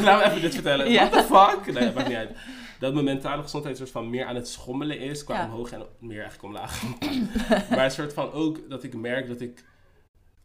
Laten 0.00 0.18
we 0.18 0.24
even 0.24 0.40
dit 0.40 0.54
vertellen. 0.54 0.92
What 0.94 1.12
the 1.12 1.22
fuck? 1.22 1.74
Nee, 1.74 1.84
dat 1.84 1.94
maakt 1.94 2.08
niet 2.08 2.16
uit. 2.16 2.30
Dat 2.78 2.92
mijn 2.92 3.04
mentale 3.04 3.42
gezondheid 3.42 3.76
soort 3.76 3.90
van 3.90 4.10
meer 4.10 4.24
aan 4.24 4.34
het 4.34 4.48
schommelen 4.48 4.98
is. 4.98 5.24
Qua 5.24 5.34
Ja. 5.36 5.44
omhoog 5.44 5.72
en 5.72 5.86
meer 5.98 6.20
eigenlijk 6.20 6.42
omlaag. 6.44 6.82
maar 7.70 7.84
een 7.84 7.90
soort 7.90 8.12
van 8.12 8.32
ook 8.32 8.68
dat 8.70 8.82
ik 8.82 8.94
merk 8.94 9.28
dat 9.28 9.40
ik... 9.40 9.64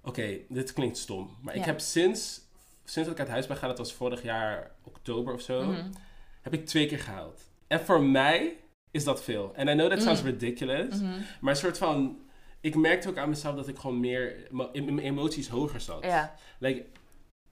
Oké, 0.04 0.38
dit 0.50 0.74
klinkt 0.74 0.98
stom. 0.98 1.38
Maar 1.42 1.56
ik 1.56 1.66
heb 1.66 1.80
sinds, 1.80 2.42
sinds 2.84 3.10
dat 3.10 3.18
ik 3.18 3.20
uit 3.20 3.30
huis 3.30 3.46
ben 3.48 3.56
gegaan, 3.56 3.70
dat 3.76 3.80
was 3.86 3.94
vorig 3.94 4.24
jaar 4.24 4.72
oktober 4.84 5.34
of 5.34 5.42
zo, 5.42 5.64
Mhm. 5.64 5.86
heb 6.42 6.54
ik 6.54 6.66
twee 6.66 6.86
keer 6.86 7.00
gehaald. 7.00 7.42
En 7.68 7.80
voor 7.80 8.04
mij 8.04 8.56
is 8.92 9.04
dat 9.04 9.24
veel. 9.24 9.52
En 9.56 9.68
I 9.68 9.72
know 9.74 9.90
that 9.90 10.02
sounds 10.02 10.22
Mm. 10.22 10.28
ridiculous. 10.28 11.02
Mhm. 11.02 11.12
Maar 11.42 11.54
een 11.54 11.60
soort 11.60 11.78
van... 11.78 12.20
Ik 12.62 12.76
merkte 12.76 13.10
ook 13.10 13.18
aan 13.18 13.30
mezelf 13.30 13.56
dat 13.56 13.68
ik 13.68 13.78
gewoon 13.78 14.00
meer... 14.00 14.48
in 14.72 14.86
Mijn 14.86 15.00
emoties 15.00 15.48
hoger 15.48 15.80
zat. 15.82 16.04
Ja. 16.04 16.36
Like, 16.60 16.86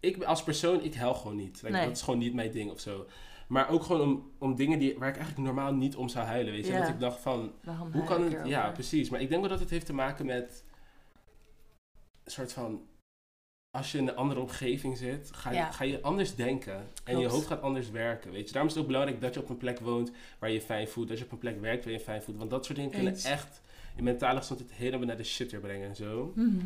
ik 0.03 0.24
als 0.24 0.43
persoon, 0.43 0.83
ik 0.83 0.93
hel 0.93 1.13
gewoon 1.13 1.36
niet. 1.36 1.62
Like, 1.62 1.75
Nee. 1.75 1.86
Dat 1.86 1.95
is 1.95 2.01
gewoon 2.01 2.19
niet 2.19 2.33
mijn 2.33 2.51
ding 2.51 2.72
of 2.72 2.79
zo. 2.79 3.05
Maar 3.48 3.69
ook 3.69 3.83
gewoon 3.83 4.01
om, 4.01 4.31
om 4.38 4.55
dingen 4.55 4.79
die, 4.79 4.98
waar 4.98 5.10
ik 5.10 5.15
eigenlijk 5.15 5.45
normaal 5.45 5.74
niet 5.74 5.95
om 5.95 6.10
zou 6.10 6.25
huilen. 6.25 6.53
Weet 6.53 6.65
je? 6.65 6.72
Ja. 6.72 6.79
Dat 6.79 6.89
ik 6.89 7.00
dacht 7.00 7.19
van, 7.19 7.51
Waarom 7.63 7.91
hoe 7.91 8.03
kan 8.03 8.22
het... 8.24 8.48
Ja, 8.48 8.69
precies. 8.72 9.10
Maar 9.10 9.22
ik 9.22 9.29
denk 9.29 9.41
wel 9.41 9.50
dat 9.50 9.60
het 9.60 9.69
heeft 9.69 9.86
te 9.86 9.93
maken 9.93 10.25
met... 10.25 10.63
Een 12.24 12.31
soort 12.31 12.53
van... 12.53 12.81
Als 13.77 13.91
je 13.91 13.98
in 13.98 14.07
een 14.07 14.15
andere 14.15 14.39
omgeving 14.39 14.98
zit, 14.98 15.29
ga 15.33 15.50
je, 15.50 15.55
Ja. 15.55 15.72
ga 15.72 15.83
je 15.83 16.01
anders 16.01 16.36
denken. 16.36 16.88
En 17.03 17.19
je 17.19 17.27
hoofd 17.27 17.48
gaat 17.48 17.62
anders 17.62 17.89
werken. 17.89 18.31
Weet 18.31 18.45
je? 18.45 18.51
Daarom 18.51 18.67
is 18.69 18.74
het 18.74 18.83
ook 18.83 18.89
belangrijk 18.89 19.22
dat 19.22 19.33
je 19.33 19.39
op 19.39 19.50
een 19.50 19.57
plek 19.57 19.79
woont 19.79 20.12
waar 20.39 20.50
je 20.50 20.55
je 20.55 20.62
fijn 20.62 20.88
voelt. 20.88 21.07
Dat 21.07 21.17
je 21.17 21.24
op 21.24 21.31
een 21.31 21.38
plek 21.38 21.62
werkt 21.62 21.83
waar 21.83 21.93
je 21.93 22.00
je 22.00 22.05
fijn 22.05 22.22
voelt. 22.22 22.38
Want 22.38 22.50
dat 22.50 22.65
soort 22.65 22.77
dingen 22.77 22.91
kunnen 22.91 23.15
echt 23.15 23.62
je 23.95 24.03
mentale 24.03 24.39
gezondheid 24.39 24.72
helemaal 24.72 25.07
naar 25.07 25.17
de 25.17 25.24
shit 25.24 25.51
weer 25.51 25.60
brengen 25.60 25.89
en 25.89 25.95
zo. 25.95 26.31
Mhm. 26.36 26.65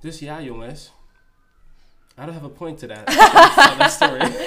Dus 0.00 0.18
ja, 0.18 0.42
jongens. 0.42 0.92
I 2.22 2.24
don't 2.24 2.34
have 2.34 2.44
a 2.46 2.48
point 2.48 2.78
to 2.78 2.86
that. 2.86 3.06
to 3.70 3.76
that 3.78 3.90
story. 3.90 4.32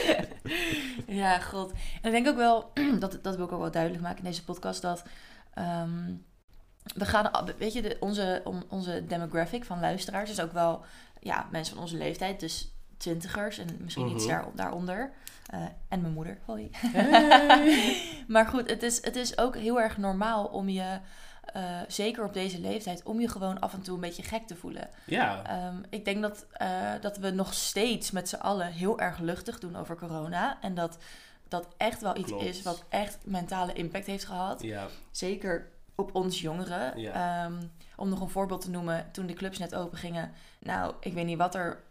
Ja, 1.07 1.39
god. 1.39 1.71
En 1.71 1.77
ik 2.03 2.11
denk 2.11 2.27
ook 2.27 2.35
wel, 2.35 2.71
dat, 2.99 3.19
dat 3.21 3.35
wil 3.35 3.45
ik 3.45 3.51
ook 3.51 3.59
wel 3.59 3.71
duidelijk 3.71 4.03
maken 4.03 4.17
in 4.17 4.23
deze 4.23 4.43
podcast, 4.43 4.81
dat 4.81 5.03
ehm, 5.53 6.13
we 6.83 7.05
gaan, 7.05 7.31
weet 7.57 7.73
je, 7.73 7.81
de, 7.81 7.97
onze, 7.99 8.43
onze 8.69 9.05
demographic 9.07 9.65
van 9.65 9.79
luisteraars 9.79 10.29
is 10.29 10.41
ook 10.41 10.51
wel, 10.51 10.83
ja, 11.19 11.47
mensen 11.51 11.73
van 11.73 11.83
onze 11.83 11.97
leeftijd, 11.97 12.39
dus 12.39 12.71
twintigers 12.97 13.57
en 13.57 13.77
misschien 13.79 14.07
iets 14.09 14.25
Mhm. 14.25 14.33
daar, 14.33 14.45
daaronder. 14.55 15.11
Eh, 15.45 15.59
en 15.89 16.01
mijn 16.01 16.13
moeder, 16.13 16.37
hoi. 16.45 16.69
Hey. 16.71 18.01
maar 18.27 18.45
goed, 18.47 18.69
het 18.69 18.83
is, 18.83 19.03
het 19.03 19.15
is 19.15 19.37
ook 19.37 19.55
heel 19.55 19.81
erg 19.81 19.97
normaal 19.97 20.45
om 20.45 20.69
je, 20.69 20.99
eh, 21.53 21.79
zeker 21.87 22.23
op 22.23 22.33
deze 22.33 22.59
leeftijd, 22.59 23.03
om 23.03 23.19
je 23.19 23.27
gewoon 23.29 23.59
af 23.59 23.73
en 23.73 23.81
toe 23.81 23.95
een 23.95 24.01
beetje 24.01 24.23
gek 24.23 24.47
te 24.47 24.55
voelen. 24.55 24.89
Ja, 25.05 25.43
Ehm, 25.45 25.75
ik 25.89 26.05
denk 26.05 26.21
dat, 26.21 26.45
eh, 26.51 26.91
dat 27.01 27.17
we 27.17 27.29
nog 27.29 27.53
steeds 27.53 28.11
met 28.11 28.29
z'n 28.29 28.35
allen 28.35 28.67
heel 28.67 28.99
erg 28.99 29.19
luchtig 29.19 29.59
doen 29.59 29.75
over 29.75 29.95
corona. 29.95 30.57
En 30.61 30.75
dat 30.75 30.97
dat 31.47 31.67
echt 31.77 32.01
wel 32.01 32.17
iets 32.17 32.27
Klopt. 32.27 32.43
is 32.45 32.61
wat 32.61 32.83
echt 32.89 33.17
mentale 33.23 33.73
impact 33.73 34.05
heeft 34.05 34.25
gehad. 34.25 34.61
ja, 34.61 34.87
Zeker 35.11 35.67
op 35.95 36.15
ons 36.15 36.41
jongeren. 36.41 36.99
Ja. 36.99 37.43
Ehm, 37.45 37.53
om 37.95 38.09
nog 38.09 38.21
een 38.21 38.29
voorbeeld 38.29 38.61
te 38.61 38.69
noemen, 38.69 39.05
toen 39.11 39.25
de 39.25 39.33
clubs 39.33 39.57
net 39.57 39.75
open 39.75 39.97
gingen. 39.97 40.31
Nou, 40.59 40.93
ik 40.99 41.13
weet 41.13 41.25
niet 41.25 41.37
wat 41.37 41.55
er, 41.55 41.83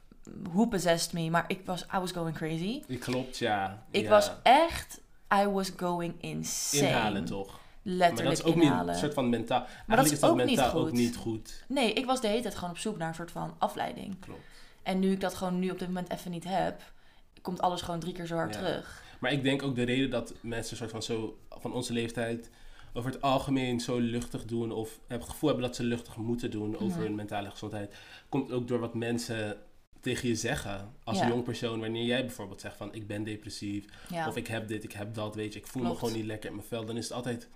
who 0.43 0.67
possessed 0.67 1.13
me, 1.13 1.31
maar 1.31 1.45
ik 1.49 1.61
was, 1.65 1.83
I 1.95 1.99
was 1.99 2.13
going 2.13 2.37
crazy. 2.37 2.83
klopt, 2.99 3.39
ja. 3.39 3.83
Ik 3.91 4.03
ja. 4.03 4.09
was 4.09 4.31
echt, 4.43 5.01
I 5.35 5.47
was 5.47 5.73
going 5.77 6.15
insane. 6.21 6.87
Inhalen 6.89 7.25
toch? 7.25 7.59
Maar 7.85 7.93
Letterlijk 7.95 8.37
dat 8.37 8.47
is 8.47 8.53
ook 8.53 8.61
niet 8.63 8.89
een 8.89 8.95
soort 8.95 9.15
van 9.15 9.29
mentaal. 9.29 9.61
dat 9.61 9.69
Eigenlijk 9.69 10.07
is 10.07 10.13
is 10.13 10.21
dat 10.21 10.31
ook 10.31 10.37
niet 10.37 10.47
mentaal 10.47 10.71
goed. 10.71 10.81
ook 10.81 10.93
niet 10.93 11.17
goed. 11.17 11.65
Nee, 11.69 11.93
ik 11.93 12.07
was 12.07 12.21
de 12.21 12.29
hele 12.29 12.43
tijd 12.43 12.55
gewoon 12.55 12.71
op 12.71 12.79
zoek 12.79 12.97
naar 12.99 13.09
een 13.09 13.15
soort 13.15 13.31
van 13.31 13.55
afleiding. 13.59 14.17
Klopt. 14.21 14.41
En 14.83 14.99
nu 14.99 15.11
ik 15.11 15.21
dat 15.21 15.35
gewoon 15.35 15.59
nu 15.59 15.71
op 15.71 15.79
dit 15.79 15.89
moment 15.89 16.11
even 16.11 16.31
niet 16.31 16.45
heb, 16.45 16.83
komt 17.43 17.61
alles 17.61 17.83
gewoon 17.83 18.01
drie 18.01 18.13
keer 18.13 18.27
zo 18.27 18.35
hard 18.37 18.55
Ja. 18.55 18.61
terug. 18.61 19.03
Maar 19.21 19.33
ik 19.33 19.43
denk 19.43 19.63
ook 19.63 19.75
de 19.75 19.83
reden 19.83 20.11
dat 20.11 20.35
mensen 20.41 20.77
soort 20.77 20.91
van 20.91 21.03
zo 21.03 21.39
van 21.51 21.73
onze 21.73 21.93
leeftijd 21.93 22.51
over 22.93 23.11
het 23.13 23.23
algemeen 23.23 23.81
zo 23.81 23.99
luchtig 23.99 24.45
doen 24.45 24.73
of 24.73 24.99
het 25.09 25.25
gevoel 25.25 25.49
hebben 25.51 25.67
dat 25.67 25.77
ze 25.77 25.83
luchtig 25.83 26.17
moeten 26.17 26.51
doen 26.51 26.75
over 26.75 26.87
Mhm. 26.87 27.01
hun 27.01 27.15
mentale 27.15 27.51
gezondheid, 27.51 27.95
komt 28.29 28.53
ook 28.53 28.69
door 28.69 28.79
wat 28.79 28.95
mensen 28.95 29.57
tegen 30.01 30.29
je 30.29 30.35
zeggen 30.37 30.95
als 31.05 31.19
Ja. 31.19 31.23
een 31.25 31.29
jong 31.31 31.45
persoon. 31.45 31.81
Wanneer 31.81 32.05
jij 32.05 32.21
bijvoorbeeld 32.25 32.61
zegt 32.61 32.77
van 32.77 32.95
ik 32.95 33.07
ben 33.07 33.25
depressief 33.25 33.85
Ja. 34.09 34.29
of 34.29 34.37
ik 34.37 34.47
heb 34.47 34.69
dit, 34.69 34.85
ik 34.85 34.93
heb 34.93 35.15
dat, 35.15 35.35
weet 35.35 35.53
je, 35.53 35.59
ik 35.59 35.67
voel 35.67 35.83
Klopt. 35.83 35.97
me 36.01 36.07
gewoon 36.07 36.21
niet 36.21 36.29
lekker 36.31 36.49
in 36.51 36.57
mijn 36.57 36.69
vel, 36.69 36.85
dan 36.85 36.97
is 36.97 37.05
het 37.05 37.13
altijd 37.13 37.49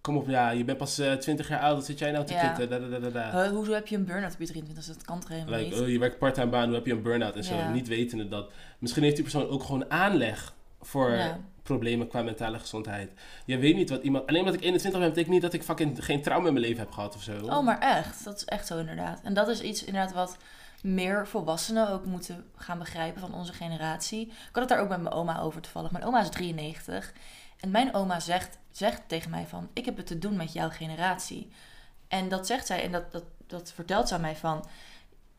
kom 0.00 0.16
op, 0.16 0.28
ja, 0.28 0.50
je 0.50 0.64
bent 0.64 0.78
pas 0.78 0.98
eh, 0.98 1.12
20 1.12 1.48
jaar 1.48 1.60
oud, 1.60 1.74
wat 1.76 1.84
zit 1.84 1.98
jij 1.98 2.10
nou 2.10 2.24
te 2.24 2.32
Ja. 2.32 2.46
kitten? 2.48 2.68
Da, 2.68 2.78
da, 2.78 2.98
da, 2.98 3.08
da, 3.08 3.30
da. 3.30 3.42
Huh, 3.42 3.50
hoezo 3.50 3.72
heb 3.72 3.86
je 3.86 3.96
een 3.96 4.04
burn-out 4.04 4.32
op 4.32 4.40
je 4.40 4.46
23? 4.46 4.94
Dat 4.94 5.04
kan 5.04 5.20
toch 5.20 5.28
helemaal 5.28 5.58
Like, 5.58 5.74
niet? 5.74 5.80
oh, 5.80 5.88
je 5.88 5.98
werkt 5.98 6.18
part-time 6.18 6.50
baan, 6.50 6.66
hoe 6.66 6.74
heb 6.74 6.86
je 6.86 6.92
een 6.92 7.02
burn-out 7.02 7.36
en 7.36 7.44
zo. 7.44 7.54
Ja. 7.54 7.70
Niet 7.72 7.88
wetende 7.88 8.28
dat. 8.28 8.52
Misschien 8.78 9.02
heeft 9.02 9.14
die 9.14 9.24
persoon 9.24 9.48
ook 9.48 9.62
gewoon 9.62 9.90
aanleg 9.90 10.54
voor 10.80 11.10
Ja. 11.10 11.38
problemen 11.62 12.08
qua 12.08 12.22
mentale 12.22 12.58
gezondheid. 12.58 13.10
Je 13.44 13.58
weet 13.58 13.76
niet 13.76 13.90
wat 13.90 14.02
iemand... 14.02 14.26
Alleen 14.26 14.40
omdat 14.40 14.54
ik 14.56 14.60
21 14.62 15.00
ben, 15.00 15.08
betekent 15.08 15.32
niet 15.34 15.42
dat 15.42 15.52
ik 15.52 15.62
fucking 15.62 16.04
geen 16.04 16.22
trauma 16.22 16.46
in 16.46 16.52
mijn 16.52 16.64
leven 16.66 16.80
heb 16.80 16.90
gehad 16.90 17.14
of 17.14 17.22
zo. 17.22 17.38
Oh, 17.46 17.64
maar 17.64 17.78
echt. 17.78 18.24
Dat 18.24 18.36
is 18.36 18.44
echt 18.44 18.66
zo 18.66 18.78
inderdaad. 18.78 19.20
En 19.22 19.34
dat 19.34 19.48
is 19.48 19.60
iets 19.60 19.84
inderdaad 19.84 20.12
wat 20.12 20.36
meer 20.82 21.26
volwassenen 21.26 21.88
ook 21.90 22.04
moeten 22.04 22.44
gaan 22.56 22.78
begrijpen 22.78 23.20
van 23.20 23.34
onze 23.34 23.52
generatie. 23.52 24.20
Ik 24.26 24.32
had 24.52 24.60
het 24.62 24.68
daar 24.68 24.80
ook 24.80 24.88
met 24.88 25.02
mijn 25.02 25.14
oma 25.14 25.40
over 25.40 25.60
toevallig. 25.60 25.90
Mijn 25.90 26.04
oma 26.04 26.20
is 26.20 26.28
93. 26.28 27.12
En 27.60 27.70
mijn 27.70 27.94
oma 27.94 28.20
zegt, 28.20 28.58
zegt 28.70 29.02
tegen 29.06 29.30
mij 29.30 29.46
van... 29.46 29.68
Ik 29.72 29.84
heb 29.84 29.96
het 29.96 30.06
te 30.06 30.18
doen 30.18 30.36
met 30.36 30.52
jouw 30.52 30.68
generatie. 30.68 31.50
En 32.08 32.28
dat 32.28 32.46
zegt 32.46 32.66
zij 32.66 32.82
en 32.82 32.92
dat, 32.92 33.12
dat, 33.12 33.24
dat 33.46 33.72
vertelt 33.74 34.08
ze 34.08 34.14
aan 34.14 34.20
mij 34.20 34.36
van... 34.36 34.64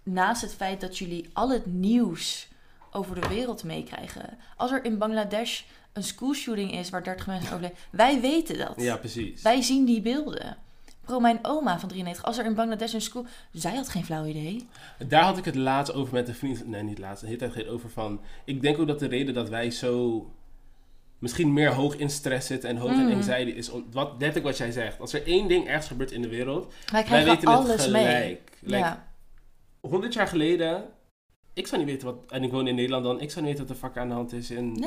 Naast 0.03 0.41
het 0.41 0.55
feit 0.55 0.81
dat 0.81 0.97
jullie 0.97 1.29
al 1.33 1.49
het 1.49 1.65
nieuws 1.65 2.47
over 2.91 3.21
de 3.21 3.27
wereld 3.27 3.63
meekrijgen. 3.63 4.37
Als 4.57 4.71
er 4.71 4.85
in 4.85 4.97
Bangladesh 4.97 5.61
een 5.93 6.03
schoolshooting 6.03 6.71
is 6.71 6.89
waar 6.89 7.03
30 7.03 7.27
mensen 7.27 7.49
overleden... 7.53 7.77
Wij 7.89 8.21
weten 8.21 8.57
dat. 8.57 8.73
Ja, 8.77 8.97
precies. 8.97 9.41
Wij 9.41 9.61
zien 9.61 9.85
die 9.85 10.01
beelden. 10.01 10.57
Bro, 11.05 11.19
mijn 11.19 11.39
oma 11.41 11.79
van 11.79 11.89
93, 11.89 12.25
als 12.25 12.37
er 12.37 12.45
in 12.45 12.55
Bangladesh 12.55 12.93
een 12.93 13.01
school... 13.01 13.25
Zij 13.51 13.75
had 13.75 13.89
geen 13.89 14.05
flauw 14.05 14.25
idee. 14.25 14.67
Daar 15.07 15.23
had 15.23 15.37
ik 15.37 15.45
het 15.45 15.55
laatst 15.55 15.93
over 15.93 16.13
met 16.13 16.27
een 16.27 16.35
vriend. 16.35 16.67
Nee, 16.67 16.83
niet 16.83 16.99
laatst. 16.99 17.21
De 17.21 17.27
hele 17.27 17.39
tijd 17.39 17.51
geleden 17.51 17.73
over 17.73 17.89
van... 17.89 18.21
Ik 18.45 18.61
denk 18.61 18.79
ook 18.79 18.87
dat 18.87 18.99
de 18.99 19.07
reden 19.07 19.33
dat 19.33 19.49
wij 19.49 19.71
zo... 19.71 20.25
Misschien 21.21 21.53
meer 21.53 21.73
hoog 21.73 21.95
in 21.95 22.09
stress 22.09 22.47
zitten 22.47 22.69
en 22.69 22.77
hoog 22.77 22.91
in 22.91 23.05
Mhm. 23.05 23.15
anxiety 23.15 23.51
is... 23.51 23.69
Wat, 23.91 24.09
letterlijk 24.11 24.43
wat 24.45 24.57
jij 24.57 24.71
zegt. 24.71 24.99
Als 24.99 25.13
er 25.13 25.25
één 25.27 25.47
ding 25.47 25.67
ergens 25.67 25.87
gebeurt 25.87 26.11
in 26.11 26.21
de 26.21 26.27
wereld... 26.27 26.73
Wij 27.09 27.25
weten 27.25 27.47
alles 27.47 27.81
het 27.83 27.91
mee. 27.91 28.03
gelijk. 28.05 28.51
Like, 28.59 28.77
ja, 28.77 29.07
100 29.81 30.13
jaar 30.13 30.27
geleden 30.27 30.83
ik 31.53 31.67
zou 31.67 31.81
niet 31.81 31.89
weten 31.89 32.07
wat. 32.07 32.15
En 32.29 32.43
ik 32.43 32.51
woon 32.51 32.67
in 32.67 32.75
Nederland 32.75 33.03
dan. 33.03 33.21
Ik 33.21 33.31
zou 33.31 33.45
niet 33.45 33.57
weten 33.57 33.67
wat 33.67 33.81
de 33.81 33.87
fuck 33.87 33.97
aan 33.97 34.07
de 34.07 34.13
hand 34.13 34.33
is 34.33 34.51
in, 34.51 34.85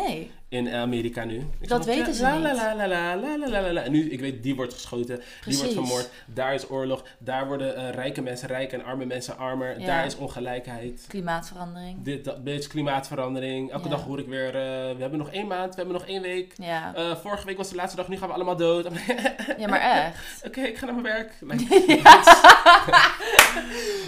in 0.48 0.68
Amerika 0.68 1.24
nu. 1.24 1.46
Dat 1.61 1.85
weten 1.85 2.14
ze 2.14 2.27
niet. 2.27 2.42
La, 2.42 2.55
la, 2.55 2.77
la, 2.77 3.16
la, 3.16 3.48
la, 3.48 3.72
la. 3.72 3.83
En 3.83 3.92
nu, 3.92 4.11
ik 4.11 4.20
weet, 4.20 4.42
die 4.42 4.55
wordt 4.55 4.72
geschoten. 4.72 5.20
Die 5.44 5.57
wordt 5.57 5.72
vermoord. 5.72 6.11
Daar 6.27 6.55
is 6.55 6.70
oorlog. 6.70 7.05
Daar 7.18 7.46
worden 7.46 7.77
eh, 7.77 7.90
rijke 7.90 8.22
mensen 8.22 8.48
rijk 8.48 8.72
en 8.72 8.85
arme 8.85 9.05
mensen 9.05 9.38
armer. 9.38 9.85
Daar 9.85 10.07
is 10.07 10.16
ongelijkheid. 10.16 11.05
Klimaatverandering. 11.09 12.03
Dit, 12.03 12.24
dat, 12.24 12.66
klimaatverandering. 12.66 13.70
Elke 13.70 13.88
dag 13.88 14.03
hoor 14.03 14.18
ik 14.18 14.27
weer. 14.27 14.46
Eh, 14.46 14.53
we 14.94 15.00
hebben 15.00 15.18
nog 15.18 15.31
één 15.31 15.46
maand. 15.46 15.74
We 15.74 15.77
hebben 15.77 15.94
nog 15.94 16.07
één 16.07 16.22
week. 16.22 16.55
Eh, 16.59 17.16
vorige 17.16 17.46
week 17.46 17.57
was 17.57 17.68
de 17.68 17.77
laatste 17.77 17.96
dag. 17.96 18.09
Nu 18.09 18.16
gaan 18.16 18.29
we 18.29 18.35
allemaal 18.35 18.57
dood. 18.57 18.85
ja, 19.59 19.68
maar 19.68 19.81
echt. 19.81 20.46
Oké, 20.46 20.61
ik 20.61 20.79
ga 20.79 20.87
naar 20.87 20.94
mijn 20.94 21.14
werk. 21.14 21.33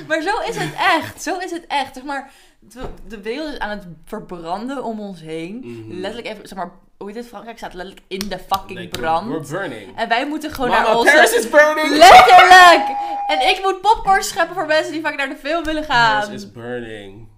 Maar 0.09 0.23
zo 0.23 0.41
is 0.49 0.57
het 0.57 0.75
echt. 0.79 1.23
Zo 1.23 1.39
is 1.39 1.51
het 1.51 1.67
echt. 1.67 1.95
Zeg 1.95 2.05
maar 2.05 2.33
de, 3.09 3.21
wereld 3.21 3.53
is 3.53 3.59
aan 3.59 3.71
het 3.71 3.87
verbranden 4.05 4.85
om 4.85 5.01
ons 5.01 5.21
heen. 5.21 5.57
Mhm. 5.57 6.01
Letterlijk 6.01 6.27
even, 6.27 6.49
zeg 6.49 6.59
maar, 6.59 6.71
hoe 6.97 7.07
heet 7.07 7.17
dit? 7.17 7.27
Frankrijk 7.27 7.59
staat 7.59 7.75
letterlijk 7.75 8.07
in 8.09 8.29
de 8.29 8.39
fucking 8.39 8.79
like, 8.79 8.99
brand. 8.99 9.29
We're 9.29 9.61
burning. 9.61 9.97
En 9.97 10.09
wij 10.09 10.27
moeten 10.27 10.51
gewoon 10.51 10.71
Mama, 10.71 10.83
naar 10.83 10.97
onze... 10.97 11.13
Paris 11.13 11.33
is 11.33 11.51
burning! 11.51 11.89
Letterlijk! 11.89 12.97
En 13.27 13.49
ik 13.49 13.61
moet 13.63 13.81
popcorn 13.81 14.23
scheppen 14.23 14.55
voor 14.55 14.67
mensen 14.67 14.93
die 14.93 15.01
vaak 15.01 15.17
naar 15.17 15.29
de 15.29 15.37
film 15.37 15.65
willen 15.65 15.85
gaan. 15.85 16.21
Paris 16.21 16.43
is 16.43 16.53
burning. 16.53 17.29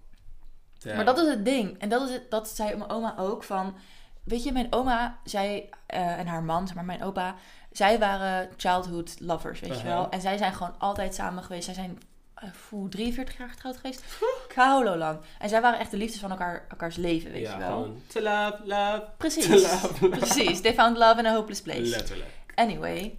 Maar 0.85 1.05
dat 1.05 1.19
is 1.19 1.29
het 1.29 1.45
ding. 1.45 1.79
En 1.79 1.89
dat, 1.89 2.09
is 2.09 2.15
het, 2.15 2.31
dat 2.31 2.49
zei 2.49 2.77
mijn 2.77 2.91
oma 2.91 3.15
ook 3.19 3.45
van... 3.45 3.77
Weet 4.25 4.45
je, 4.45 4.53
mijn 4.53 4.67
oma, 4.71 5.19
zij 5.25 5.69
eh, 5.87 6.19
en 6.19 6.27
haar 6.27 6.43
man, 6.43 6.67
zeg 6.67 6.77
maar 6.77 6.85
mijn 6.85 7.03
opa... 7.03 7.35
Zij 7.73 7.99
waren 7.99 8.49
childhood 8.57 9.15
lovers, 9.21 9.61
weet 9.61 9.81
je 9.81 9.87
Aha. 9.87 9.89
wel. 9.89 10.11
En 10.11 10.21
zij 10.21 10.37
zijn 10.37 10.53
gewoon 10.55 10.75
altijd 10.79 11.15
samen 11.15 11.43
geweest. 11.43 11.65
Zij 11.65 11.75
zijn 11.75 11.99
voel, 12.53 12.89
43 12.89 13.39
jaar 13.39 13.49
getrouwd 13.49 13.77
geweest. 13.77 14.05
Kaulo 14.55 14.97
lang. 14.97 15.19
En 15.39 15.49
zij 15.49 15.61
waren 15.61 15.79
echt 15.79 15.91
de 15.91 15.97
liefdes 15.97 16.21
van 16.21 16.31
elkaar, 16.31 16.67
elkaars 16.69 16.97
leven, 16.97 17.31
weet 17.33 17.43
ja, 17.43 17.53
je 17.53 17.59
wel. 17.59 17.69
gewoon 17.69 18.03
to 18.07 18.21
love, 18.21 18.57
love, 18.65 19.01
to 19.01 19.11
Precies. 19.17 19.47
love, 19.49 19.61
love. 19.63 20.09
Precies. 20.19 20.61
They 20.61 20.75
found 20.75 20.97
love 20.97 21.19
in 21.19 21.27
a 21.27 21.35
hopeless 21.35 21.63
place. 21.63 21.89
Letterlijk. 21.89 22.31
Anyway, 22.55 23.19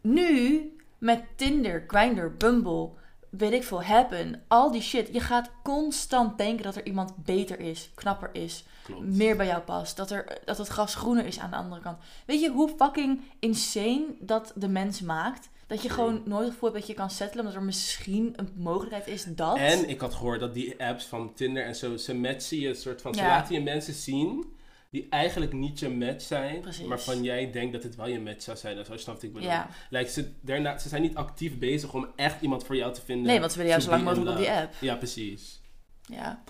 nu 0.00 0.64
met 0.98 1.22
Tinder, 1.36 1.84
Grindr, 1.86 2.26
Bumble, 2.38 2.90
weet 3.30 3.52
ik 3.52 3.64
veel, 3.64 3.82
Happen, 3.82 4.42
al 4.48 4.70
die 4.70 4.82
shit. 4.82 5.08
Je 5.12 5.20
gaat 5.20 5.50
constant 5.62 6.38
denken 6.38 6.64
dat 6.64 6.76
er 6.76 6.86
iemand 6.86 7.12
beter 7.16 7.60
is, 7.60 7.90
knapper 7.94 8.30
is, 8.32 8.64
Klopt. 8.82 9.04
meer 9.06 9.36
bij 9.36 9.46
jou 9.46 9.60
past. 9.62 9.96
Dat, 9.96 10.10
er, 10.10 10.38
dat 10.44 10.58
het 10.58 10.68
gras 10.68 10.94
groener 10.94 11.26
is 11.26 11.38
aan 11.38 11.50
de 11.50 11.56
andere 11.56 11.80
kant. 11.80 11.98
Weet 12.26 12.40
je 12.40 12.50
hoe 12.50 12.74
fucking 12.76 13.20
insane 13.38 14.04
dat 14.18 14.52
de 14.54 14.68
mens 14.68 15.00
maakt? 15.00 15.48
Dat 15.70 15.82
je 15.82 15.88
gewoon 15.88 16.22
nooit 16.24 16.44
het 16.44 16.52
gevoel 16.52 16.68
hebt 16.68 16.80
dat 16.80 16.88
je 16.90 16.94
kan 16.96 17.10
settelen, 17.10 17.44
omdat 17.44 17.60
er 17.60 17.66
misschien 17.66 18.32
een 18.36 18.48
mogelijkheid 18.56 19.06
is 19.06 19.24
dat. 19.24 19.56
En 19.56 19.88
ik 19.88 20.00
had 20.00 20.14
gehoord 20.14 20.40
dat 20.40 20.54
die 20.54 20.84
apps 20.84 21.04
van 21.04 21.34
Tinder 21.34 21.64
en 21.64 21.74
zo, 21.76 21.96
ze 21.96 22.14
matchen 22.14 22.58
je 22.60 22.68
een 22.68 22.74
soort 22.76 23.00
van, 23.02 23.14
ze 23.14 23.20
Ja. 23.20 23.26
laten 23.26 23.54
je 23.54 23.60
mensen 23.60 23.94
zien 23.94 24.44
die 24.90 25.06
eigenlijk 25.10 25.52
niet 25.52 25.78
je 25.78 25.88
match 25.88 26.22
zijn, 26.24 26.60
Precies. 26.60 26.86
maar 26.86 27.00
van 27.00 27.22
jij 27.22 27.50
denkt 27.50 27.72
dat 27.72 27.82
het 27.82 27.96
wel 27.96 28.06
je 28.08 28.20
match 28.20 28.42
zou 28.42 28.56
zijn. 28.56 28.76
Dat 28.76 28.90
is 28.90 29.04
wat 29.04 29.22
ik 29.22 29.32
bedoel. 29.32 29.48
ja. 29.48 29.68
Like, 29.90 30.10
ze, 30.10 30.32
daarna, 30.40 30.78
ze 30.78 30.88
zijn 30.88 31.02
niet 31.02 31.14
actief 31.14 31.58
bezig 31.58 31.92
om 31.94 32.06
echt 32.16 32.42
iemand 32.42 32.64
voor 32.64 32.76
jou 32.76 32.92
te 32.94 33.00
vinden. 33.04 33.26
Nee, 33.26 33.40
want 33.40 33.50
ze 33.52 33.56
willen 33.58 33.72
jou 33.72 33.84
zo 33.84 33.90
lang 33.90 34.04
mogelijk 34.04 34.30
op 34.30 34.36
die 34.36 34.50
app. 34.50 34.74
Ja, 34.80 34.94
precies. 34.96 35.60
Ja. 36.06 36.42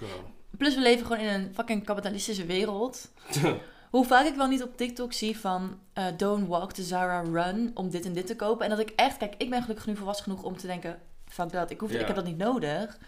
Plus 0.59 0.75
we 0.75 0.81
leven 0.81 1.07
gewoon 1.07 1.23
in 1.23 1.29
een 1.35 1.55
fucking 1.55 1.85
kapitalistische 1.85 2.47
wereld. 2.47 3.09
Hoe 3.90 4.05
vaak 4.05 4.26
ik 4.26 4.35
wel 4.35 4.46
niet 4.48 4.62
op 4.62 4.76
TikTok 4.76 5.12
zie 5.12 5.38
van 5.38 5.79
eh, 5.92 6.05
don't 6.16 6.48
walk 6.48 6.72
to 6.72 6.83
Zara, 6.83 7.20
run 7.20 7.70
om 7.74 7.90
dit 7.90 8.05
en 8.05 8.12
dit 8.12 8.26
te 8.26 8.37
kopen. 8.37 8.64
En 8.64 8.70
dat 8.70 8.79
ik 8.79 8.92
echt, 8.96 9.16
kijk, 9.16 9.35
ik 9.38 9.50
ben 9.50 9.61
gelukkig 9.62 9.87
nu 9.87 9.96
volwassen 9.96 10.24
genoeg 10.24 10.42
om 10.42 10.57
te 10.57 10.66
denken, 10.66 11.00
fuck 11.29 11.53
dat, 11.53 11.70
ik, 11.70 11.81
hoef, 11.81 11.92
Ja. 11.92 11.98
ik 12.00 12.07
heb 12.07 12.16
dat 12.16 12.24
niet 12.24 12.38
nodig. 12.38 12.98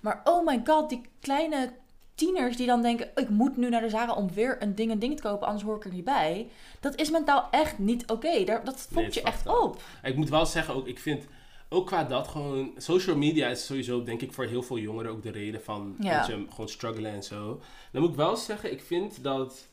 Maar 0.00 0.20
oh 0.24 0.46
my 0.46 0.60
god, 0.64 0.88
die 0.88 1.00
kleine 1.20 1.72
tieners 2.14 2.56
die 2.56 2.66
dan 2.66 2.82
denken, 2.82 3.10
ik 3.14 3.28
moet 3.28 3.56
nu 3.56 3.68
naar 3.68 3.80
de 3.80 3.88
Zara 3.88 4.14
om 4.14 4.30
weer 4.34 4.62
een 4.62 4.74
ding 4.74 4.90
en 4.90 4.98
ding 4.98 5.16
te 5.16 5.22
kopen, 5.22 5.46
anders 5.46 5.64
hoor 5.64 5.76
ik 5.76 5.84
er 5.84 5.92
niet 5.92 6.04
bij. 6.04 6.48
Dat 6.80 7.00
is 7.00 7.10
mentaal 7.10 7.48
echt 7.50 7.78
niet 7.78 8.10
oké. 8.10 8.44
Daar 8.44 8.64
Dat 8.64 8.88
Nee, 8.90 9.02
fokt 9.02 9.14
je 9.14 9.22
echt 9.22 9.46
op. 9.46 9.82
Ik 10.02 10.16
moet 10.16 10.28
wel 10.28 10.46
zeggen, 10.46 10.74
ook, 10.74 10.86
ik 10.86 10.98
vind 10.98 11.24
ook 11.68 11.86
qua 11.86 12.04
dat 12.04 12.28
gewoon. 12.28 12.70
Social 12.76 13.16
media 13.16 13.48
is 13.48 13.66
sowieso, 13.66 14.02
denk 14.02 14.20
ik, 14.20 14.32
voor 14.32 14.44
heel 14.44 14.62
veel 14.62 14.78
jongeren 14.78 15.10
ook 15.10 15.22
de 15.22 15.30
reden 15.30 15.62
van. 15.62 15.96
Ja. 16.00 16.18
Dat 16.18 16.26
je 16.26 16.46
gewoon 16.50 16.68
struggelen 16.68 17.12
en 17.12 17.22
zo. 17.22 17.60
Dan 17.92 18.00
moet 18.02 18.10
ik 18.10 18.16
wel 18.16 18.36
zeggen, 18.36 18.72
ik 18.72 18.82
vind 18.82 19.22
dat. 19.22 19.66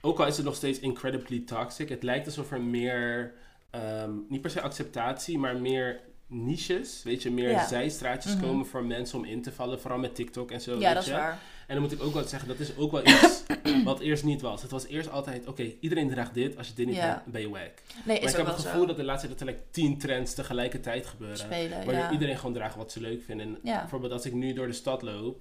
Ook 0.00 0.18
al 0.20 0.26
is 0.26 0.36
het 0.36 0.46
nog 0.46 0.54
steeds 0.54 0.78
incredibly 0.78 1.40
toxic, 1.40 1.88
het 1.88 2.02
lijkt 2.02 2.26
alsof 2.26 2.50
er 2.52 2.60
meer. 2.62 3.32
ehm, 3.70 4.10
niet 4.28 4.40
per 4.40 4.50
se 4.50 4.60
acceptatie, 4.60 5.38
maar 5.38 5.56
meer 5.56 6.00
niches, 6.26 7.02
weet 7.02 7.22
je, 7.22 7.30
meer 7.30 7.50
Ja. 7.50 7.66
zijstraatjes 7.66 8.34
Mhm. 8.34 8.42
komen 8.44 8.66
voor 8.66 8.84
mensen 8.84 9.18
om 9.18 9.24
in 9.24 9.42
te 9.42 9.52
vallen, 9.52 9.80
vooral 9.80 9.98
met 9.98 10.14
TikTok 10.14 10.50
en 10.50 10.60
zo. 10.60 10.72
Ja, 10.72 10.78
weet 10.78 10.88
dat 10.94 11.02
is 11.02 11.08
je. 11.08 11.14
waar. 11.14 11.38
En 11.66 11.74
dan 11.74 11.82
moet 11.82 11.92
ik 11.92 12.02
ook 12.02 12.14
wel 12.14 12.24
zeggen, 12.24 12.48
dat 12.48 12.58
is 12.58 12.76
ook 12.76 12.90
wel 12.92 13.06
iets 13.06 13.42
wat 13.84 14.00
eerst 14.00 14.24
niet 14.24 14.40
was. 14.40 14.62
Het 14.62 14.70
was 14.70 14.86
eerst 14.86 15.10
altijd, 15.10 15.46
oké, 15.46 15.62
iedereen 15.80 16.08
draagt 16.08 16.34
dit, 16.34 16.56
als 16.56 16.68
je 16.68 16.74
dit 16.74 16.86
niet 16.86 16.96
Ja. 16.96 17.02
hebt, 17.02 17.24
ben 17.26 17.40
je 17.40 17.48
wack. 17.48 17.60
Nee, 17.60 17.72
Maar 18.04 18.16
is 18.24 18.30
ik 18.30 18.36
heb 18.36 18.46
het 18.46 18.54
gevoel 18.60 18.80
zo. 18.80 18.86
dat 18.86 18.96
de 18.96 19.04
laatste 19.04 19.26
tijd 19.26 19.38
dat 19.38 19.48
er 19.48 19.54
like, 19.54 19.66
tien 19.70 19.98
trends 19.98 20.34
tegelijkertijd 20.34 21.06
gebeuren. 21.06 21.36
Spelen, 21.38 21.90
ja. 21.90 22.10
iedereen 22.12 22.36
gewoon 22.38 22.54
draagt 22.54 22.76
wat 22.76 22.92
ze 22.92 23.00
leuk 23.00 23.22
vinden. 23.22 23.46
En 23.46 23.58
Ja. 23.62 23.78
bijvoorbeeld 23.80 24.12
als 24.12 24.24
ik 24.26 24.32
nu 24.32 24.52
door 24.52 24.66
de 24.66 24.72
stad 24.72 25.02
loop, 25.02 25.38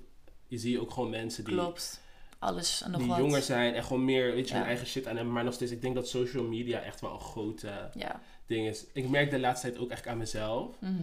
je 0.47 0.57
zie 0.57 0.81
ook 0.81 0.91
gewoon 0.91 1.09
mensen 1.09 1.43
die, 1.43 1.53
Klopt. 1.53 2.01
Alles 2.39 2.81
en 2.81 2.91
nog 2.91 2.99
die 2.99 3.09
wat. 3.09 3.17
jonger 3.17 3.41
zijn 3.41 3.73
en 3.73 3.83
gewoon 3.83 4.05
meer, 4.05 4.33
weet 4.33 4.49
je, 4.49 4.55
hun 4.55 4.63
eigen 4.63 4.87
shit 4.87 5.07
aan 5.07 5.15
hebben. 5.15 5.33
Maar 5.33 5.43
nog 5.43 5.53
steeds, 5.53 5.71
ik 5.71 5.81
denk 5.81 5.95
dat 5.95 6.07
social 6.07 6.43
media 6.43 6.79
echt 6.81 7.01
wel 7.01 7.13
een 7.13 7.19
groot 7.19 7.61
Ja. 7.93 8.21
ding 8.45 8.67
is. 8.67 8.85
Ik 8.93 9.09
merk 9.09 9.31
de 9.31 9.39
laatste 9.39 9.67
tijd 9.69 9.79
ook 9.81 9.89
echt 9.89 10.07
aan 10.07 10.17
mezelf. 10.17 10.75
Mhm. 10.79 10.93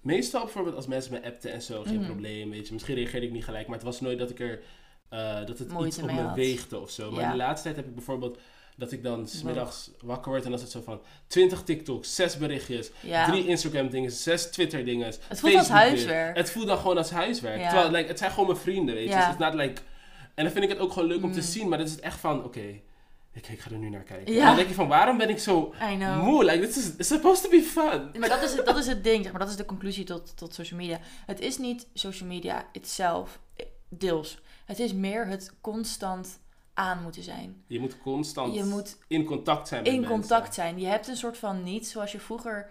Meestal 0.00 0.42
bijvoorbeeld 0.44 0.76
als 0.76 0.86
mensen 0.86 1.12
me 1.12 1.24
appten 1.24 1.52
en 1.52 1.62
zo, 1.62 1.82
geen 1.82 1.96
Mhm. 1.96 2.04
probleem, 2.06 2.50
weet 2.50 2.66
je. 2.66 2.72
Misschien 2.72 2.94
reageerde 2.94 3.26
ik 3.26 3.32
niet 3.32 3.44
gelijk, 3.44 3.66
maar 3.66 3.76
het 3.76 3.86
was 3.86 4.00
nooit 4.00 4.18
dat 4.18 4.30
ik 4.30 4.40
er, 4.40 4.60
eh, 5.08 5.46
dat 5.46 5.58
het 5.58 5.68
Moeite 5.68 5.86
iets 5.88 5.98
op 5.98 6.04
me 6.16 6.22
had. 6.22 6.34
weegde 6.34 6.78
of 6.78 6.90
zo. 6.90 7.10
Maar 7.10 7.30
de 7.30 7.36
laatste 7.36 7.62
tijd 7.64 7.76
heb 7.76 7.86
ik 7.86 7.94
bijvoorbeeld 7.94 8.38
dat 8.76 8.92
ik 8.92 9.02
dan 9.02 9.28
smiddags 9.28 9.90
wakker 10.02 10.30
word 10.30 10.44
en 10.44 10.50
dan 10.50 10.58
is 10.58 10.64
het 10.64 10.72
zo 10.74 10.80
van 10.82 11.00
20 11.26 11.62
TikToks, 11.62 12.14
6 12.14 12.36
berichtjes, 12.38 12.90
Ja. 13.00 13.26
drie 13.26 13.46
Instagram 13.46 13.88
dingen, 13.90 14.10
6 14.10 14.50
Twitter 14.50 14.84
dingen. 14.84 15.06
Het 15.06 15.40
voelt 15.40 15.54
als 15.54 15.66
Facebook 15.66 15.68
huiswerk. 15.88 16.36
Het 16.36 16.50
voelt 16.50 16.66
dan 16.66 16.78
gewoon 16.78 16.96
als 16.96 17.10
huiswerk. 17.10 17.60
Ja. 17.60 17.68
Terwijl 17.70 17.90
like, 17.90 18.08
het 18.08 18.18
zijn 18.18 18.30
gewoon 18.30 18.46
mijn 18.46 18.58
vrienden, 18.58 18.94
weet 18.94 19.04
je. 19.04 19.10
Ja. 19.10 19.16
Dus 19.16 19.26
het 19.26 19.34
is 19.40 19.44
not 19.46 19.54
like... 19.54 19.80
En 20.38 20.44
dan 20.44 20.52
vind 20.52 20.64
ik 20.64 20.70
het 20.70 20.78
ook 20.78 20.92
gewoon 20.92 21.08
leuk 21.08 21.22
om 21.22 21.32
te 21.32 21.38
Mm. 21.38 21.44
zien, 21.44 21.68
maar 21.68 21.78
dan 21.78 21.86
is 21.86 21.92
het 21.92 22.00
echt 22.02 22.18
van, 22.20 22.44
oké, 22.44 22.60
ik, 23.32 23.48
ik 23.48 23.60
ga 23.60 23.70
er 23.70 23.78
nu 23.78 23.88
naar 23.88 24.02
kijken. 24.02 24.32
Ja. 24.34 24.40
En 24.40 24.46
dan 24.46 24.56
denk 24.56 24.68
je 24.68 24.74
van, 24.74 24.88
waarom 24.88 25.16
ben 25.18 25.28
ik 25.28 25.38
zo 25.38 25.74
moe? 26.22 26.44
Like, 26.44 26.66
this 26.66 26.76
is 26.76 26.86
it's 26.96 27.08
supposed 27.08 27.42
to 27.44 27.50
be 27.50 27.62
fun. 27.62 28.10
Maar 28.20 28.28
dat 28.28 28.42
is, 28.42 28.52
het, 28.54 28.66
dat 28.66 28.76
is 28.76 28.86
het 28.86 29.04
ding, 29.04 29.22
zeg 29.22 29.32
maar. 29.32 29.40
Dat 29.40 29.50
is 29.50 29.56
de 29.56 29.64
conclusie 29.64 30.04
tot, 30.04 30.36
tot 30.36 30.54
social 30.54 30.78
media. 30.80 30.98
Het 31.26 31.40
is 31.40 31.58
niet 31.58 31.86
social 31.94 32.28
media 32.28 32.66
itself, 32.72 33.38
eh, 33.56 33.66
deels. 33.88 34.38
Het 34.64 34.78
is 34.78 34.92
meer 34.92 35.26
het 35.26 35.52
constant 35.60 36.38
aan 36.74 37.02
moeten 37.02 37.22
zijn. 37.22 37.62
Je 37.66 37.80
moet 37.80 37.98
constant 38.02 38.54
Je 38.54 38.64
moet 38.64 38.96
in 39.08 39.24
contact 39.24 39.68
zijn 39.68 39.82
met 39.82 39.92
in 39.92 40.00
mensen. 40.00 40.18
contact 40.18 40.54
zijn. 40.54 40.80
Je 40.80 40.86
hebt 40.86 41.08
een 41.08 41.16
soort 41.16 41.38
van 41.38 41.62
niet 41.62 41.86
zoals 41.88 42.12
je 42.12 42.20
vroeger 42.20 42.70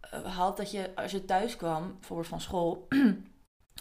eh, 0.00 0.36
had 0.36 0.56
dat 0.56 0.70
je 0.70 0.90
als 0.94 1.10
je 1.10 1.24
thuis 1.24 1.56
kwam, 1.56 1.96
bijvoorbeeld 1.98 2.28
van 2.28 2.40
school. 2.40 2.86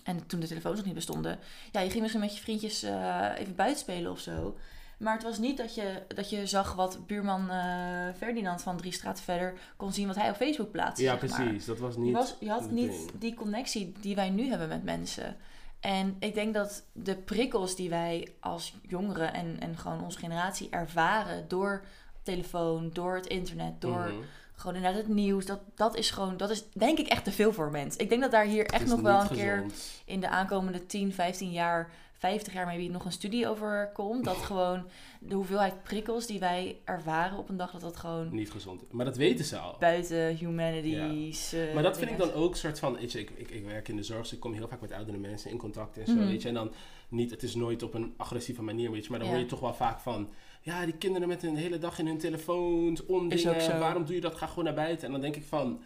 en 0.05 0.27
toen 0.27 0.39
de 0.39 0.47
telefoons 0.47 0.75
nog 0.77 0.85
niet 0.85 0.93
bestonden. 0.93 1.39
Ja, 1.71 1.79
je 1.81 1.89
ging 1.89 2.01
misschien 2.01 2.21
met 2.21 2.35
je 2.35 2.43
vriendjes 2.43 2.83
eh, 2.83 3.29
even 3.37 3.55
buiten 3.55 3.79
spelen 3.79 4.11
of 4.11 4.19
zo. 4.19 4.57
Maar 4.97 5.13
het 5.13 5.23
was 5.23 5.37
niet 5.37 5.57
dat 5.57 5.75
je, 5.75 6.01
dat 6.07 6.29
je 6.29 6.47
zag 6.47 6.73
wat 6.73 7.07
buurman 7.07 7.49
eh, 7.49 8.07
Ferdinand 8.17 8.61
van 8.61 8.77
drie 8.77 8.91
straten 8.91 9.23
verder 9.23 9.53
kon 9.77 9.93
zien 9.93 10.07
wat 10.07 10.15
hij 10.15 10.29
op 10.29 10.35
Facebook 10.35 10.71
plaatste. 10.71 11.03
Ja, 11.03 11.09
maar. 11.09 11.19
precies. 11.19 11.65
Dat 11.65 11.79
was 11.79 11.93
Je, 11.93 11.99
niet... 11.99 12.13
was, 12.13 12.35
je 12.39 12.49
had 12.49 12.71
niet 12.71 12.91
ding. 12.91 13.11
die 13.19 13.33
connectie 13.33 13.93
die 13.99 14.15
wij 14.15 14.29
nu 14.29 14.49
hebben 14.49 14.67
met 14.67 14.83
mensen. 14.83 15.35
En 15.79 16.15
ik 16.19 16.33
denk 16.33 16.53
dat 16.53 16.83
de 16.91 17.15
prikkels 17.15 17.75
die 17.75 17.89
wij 17.89 18.33
als 18.39 18.73
jongeren 18.87 19.33
en, 19.33 19.57
en 19.59 19.77
gewoon 19.77 20.03
onze 20.03 20.17
generatie 20.19 20.69
ervaren 20.69 21.47
door 21.47 21.85
telefoon, 22.23 22.89
door 22.93 23.15
het 23.15 23.27
internet, 23.27 23.81
door 23.81 23.99
Mhm. 24.07 24.21
Gewoon 24.55 24.75
inderdaad 24.75 25.01
het 25.01 25.07
nieuws, 25.15 25.45
dat, 25.45 25.59
dat 25.75 25.97
is 25.97 26.11
gewoon, 26.11 26.37
dat 26.37 26.49
is 26.49 26.63
denk 26.73 26.97
ik 26.99 27.07
echt 27.07 27.23
te 27.23 27.31
veel 27.31 27.53
voor 27.53 27.65
een 27.65 27.71
mens. 27.71 27.95
Ik 27.95 28.09
denk 28.09 28.21
dat 28.21 28.31
daar 28.31 28.45
hier 28.45 28.65
echt 28.65 28.83
is 28.83 28.89
nog 28.89 29.01
wel 29.01 29.21
een 29.21 29.27
keer 29.27 29.65
in 30.05 30.19
de 30.19 30.29
aankomende 30.29 30.85
10, 30.85 31.13
15 31.13 31.51
jaar, 31.51 31.89
50 32.17 32.53
jaar 32.53 32.65
maybe 32.65 32.91
nog 32.91 33.05
een 33.05 33.11
studie 33.11 33.47
over 33.47 33.89
komt. 33.93 34.23
Dat 34.25 34.35
gewoon 34.51 34.85
de 35.19 35.35
hoeveelheid 35.35 35.83
prikkels 35.83 36.25
die 36.27 36.39
wij 36.39 36.77
ervaren 36.83 37.37
op 37.37 37.49
een 37.49 37.57
dag, 37.57 37.71
dat 37.71 37.81
dat 37.81 37.95
gewoon 37.97 38.29
Niet 38.35 38.51
gezond. 38.51 38.91
Maar 38.91 39.05
dat 39.05 39.17
weten 39.17 39.45
ze 39.45 39.57
al. 39.57 39.75
buiten 39.79 40.35
humanities. 40.35 41.53
eh, 41.53 41.73
Maar 41.73 41.83
dat 41.83 41.97
vind 41.97 42.11
ik 42.11 42.17
dan 42.17 42.33
ook 42.33 42.55
soort 42.55 42.79
van, 42.79 42.95
weet 42.97 43.11
je, 43.11 43.19
ik, 43.19 43.29
ik, 43.35 43.49
ik 43.51 43.65
werk 43.65 43.87
in 43.87 43.95
de 43.95 44.03
zorg, 44.03 44.21
dus 44.21 44.33
ik 44.33 44.39
kom 44.39 44.53
heel 44.53 44.67
vaak 44.67 44.81
met 44.81 44.91
oudere 44.91 45.17
mensen 45.17 45.51
in 45.51 45.57
contact 45.57 45.97
en 45.97 46.05
zo, 46.05 46.13
Mhm. 46.13 46.25
weet 46.27 46.41
je. 46.41 46.47
En 46.47 46.53
dan 46.53 46.71
niet, 47.09 47.31
het 47.31 47.43
is 47.43 47.55
nooit 47.55 47.83
op 47.83 47.93
een 47.93 48.13
agressieve 48.17 48.61
manier, 48.61 48.91
weet 48.91 49.03
je, 49.03 49.09
maar 49.09 49.19
dan 49.19 49.27
Ja. 49.27 49.33
hoor 49.33 49.43
je 49.43 49.49
toch 49.49 49.59
wel 49.59 49.73
vaak 49.73 49.99
van, 49.99 50.29
ja, 50.65 50.85
die 50.85 50.97
kinderen 50.97 51.27
met 51.27 51.41
hun 51.41 51.55
hele 51.55 51.77
dag 51.77 51.99
in 51.99 52.07
hun 52.07 52.17
telefoons, 52.17 53.05
ondingen, 53.05 53.79
waarom 53.79 54.05
doe 54.05 54.15
je 54.15 54.21
dat? 54.21 54.35
Ga 54.35 54.47
gewoon 54.47 54.63
naar 54.63 54.73
buiten. 54.73 55.05
En 55.05 55.11
dan 55.11 55.21
denk 55.21 55.35
ik 55.35 55.43
van, 55.43 55.81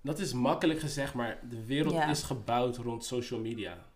dat 0.00 0.18
is 0.18 0.32
makkelijk 0.32 0.80
gezegd, 0.80 1.14
maar 1.14 1.40
de 1.48 1.64
wereld 1.64 1.94
Ja. 1.94 2.10
is 2.10 2.22
gebouwd 2.22 2.76
rond 2.76 3.04
social 3.04 3.40
media. 3.40 3.86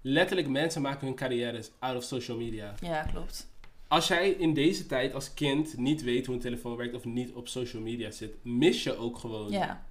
Letterlijk, 0.00 0.48
mensen 0.48 0.82
maken 0.82 1.06
hun 1.06 1.16
carrières 1.16 1.70
out 1.78 1.96
of 1.96 2.02
social 2.04 2.36
media. 2.36 2.74
Ja, 2.80 3.02
klopt. 3.02 3.48
Als 3.88 4.08
jij 4.08 4.30
in 4.30 4.54
deze 4.54 4.86
tijd 4.86 5.14
als 5.14 5.34
kind 5.34 5.76
niet 5.76 6.02
weet 6.02 6.26
hoe 6.26 6.34
een 6.34 6.40
telefoon 6.40 6.76
werkt 6.76 6.94
of 6.94 7.04
niet 7.04 7.32
op 7.32 7.48
social 7.48 7.82
media 7.82 8.10
zit, 8.10 8.34
mis 8.44 8.82
je 8.82 8.96
ook 8.96 9.18
gewoon 9.18 9.50
Ja, 9.50 9.86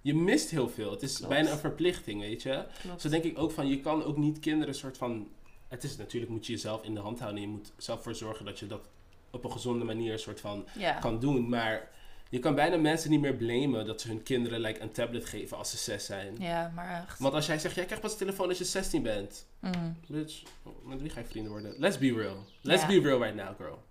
je 0.00 0.14
mist 0.14 0.50
heel 0.50 0.68
veel. 0.68 0.90
Het 0.90 1.02
is 1.02 1.16
Klopt. 1.16 1.32
bijna 1.32 1.50
een 1.50 1.58
verplichting, 1.58 2.20
weet 2.20 2.42
je. 2.42 2.64
Klopt. 2.82 3.00
Zo 3.00 3.08
denk 3.08 3.24
ik 3.24 3.38
ook 3.38 3.50
van, 3.50 3.68
je 3.68 3.80
kan 3.80 4.04
ook 4.04 4.16
niet 4.16 4.38
kinderen 4.38 4.74
soort 4.74 4.96
van... 4.96 5.28
Het 5.68 5.84
is 5.84 5.96
natuurlijk, 5.96 6.32
moet 6.32 6.46
je 6.46 6.52
jezelf 6.52 6.84
in 6.84 6.94
de 6.94 7.00
hand 7.00 7.18
houden. 7.18 7.42
En 7.42 7.48
je 7.48 7.54
moet 7.56 7.72
zelf 7.76 8.02
voor 8.02 8.14
zorgen 8.14 8.44
dat 8.44 8.58
je 8.58 8.66
dat 8.66 8.88
op 9.30 9.44
een 9.44 9.52
gezonde 9.52 9.84
manier 9.84 10.18
soort 10.18 10.40
van 10.40 10.66
kan 11.00 11.20
doen. 11.20 11.48
Maar 11.48 11.88
je 12.28 12.38
kan 12.38 12.54
bijna 12.54 12.76
mensen 12.76 13.10
niet 13.10 13.20
meer 13.20 13.34
blamen 13.34 13.86
dat 13.86 14.00
ze 14.00 14.08
hun 14.08 14.22
kinderen 14.22 14.60
like, 14.60 14.80
een 14.80 14.92
tablet 14.92 15.24
geven 15.24 15.56
als 15.56 15.70
ze 15.70 15.76
zes 15.76 16.04
zijn. 16.04 16.36
ja, 16.38 16.72
maar 16.74 17.02
echt. 17.02 17.18
Want 17.18 17.34
als 17.34 17.46
jij 17.46 17.58
zegt, 17.58 17.74
jij 17.74 17.84
krijgt 17.84 18.02
pas 18.02 18.12
een 18.12 18.18
telefoon 18.18 18.48
als 18.48 18.58
je 18.58 18.64
16 18.64 19.02
bent. 19.02 19.46
Mm. 19.60 19.96
Bitch, 20.08 20.42
met 20.84 21.00
wie 21.00 21.10
ga 21.10 21.20
je 21.20 21.26
vrienden 21.26 21.52
worden? 21.52 21.74
Let's 21.78 21.98
be 21.98 22.12
real. 22.12 22.44
Let's 22.60 22.86
be 22.86 23.00
real 23.00 23.22
right 23.22 23.34
now, 23.34 23.56
girl. 23.56 23.82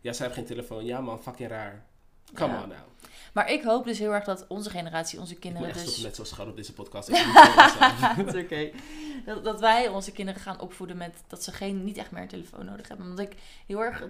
Ja, 0.00 0.12
zij 0.12 0.26
heeft 0.26 0.38
geen 0.38 0.48
telefoon. 0.48 0.84
Ja 0.84 1.00
man, 1.00 1.22
fucking 1.22 1.48
raar. 1.48 1.86
Come 2.34 2.62
on 2.62 2.68
now. 2.68 2.91
Maar 3.32 3.50
ik 3.52 3.62
hoop 3.62 3.84
dus 3.84 3.98
heel 3.98 4.12
erg 4.12 4.24
dat 4.24 4.44
onze 4.48 4.70
generatie, 4.70 5.18
onze 5.20 5.32
Ik 5.34 5.40
kinderen 5.40 5.68
echt 5.68 5.84
dus... 5.84 6.00
met 6.00 6.16
zo'n 6.16 6.24
schat 6.26 6.46
op 6.46 6.56
deze 6.56 6.72
podcast. 6.72 7.08
Ik. 7.12 7.16
Het 7.18 8.26
is 8.34 8.42
oké. 8.42 8.70
Dat, 9.24 9.44
dat 9.44 9.60
wij 9.60 9.88
onze 9.88 10.12
kinderen 10.12 10.40
gaan 10.40 10.60
opvoeden 10.60 10.96
met 10.96 11.14
dat 11.26 11.44
ze 11.44 11.52
geen, 11.52 11.84
niet 11.84 11.96
echt 11.96 12.10
meer 12.10 12.22
een 12.22 12.28
telefoon 12.28 12.64
nodig 12.64 12.88
hebben. 12.88 13.06
Want 13.06 13.18
ik 13.18 13.32
heel 13.66 13.80
erg 13.80 14.04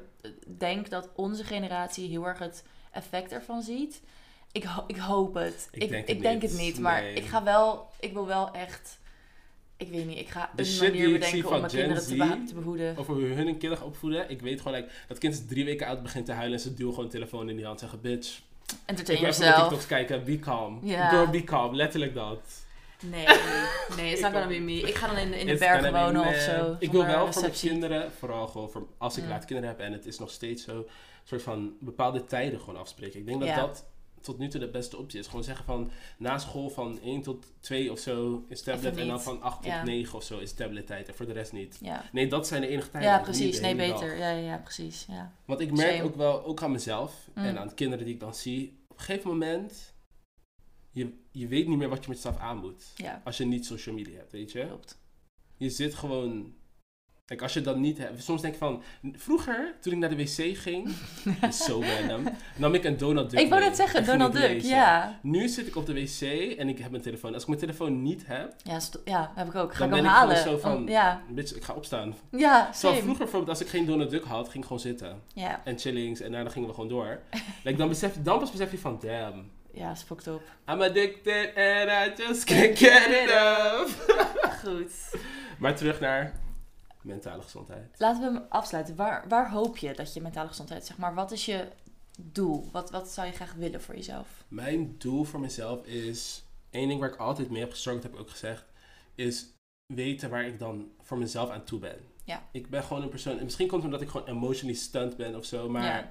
denk 0.58 0.90
dat 0.90 1.08
onze 1.14 1.44
generatie 1.44 2.08
heel 2.08 2.26
erg 2.26 2.38
het 2.38 2.64
effect 2.92 3.32
ervan 3.32 3.62
ziet. 3.62 4.02
Ik, 4.52 4.64
ho- 4.64 4.84
ik 4.86 4.96
hoop 4.96 5.34
het. 5.34 5.68
Ik 5.72 5.82
Ik, 5.82 5.88
denk 5.88 6.06
ik 6.06 6.14
het 6.14 6.22
denk 6.22 6.42
niet. 6.42 6.50
het 6.50 6.60
niet. 6.60 6.78
Maar 6.78 7.02
Nee. 7.02 7.14
ik 7.14 7.24
ga 7.24 7.42
wel, 7.42 7.88
ik 8.00 8.12
wil 8.12 8.26
wel 8.26 8.50
echt, 8.52 8.98
ik 9.76 9.88
weet 9.88 10.06
niet, 10.06 10.18
ik 10.18 10.28
ga 10.28 10.50
De 10.56 10.62
een 10.62 10.78
manier 10.78 11.06
ik 11.06 11.12
bedenken 11.20 11.44
om 11.50 11.58
mijn 11.60 11.70
Gen 11.70 11.80
kinderen 11.88 12.38
te, 12.40 12.44
te 12.48 12.54
behoeden. 12.54 12.96
Over 12.96 13.14
hoe 13.14 13.22
hun 13.24 13.46
hun 13.46 13.58
kinderen 13.58 13.84
opvoeden. 13.86 14.30
Ik 14.30 14.40
weet 14.40 14.60
gewoon, 14.60 14.76
like, 14.78 14.90
dat 15.08 15.18
kind 15.18 15.34
is 15.34 15.46
drie 15.46 15.64
weken 15.64 15.86
oud, 15.86 16.02
begint 16.02 16.26
te 16.26 16.32
huilen 16.32 16.56
en 16.58 16.62
ze 16.62 16.74
duwen 16.74 16.90
gewoon 16.92 17.06
een 17.06 17.14
telefoon 17.14 17.48
in 17.48 17.56
die 17.56 17.64
hand 17.66 17.80
en 17.82 17.88
zeggen, 17.88 18.00
bitch. 18.10 18.40
Entertain 18.84 19.18
ik 19.18 19.22
yourself. 19.24 19.60
TikToks 19.60 19.86
kijken, 19.86 20.24
be 20.24 20.38
calm. 20.38 20.78
Ja. 20.82 21.08
Girl, 21.08 21.26
be 21.30 21.44
calm. 21.44 21.74
Letterlijk 21.74 22.14
dat. 22.14 22.40
Nee, 23.04 23.26
nee, 23.96 24.12
it's 24.12 24.20
not 24.20 24.32
gonna 24.32 24.46
be 24.46 24.58
me. 24.58 24.80
Ik 24.80 24.94
ga 24.94 25.06
dan 25.06 25.16
in, 25.16 25.30
de- 25.30 25.38
in 25.38 25.46
de 25.46 25.52
It's 25.52 25.60
bergen 25.60 25.92
wonen 25.92 26.26
of 26.26 26.34
zo. 26.36 26.76
Ik 26.78 26.92
wil 26.92 27.06
wel 27.06 27.32
voor 27.32 27.40
mijn 27.42 27.52
kinderen, 27.54 28.12
vooral 28.18 28.46
gewoon 28.48 28.70
voor, 28.70 28.86
als 28.98 29.16
ik 29.16 29.22
Mm. 29.24 29.28
laat 29.30 29.44
kinderen 29.44 29.70
heb 29.70 29.80
en 29.80 29.92
het 29.92 30.06
is 30.06 30.18
nog 30.18 30.30
steeds 30.30 30.64
zo, 30.64 30.76
een 30.76 30.86
soort 31.24 31.42
van 31.42 31.72
bepaalde 31.80 32.24
tijden 32.24 32.58
gewoon 32.60 32.76
afspreken. 32.76 33.20
Ik 33.20 33.26
denk 33.26 33.40
dat 33.40 33.54
dat 33.54 33.84
tot 34.22 34.38
nu 34.38 34.48
toe 34.48 34.60
de 34.60 34.68
beste 34.68 34.96
optie 34.96 35.18
is. 35.20 35.26
Gewoon 35.26 35.44
zeggen 35.44 35.64
van 35.64 35.90
na 36.18 36.38
school 36.38 36.68
van 36.70 37.00
1 37.00 37.22
tot 37.22 37.46
2 37.60 37.92
of 37.92 37.98
zo 37.98 38.44
is 38.48 38.62
tablet 38.62 38.96
en 38.96 39.06
dan 39.06 39.22
van 39.22 39.42
8 39.42 39.64
Ja. 39.64 39.76
tot 39.76 39.84
9 39.88 40.16
of 40.18 40.24
zo 40.24 40.38
is 40.38 40.52
tablettijd 40.52 41.08
en 41.08 41.14
voor 41.14 41.26
de 41.26 41.32
rest 41.32 41.52
niet. 41.52 41.78
Ja, 41.80 42.04
Nee, 42.12 42.26
dat 42.28 42.46
zijn 42.46 42.60
de 42.60 42.68
enige 42.68 42.90
tijden. 42.90 43.10
ja 43.10 43.18
precies. 43.18 43.60
Nee, 43.60 43.74
beter. 43.76 44.16
Ja, 44.16 44.30
ja, 44.30 44.38
ja, 44.46 44.56
precies. 44.56 45.06
Ja. 45.08 45.32
Want 45.44 45.60
ik 45.60 45.72
merk 45.72 45.90
Same. 45.96 46.02
ook 46.02 46.16
wel, 46.16 46.44
ook 46.44 46.62
aan 46.62 46.72
mezelf 46.72 47.28
Mm. 47.34 47.44
en 47.44 47.58
aan 47.58 47.68
de 47.68 47.74
kinderen 47.74 48.04
die 48.04 48.14
ik 48.14 48.20
dan 48.20 48.34
zie, 48.34 48.78
op 48.88 48.98
een 48.98 49.04
gegeven 49.04 49.30
moment, 49.30 49.94
je, 50.90 51.12
je 51.30 51.46
weet 51.48 51.68
niet 51.68 51.78
meer 51.78 51.88
wat 51.88 52.02
je 52.02 52.08
met 52.08 52.16
jezelf 52.22 52.36
aan 52.38 52.58
moet. 52.58 52.84
Als 53.24 53.36
je 53.36 53.44
niet 53.44 53.66
social 53.66 53.94
media 53.94 54.16
hebt, 54.16 54.32
weet 54.32 54.52
je. 54.52 54.66
klopt. 54.66 55.00
Je 55.56 55.70
zit 55.70 55.94
gewoon. 55.94 56.54
Kijk, 57.24 57.42
als 57.42 57.52
je 57.52 57.60
dat 57.60 57.76
niet 57.76 57.98
hebt. 57.98 58.22
Soms 58.22 58.40
denk 58.42 58.52
ik 58.54 58.58
van. 58.60 58.82
Vroeger, 59.16 59.74
toen 59.80 59.92
ik 59.92 59.98
naar 59.98 60.08
de 60.08 60.16
wc 60.16 60.56
ging. 60.58 60.88
is 61.48 61.64
zo 61.64 61.82
random. 61.82 62.32
Nam 62.56 62.74
ik 62.74 62.84
een 62.84 62.96
Donald 62.96 63.30
Duck. 63.30 63.40
Ik 63.40 63.48
wou 63.48 63.60
net 63.60 63.76
zeggen, 63.76 64.04
Donald 64.04 64.32
Duck, 64.32 64.42
lezen. 64.42 64.68
ja. 64.68 65.18
Nu 65.22 65.48
zit 65.48 65.66
ik 65.66 65.76
op 65.76 65.86
de 65.86 65.92
wc 65.94 66.20
en 66.58 66.68
ik 66.68 66.78
heb 66.78 66.90
mijn 66.90 67.02
telefoon. 67.02 67.32
Als 67.34 67.42
ik 67.42 67.48
mijn 67.48 67.60
telefoon 67.60 68.02
niet 68.02 68.22
heb. 68.26 68.54
Ja, 68.62 68.78
ja, 69.04 69.32
heb 69.34 69.46
ik 69.46 69.54
ook. 69.54 69.72
Ga 69.74 69.78
Dan 69.78 69.88
ik 69.98 70.02
ben 70.02 70.04
hem 70.04 70.12
ik 70.12 70.18
gewoon 70.20 70.36
halen. 70.36 70.50
zo 70.52 70.58
van- 70.58 70.76
Om- 70.76 70.88
ja, 70.88 71.22
Bitch, 71.28 71.54
ik 71.54 71.64
ga 71.64 71.72
opstaan. 71.74 72.14
ja, 72.30 72.72
same. 72.72 72.94
vroeger 72.96 73.18
bijvoorbeeld, 73.24 73.48
als 73.50 73.60
ik 73.60 73.68
geen 73.68 73.86
Donald 73.86 74.10
Duck 74.10 74.24
had, 74.24 74.44
ging 74.44 74.56
ik 74.58 74.64
gewoon 74.64 74.80
zitten. 74.82 75.22
Ja, 75.34 75.60
En 75.64 75.78
chillings 75.78 76.20
en 76.20 76.32
daarna 76.32 76.50
gingen 76.50 76.68
we 76.68 76.74
gewoon 76.74 76.88
door. 76.90 77.18
like, 77.64 77.78
dan, 77.78 77.88
besef, 77.88 78.14
dan 78.22 78.38
pas 78.38 78.50
besef 78.50 78.70
je 78.70 78.78
van, 78.78 78.98
damn. 79.02 79.50
ja, 79.72 79.90
is 79.90 80.02
fucked 80.02 80.26
up. 80.26 80.40
I'm 80.70 80.80
addicted 80.82 81.46
and 81.56 81.88
I 82.18 82.22
just 82.22 82.44
can't 82.44 82.78
get 82.78 83.06
it 83.08 83.30
off. 83.30 84.06
Goed. 84.64 84.92
maar 85.58 85.76
terug 85.76 86.00
naar 86.00 86.32
mentale 87.04 87.42
gezondheid. 87.42 87.94
Laten 87.98 88.20
we 88.20 88.38
hem 88.38 88.46
afsluiten. 88.48 88.96
Waar, 88.96 89.28
waar 89.28 89.50
hoop 89.50 89.76
je 89.76 89.94
dat 89.94 90.14
je 90.14 90.20
mentale 90.20 90.48
gezondheid, 90.48 90.86
zeg 90.86 90.98
maar, 90.98 91.14
wat 91.14 91.32
is 91.32 91.44
je 91.44 91.68
doel? 92.18 92.68
Wat, 92.72 92.90
wat 92.90 93.08
zou 93.08 93.26
je 93.26 93.32
graag 93.32 93.54
willen 93.54 93.80
voor 93.82 93.94
jezelf? 93.94 94.44
Mijn 94.48 94.94
doel 94.98 95.24
voor 95.24 95.40
mezelf 95.40 95.86
is, 95.86 96.44
één 96.70 96.88
ding 96.88 97.00
waar 97.00 97.12
ik 97.12 97.16
altijd 97.18 97.50
mee 97.50 97.60
heb 97.60 97.70
gestruggeld, 97.70 98.04
heb 98.04 98.14
ik 98.14 98.20
ook 98.20 98.30
gezegd, 98.30 98.64
is 99.14 99.46
weten 99.86 100.30
waar 100.30 100.46
ik 100.46 100.58
dan 100.58 100.90
voor 101.00 101.18
mezelf 101.18 101.50
aan 101.50 101.64
toe 101.64 101.78
ben. 101.78 101.98
Ja. 102.24 102.48
Ik 102.52 102.70
ben 102.70 102.82
gewoon 102.82 103.02
een 103.02 103.08
persoon, 103.08 103.38
en 103.38 103.44
misschien 103.44 103.68
komt 103.68 103.82
het 103.82 103.92
omdat 103.92 104.06
ik 104.06 104.12
gewoon 104.12 104.36
emotionally 104.36 104.78
stunt 104.78 105.16
ben 105.16 105.36
of 105.36 105.44
zo, 105.44 105.68
maar 105.68 105.84
Ja. 105.84 106.10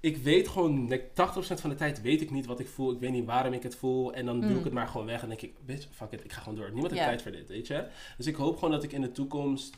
Ik 0.00 0.16
weet 0.16 0.48
gewoon, 0.48 0.88
like, 0.88 1.04
80% 1.14 1.60
van 1.60 1.70
de 1.70 1.76
tijd 1.76 2.00
weet 2.00 2.20
ik 2.20 2.30
niet 2.30 2.46
wat 2.46 2.60
ik 2.60 2.68
voel, 2.68 2.92
ik 2.92 3.00
weet 3.00 3.10
niet 3.10 3.24
waarom 3.24 3.52
ik 3.52 3.62
het 3.62 3.76
voel, 3.76 4.12
en 4.14 4.26
dan 4.26 4.40
doe 4.40 4.50
Mm. 4.50 4.58
ik 4.58 4.64
het 4.64 4.72
maar 4.72 4.88
gewoon 4.88 5.06
weg 5.06 5.22
en 5.22 5.28
denk 5.28 5.40
ik, 5.42 5.54
bitch, 5.66 5.86
fuck 5.90 6.10
it, 6.12 6.24
ik 6.24 6.32
ga 6.32 6.40
gewoon 6.40 6.58
door. 6.58 6.70
Niemand 6.70 6.92
heeft 6.92 7.04
tijd 7.04 7.22
voor 7.22 7.32
dit, 7.32 7.48
weet 7.48 7.66
je. 7.66 7.86
Dus 8.16 8.26
ik 8.26 8.34
hoop 8.34 8.54
gewoon 8.54 8.70
dat 8.70 8.82
ik 8.82 8.92
in 8.92 9.00
de 9.00 9.12
toekomst, 9.12 9.74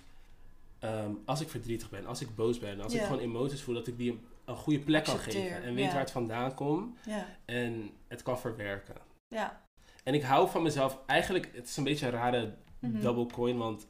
ehm, 0.79 1.11
als 1.25 1.41
ik 1.41 1.49
verdrietig 1.49 1.91
ben, 1.91 2.07
als 2.07 2.21
ik 2.21 2.35
boos 2.35 2.59
ben, 2.59 2.81
als 2.81 2.95
ik 2.95 3.03
gewoon 3.03 3.19
emoties 3.21 3.63
voel, 3.63 3.75
dat 3.75 3.87
ik 3.87 3.97
die 3.99 4.11
een, 4.11 4.21
een 4.45 4.57
goede 4.57 4.79
plek 4.79 5.05
kan 5.05 5.19
geven 5.19 5.63
en 5.63 5.75
weet 5.75 5.91
waar 5.91 6.01
het 6.01 6.11
vandaan 6.11 6.55
komt 6.55 6.97
en 7.45 7.91
het 8.09 8.23
kan 8.23 8.39
verwerken. 8.39 8.95
Ja. 9.29 9.61
En 10.05 10.15
ik 10.15 10.23
hou 10.23 10.49
van 10.51 10.63
mezelf, 10.63 10.99
eigenlijk, 11.07 11.51
het 11.55 11.69
is 11.69 11.77
een 11.77 11.85
beetje 11.85 12.07
een 12.07 12.13
rare 12.13 12.55
Mhm. 12.81 13.01
double 13.01 13.27
coin, 13.27 13.57
want 13.59 13.87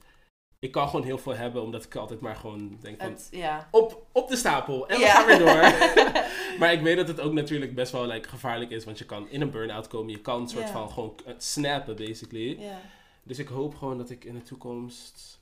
ik 0.61 0.71
kan 0.71 0.89
gewoon 0.89 1.05
heel 1.05 1.19
veel 1.19 1.35
hebben, 1.35 1.63
omdat 1.63 1.85
ik 1.85 1.95
altijd 1.97 2.21
maar 2.21 2.37
gewoon 2.37 2.79
denk 2.81 3.01
van, 3.01 3.11
Het, 3.11 3.29
ja. 3.31 3.69
op, 3.71 4.07
op 4.13 4.29
de 4.29 4.37
stapel 4.37 4.89
en 4.89 4.97
we 4.97 5.03
Ja. 5.03 5.13
gaan 5.15 5.27
weer 5.27 5.39
door. 5.39 5.55
maar 6.59 6.73
ik 6.73 6.81
weet 6.81 6.97
dat 6.97 7.09
het 7.09 7.21
ook 7.21 7.33
natuurlijk 7.33 7.75
best 7.75 7.93
wel 7.93 8.07
like, 8.07 8.29
gevaarlijk 8.29 8.71
is, 8.71 8.85
want 8.85 8.99
je 8.99 9.05
kan 9.07 9.29
in 9.29 9.41
een 9.41 9.51
burn-out 9.51 9.89
komen, 9.89 10.11
je 10.11 10.21
kan 10.21 10.41
een 10.41 10.49
soort 10.49 10.71
van 10.71 10.91
gewoon 10.91 11.15
eh, 11.27 11.35
snappen, 11.39 11.97
basically. 11.97 12.61
ja. 12.61 12.81
Dus 13.23 13.39
ik 13.39 13.49
hoop 13.49 13.75
gewoon 13.75 13.99
dat 13.99 14.11
ik 14.11 14.25
in 14.25 14.35
de 14.35 14.43
toekomst 14.43 15.41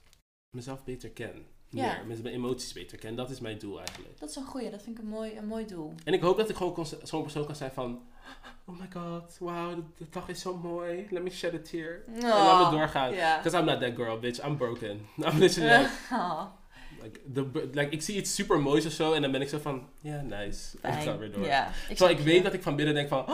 mezelf 0.56 0.84
beter 0.84 1.10
ken. 1.10 1.46
Ja. 1.70 2.02
Meer, 2.06 2.18
mijn 2.22 2.34
emoties 2.34 2.72
beter 2.72 2.98
ken. 2.98 3.14
Dat 3.16 3.30
is 3.30 3.40
mijn 3.40 3.58
doel 3.58 3.78
eigenlijk. 3.78 4.18
Dat 4.18 4.28
is 4.30 4.36
een 4.36 4.44
goeie, 4.44 4.70
dat 4.70 4.82
vind 4.82 4.98
ik 4.98 5.02
een 5.04 5.08
mooi, 5.10 5.36
een 5.36 5.46
mooi 5.46 5.66
doel. 5.66 5.92
En 6.04 6.12
ik 6.12 6.20
hoop 6.20 6.36
dat 6.36 6.48
ik 6.48 6.56
gewoon 6.56 6.86
zo'n 7.02 7.22
persoon 7.22 7.46
kan 7.46 7.56
zijn 7.56 7.72
van... 7.72 8.02
Oh 8.64 8.78
my 8.80 8.86
god, 8.92 9.36
wow, 9.38 9.74
de, 9.76 9.82
de 9.96 10.06
dag 10.10 10.28
is 10.28 10.40
zo 10.40 10.56
mooi. 10.56 11.06
Let 11.10 11.22
me 11.22 11.30
shed 11.30 11.54
a 11.54 11.58
tear. 11.70 12.02
En 12.14 12.20
laat 12.28 12.70
me 12.70 12.76
doorgaan. 12.78 13.12
Ja. 13.12 13.36
Because 13.36 13.58
I'm 13.58 13.64
not 13.64 13.80
that 13.80 13.94
girl, 13.96 14.18
bitch. 14.20 14.44
I'm 14.46 14.56
broken. 14.56 15.06
I'm 15.26 15.38
literally 15.38 15.78
like, 15.78 15.90
Oh, 16.12 16.42
like, 17.02 17.20
the, 17.32 17.68
like, 17.72 17.90
ik 17.90 18.02
zie 18.02 18.16
iets 18.16 18.34
super 18.34 18.60
moois 18.60 18.86
of 18.86 18.92
zo 18.92 19.12
en 19.12 19.22
dan 19.22 19.30
ben 19.32 19.40
ik 19.40 19.48
zo 19.48 19.58
van, 19.58 19.88
ja, 20.00 20.20
nice. 20.20 20.76
En 20.80 20.98
ik 20.98 21.02
ga 21.02 21.18
weer 21.18 21.32
door. 21.32 21.42
Terwijl 21.42 21.72
snap 21.94 22.10
ik 22.10 22.18
weet 22.18 22.42
dat 22.42 22.52
ik 22.52 22.62
van 22.62 22.76
binnen 22.76 22.94
denk 22.94 23.08
van, 23.08 23.24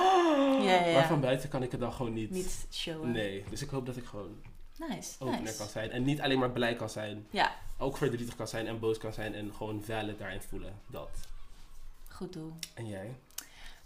ja. 0.62 0.92
maar 0.92 1.06
van 1.06 1.20
buiten 1.20 1.48
kan 1.48 1.62
ik 1.62 1.70
het 1.70 1.80
dan 1.80 1.92
gewoon 1.92 2.12
niet. 2.12 2.30
Niet 2.30 2.66
showen. 2.72 3.10
Nee, 3.12 3.44
dus 3.50 3.62
ik 3.62 3.68
hoop 3.70 3.86
dat 3.86 3.96
ik 3.96 4.04
gewoon 4.04 4.36
Nice, 4.76 5.14
opener 5.18 5.40
nice. 5.42 5.56
kan 5.58 5.68
zijn. 5.68 5.90
En 5.90 6.04
niet 6.04 6.20
alleen 6.20 6.38
maar 6.38 6.50
blij 6.50 6.74
kan 6.74 6.90
zijn. 6.90 7.26
Ja, 7.30 7.52
Ook 7.78 7.96
verdrietig 7.96 8.36
kan 8.36 8.48
zijn 8.48 8.66
en 8.66 8.78
boos 8.78 8.98
kan 8.98 9.12
zijn 9.12 9.34
en 9.34 9.52
gewoon 9.56 9.82
valid 9.84 10.18
daarin 10.18 10.40
voelen. 10.40 10.72
Dat. 10.86 11.10
goed 12.08 12.32
doel. 12.32 12.52
En 12.74 12.86
jij? 12.88 13.14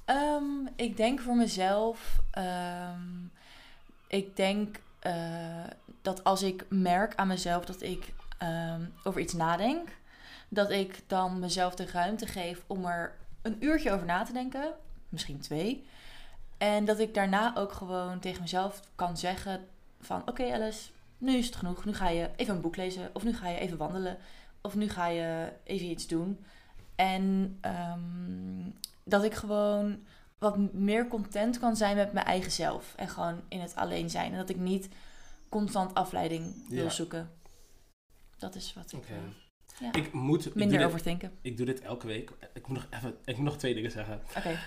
Ehm, 0.09 0.66
ik 0.77 0.97
denk 0.97 1.21
voor 1.21 1.37
mezelf, 1.37 2.21
ehm, 2.31 3.01
ik 4.07 4.37
denk 4.37 4.81
eh, 4.99 5.64
dat 6.03 6.25
als 6.25 6.42
ik 6.42 6.66
merk 6.68 7.14
aan 7.14 7.27
mezelf 7.27 7.64
dat 7.64 7.83
ik 7.83 8.12
ehm, 8.38 8.83
over 9.05 9.21
iets 9.21 9.33
nadenk, 9.33 9.88
dat 10.49 10.71
ik 10.71 11.03
dan 11.07 11.38
mezelf 11.38 11.75
de 11.75 11.87
ruimte 11.87 12.27
geef 12.27 12.62
om 12.66 12.85
er 12.85 13.16
een 13.42 13.57
uurtje 13.64 13.92
over 13.92 14.07
na 14.07 14.25
te 14.25 14.33
denken, 14.33 14.73
misschien 15.09 15.40
twee. 15.40 15.87
En 16.59 16.85
dat 16.85 16.99
ik 16.99 17.14
daarna 17.14 17.57
ook 17.57 17.73
gewoon 17.73 18.18
tegen 18.18 18.42
mezelf 18.42 18.81
kan 18.94 19.16
zeggen 19.16 19.66
van 20.01 20.23
oké 20.29 20.53
Alice, 20.53 20.90
nu 21.18 21.37
is 21.37 21.47
het 21.47 21.57
genoeg. 21.57 21.85
Nu 21.85 21.94
ga 21.94 22.09
je 22.09 22.31
even 22.37 22.55
een 22.55 22.61
boek 22.61 22.77
lezen 22.77 23.11
of 23.12 23.25
nu 23.25 23.35
ga 23.35 23.49
je 23.49 23.59
even 23.59 23.77
wandelen 23.77 24.18
of 24.61 24.75
nu 24.75 24.88
ga 24.88 25.07
je 25.07 25.53
even 25.64 25.90
iets 25.90 26.07
doen. 26.07 26.44
En 26.94 27.57
ehm, 27.61 28.71
dat 29.09 29.25
ik 29.25 29.35
gewoon 29.35 29.99
wat 30.38 30.73
meer 30.73 31.09
content 31.09 31.59
kan 31.59 31.77
zijn 31.77 31.97
met 31.97 32.12
mijn 32.12 32.27
eigen 32.27 32.51
zelf. 32.53 32.92
En 32.97 33.09
gewoon 33.09 33.40
in 33.49 33.61
het 33.61 33.75
alleen 33.75 34.11
zijn. 34.11 34.33
En 34.33 34.38
dat 34.38 34.49
ik 34.49 34.57
niet 34.57 34.88
constant 35.49 35.94
afleiding 35.94 36.68
wil 36.68 36.85
Ja. 36.85 36.90
zoeken. 36.90 37.31
Dat 38.38 38.55
is 38.55 38.75
wat 38.75 38.92
ik... 38.92 39.09
Eh, 39.09 39.16
ja. 39.81 39.92
Ik 39.92 40.12
moet... 40.12 40.47
Ik 40.47 40.55
minder 40.55 40.79
dit, 40.79 40.87
overdenken. 40.87 41.33
ik 41.42 41.57
doe 41.57 41.66
dit 41.66 41.81
elke 41.81 42.07
week. 42.07 42.31
Ik 42.55 42.66
moet, 42.68 42.77
nog 42.77 42.87
even, 42.90 43.14
ik 43.25 43.37
moet 43.37 43.44
nog 43.44 43.57
twee 43.59 43.75
dingen 43.75 43.90
zeggen. 43.90 44.21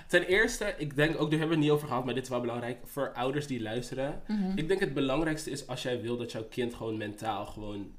Ten 0.07 0.25
eerste, 0.25 0.75
ik 0.77 0.95
denk 0.95 1.11
ook, 1.11 1.29
daar 1.29 1.39
hebben 1.39 1.47
we 1.47 1.53
het 1.53 1.63
niet 1.63 1.69
over 1.71 1.87
gehad, 1.87 2.05
maar 2.05 2.13
dit 2.13 2.23
is 2.23 2.29
wel 2.29 2.41
belangrijk. 2.41 2.77
Voor 2.87 3.13
ouders 3.13 3.47
die 3.47 3.61
luisteren. 3.61 4.21
Mhm. 4.27 4.57
Ik 4.57 4.67
denk 4.67 4.79
het 4.79 4.93
belangrijkste 4.93 5.49
is 5.49 5.67
als 5.67 5.81
jij 5.81 6.01
wil 6.01 6.17
dat 6.17 6.31
jouw 6.31 6.43
kind 6.49 6.73
gewoon 6.73 6.97
mentaal 6.97 7.45
gewoon 7.45 7.91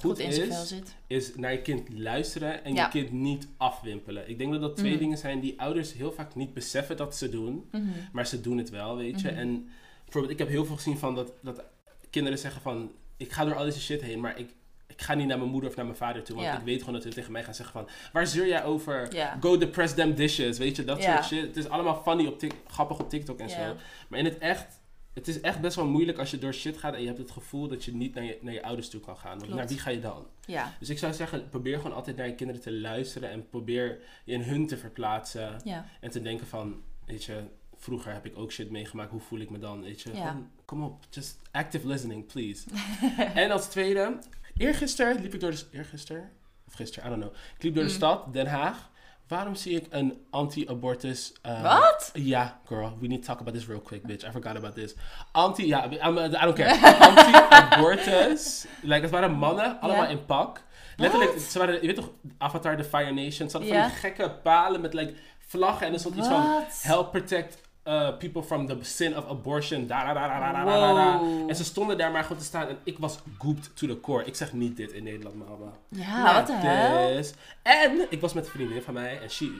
goed, 0.00 0.10
Goed 0.10 0.18
in 0.18 0.32
zijn 0.32 0.52
vel 0.52 0.62
is. 0.62 0.68
zit. 0.68 0.94
Is 1.06 1.34
naar 1.36 1.52
je 1.52 1.62
kind 1.62 1.88
luisteren 1.92 2.64
en 2.64 2.74
Ja. 2.74 2.84
je 2.84 2.90
kind 2.90 3.12
niet 3.12 3.48
afwimpelen. 3.56 4.28
Ik 4.28 4.38
denk 4.38 4.52
dat 4.52 4.60
dat 4.60 4.76
twee 4.76 4.90
Mhm. 4.90 5.00
dingen 5.00 5.18
zijn 5.18 5.40
die 5.40 5.60
ouders 5.60 5.92
heel 5.92 6.12
vaak 6.12 6.34
niet 6.34 6.54
beseffen 6.54 6.96
dat 6.96 7.16
ze 7.16 7.28
doen. 7.28 7.68
Mhm. 7.72 7.82
Maar 8.12 8.26
ze 8.26 8.40
doen 8.40 8.58
het 8.58 8.70
wel, 8.70 8.96
weet 8.96 9.20
je. 9.20 9.28
Mhm. 9.30 9.38
En 9.38 9.68
bijvoorbeeld, 10.04 10.32
ik 10.32 10.38
heb 10.38 10.48
heel 10.48 10.64
veel 10.64 10.76
gezien 10.76 10.98
van 10.98 11.14
dat, 11.14 11.32
dat 11.42 11.62
kinderen 12.10 12.38
zeggen 12.38 12.62
van... 12.62 12.90
Ik 13.16 13.32
ga 13.32 13.44
door 13.44 13.54
al 13.54 13.64
deze 13.64 13.80
shit 13.80 14.02
heen, 14.02 14.20
maar 14.20 14.38
ik, 14.38 14.50
ik 14.86 15.02
ga 15.02 15.14
niet 15.14 15.26
naar 15.26 15.38
mijn 15.38 15.50
moeder 15.50 15.70
of 15.70 15.76
naar 15.76 15.84
mijn 15.84 15.96
vader 15.96 16.22
toe. 16.22 16.36
Want 16.36 16.48
Ja. 16.48 16.58
ik 16.58 16.64
weet 16.64 16.78
gewoon 16.78 16.94
dat 16.94 17.02
ze 17.02 17.08
tegen 17.08 17.32
mij 17.32 17.44
gaan 17.44 17.54
zeggen 17.54 17.74
van... 17.74 17.88
Waar 18.12 18.26
zeur 18.26 18.46
jij 18.48 18.64
over? 18.64 19.08
Go 19.40 19.56
depress 19.58 19.94
them 19.94 20.14
dishes, 20.14 20.58
weet 20.58 20.76
je. 20.76 20.84
Dat 20.84 21.02
soort 21.02 21.24
shit. 21.24 21.46
Het 21.46 21.56
is 21.56 21.68
allemaal 21.68 22.02
funny 22.02 22.26
op 22.26 22.42
grappig 22.66 22.98
op 23.00 23.08
TikTok 23.10 23.38
en 23.38 23.50
zo. 23.50 23.76
Maar 24.08 24.18
in 24.18 24.24
het 24.24 24.38
echt 24.38 24.77
het 25.18 25.28
is 25.28 25.40
echt 25.40 25.60
best 25.60 25.76
wel 25.76 25.86
moeilijk 25.86 26.18
als 26.18 26.30
je 26.30 26.38
door 26.38 26.54
shit 26.54 26.76
gaat 26.78 26.94
en 26.94 27.00
je 27.00 27.06
hebt 27.06 27.18
het 27.18 27.30
gevoel 27.30 27.68
dat 27.68 27.84
je 27.84 27.94
niet 27.94 28.14
naar 28.14 28.24
je, 28.24 28.38
naar 28.40 28.52
je 28.52 28.62
ouders 28.62 28.88
toe 28.88 29.00
kan 29.00 29.16
gaan. 29.16 29.30
Want 29.30 29.42
Klopt. 29.42 29.56
naar 29.58 29.68
wie 29.68 29.78
ga 29.78 29.90
je 29.90 30.00
dan? 30.00 30.26
Ja, 30.46 30.76
Dus 30.80 30.88
ik 30.88 30.98
zou 30.98 31.12
zeggen, 31.12 31.48
probeer 31.48 31.76
gewoon 31.76 31.92
altijd 31.96 32.16
naar 32.16 32.26
je 32.26 32.34
kinderen 32.34 32.62
te 32.62 32.72
luisteren 32.72 33.30
en 33.30 33.48
probeer 33.48 33.98
je 34.24 34.32
in 34.32 34.42
hun 34.42 34.66
te 34.66 34.76
verplaatsen. 34.76 35.60
ja. 35.64 35.86
En 36.00 36.10
te 36.10 36.22
denken 36.22 36.46
van, 36.46 36.82
weet 37.06 37.24
je, 37.24 37.42
vroeger 37.76 38.12
heb 38.12 38.26
ik 38.26 38.38
ook 38.38 38.52
shit 38.52 38.70
meegemaakt, 38.70 39.10
hoe 39.10 39.20
voel 39.20 39.38
ik 39.40 39.50
me 39.50 39.58
dan? 39.58 39.82
Weet 39.82 40.00
je, 40.00 40.12
Ja. 40.14 40.28
Gewoon, 40.28 40.50
kom 40.64 40.82
op, 40.84 41.04
just 41.10 41.38
active 41.50 41.86
listening, 41.86 42.26
please. 42.26 42.64
en 43.34 43.50
als 43.50 43.68
tweede, 43.68 44.18
eergisteren 44.56 45.20
liep 45.22 45.34
ik 45.34 45.40
door 45.40 45.50
de... 45.50 45.62
Eergisteren? 45.72 46.30
Of 46.66 46.74
gisteren, 46.74 47.06
I 47.06 47.10
don't 47.10 47.22
know. 47.22 47.34
Ik 47.56 47.62
liep 47.62 47.74
door 47.74 47.84
de 47.84 47.90
Mm. 47.90 47.96
stad, 47.96 48.32
Den 48.32 48.46
Haag. 48.46 48.90
Waarom 49.28 49.54
zie 49.54 49.76
ik 49.80 49.86
een 49.90 50.18
anti-abortus... 50.30 51.32
eh, 51.42 51.62
Wat? 51.62 52.10
Ja, 52.14 52.60
girl, 52.66 52.96
we 53.00 53.06
need 53.06 53.20
to 53.22 53.26
talk 53.26 53.40
about 53.40 53.54
this 53.54 53.66
real 53.66 53.80
quick, 53.80 54.02
bitch. 54.06 54.24
I 54.28 54.30
forgot 54.30 54.56
about 54.56 54.74
this. 54.74 54.94
Anti, 55.32 55.66
ja, 55.66 55.84
I 55.90 56.28
don't 56.44 56.54
care. 56.54 56.96
Anti-abortus. 57.08 58.66
like, 58.82 59.00
het 59.00 59.10
waren 59.10 59.32
mannen, 59.32 59.80
allemaal 59.80 60.08
in 60.08 60.24
pak. 60.24 60.62
Letterlijk, 60.96 61.38
ze 61.38 61.58
waren, 61.58 61.74
je 61.74 61.86
weet 61.86 61.94
toch, 61.96 62.10
Avatar, 62.38 62.76
The 62.76 62.84
Fire 62.84 63.12
Nation. 63.12 63.50
Ze 63.50 63.56
hadden 63.56 63.74
van 63.74 63.88
die 63.88 63.96
gekke 63.96 64.30
palen 64.42 64.80
met 64.80 64.94
like, 64.94 65.14
vlaggen 65.38 65.86
en 65.86 65.92
er 65.92 65.98
stond 65.98 66.14
iets 66.16 66.28
van... 66.28 66.62
Help 66.82 67.10
protect 67.10 67.58
uh, 67.88 68.16
people 68.18 68.42
from 68.42 68.66
the 68.66 68.76
sin 68.80 69.16
of 69.16 69.28
abortion. 69.28 69.86
Da, 69.86 70.12
da, 70.12 70.52
da. 70.52 70.64
Wow. 70.64 71.48
En 71.50 71.56
ze 71.56 71.64
stonden 71.64 71.98
daar 71.98 72.10
maar 72.10 72.22
gewoon 72.22 72.38
te 72.38 72.44
staan 72.44 72.68
en 72.68 72.78
ik 72.84 72.98
was 72.98 73.18
gooped 73.38 73.70
to 73.76 73.86
the 73.86 74.00
core. 74.00 74.24
Ik 74.24 74.34
zeg 74.34 74.52
niet 74.52 74.76
dit 74.76 74.92
in 74.92 75.02
Nederland, 75.04 75.36
mama. 75.36 75.72
Ja, 75.88 76.34
wat 76.34 76.46
de 76.46 76.52
hel? 76.52 77.22
En 77.62 78.06
ik 78.10 78.20
was 78.20 78.32
met 78.32 78.44
een 78.44 78.50
vriendin 78.50 78.82
van 78.82 78.94
mij 78.94 79.20
en 79.20 79.30
she, 79.30 79.50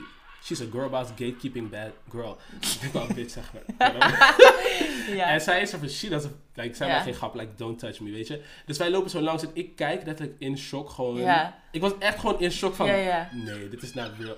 she's 0.43 0.61
a 0.61 0.65
girl 0.71 0.89
boss 0.89 1.09
gatekeeping 1.09 1.69
bad 1.69 1.91
girl. 2.11 2.37
ik 2.81 2.93
een 2.93 3.15
bitch 3.15 3.31
zeg 3.33 3.51
maar. 3.53 3.93
Ja. 5.15 5.25
En 5.25 5.41
zij 5.41 5.61
is 5.61 5.73
er 5.73 5.79
van, 5.79 5.89
she 5.89 6.09
doesn't, 6.09 6.33
like, 6.53 6.75
zij 6.75 6.87
Ja. 6.87 6.93
maakt 6.93 7.05
geen 7.05 7.13
grap, 7.13 7.35
like, 7.35 7.51
don't 7.55 7.79
touch 7.79 7.99
me, 7.99 8.11
weet 8.11 8.27
je. 8.27 8.41
Dus 8.65 8.77
wij 8.77 8.89
lopen 8.89 9.09
zo 9.09 9.21
langs 9.21 9.43
en 9.43 9.49
ik 9.53 9.75
kijk 9.75 10.05
letterlijk 10.05 10.39
in 10.39 10.57
shock 10.57 10.89
gewoon. 10.89 11.19
Ja. 11.19 11.59
Ik 11.71 11.81
was 11.81 11.91
echt 11.99 12.19
gewoon 12.19 12.39
in 12.39 12.51
shock 12.51 12.75
van, 12.75 12.87
nee, 12.87 13.69
dit 13.69 13.83
is 13.83 13.93
not 13.93 14.09
real. 14.19 14.35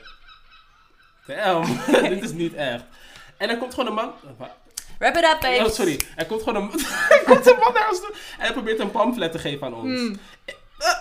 Damn, 1.25 1.77
dit 2.10 2.23
is 2.23 2.32
niet 2.32 2.54
echt. 2.54 2.84
En 3.41 3.49
er 3.49 3.58
komt 3.58 3.73
gewoon 3.73 3.89
een 3.89 3.95
man... 3.95 4.12
Wrap 4.99 5.15
it 5.15 5.23
up, 5.23 5.38
babe. 5.41 5.65
Oh, 5.65 5.71
sorry. 5.71 5.99
Er 6.15 6.25
komt 6.25 6.43
gewoon 6.43 6.63
een, 6.63 6.71
er 7.10 7.21
komt 7.25 7.47
een 7.47 7.58
man 7.60 7.73
naar 7.73 7.89
ons 7.89 7.99
toe 7.99 8.10
en 8.13 8.43
hij 8.45 8.51
probeert 8.54 8.80
een 8.80 8.91
pamflet 8.91 9.32
te 9.32 9.39
geven 9.39 9.67
aan 9.67 9.73
ons. 9.73 9.99
Mm. 9.99 10.17
Eh, 10.45 10.54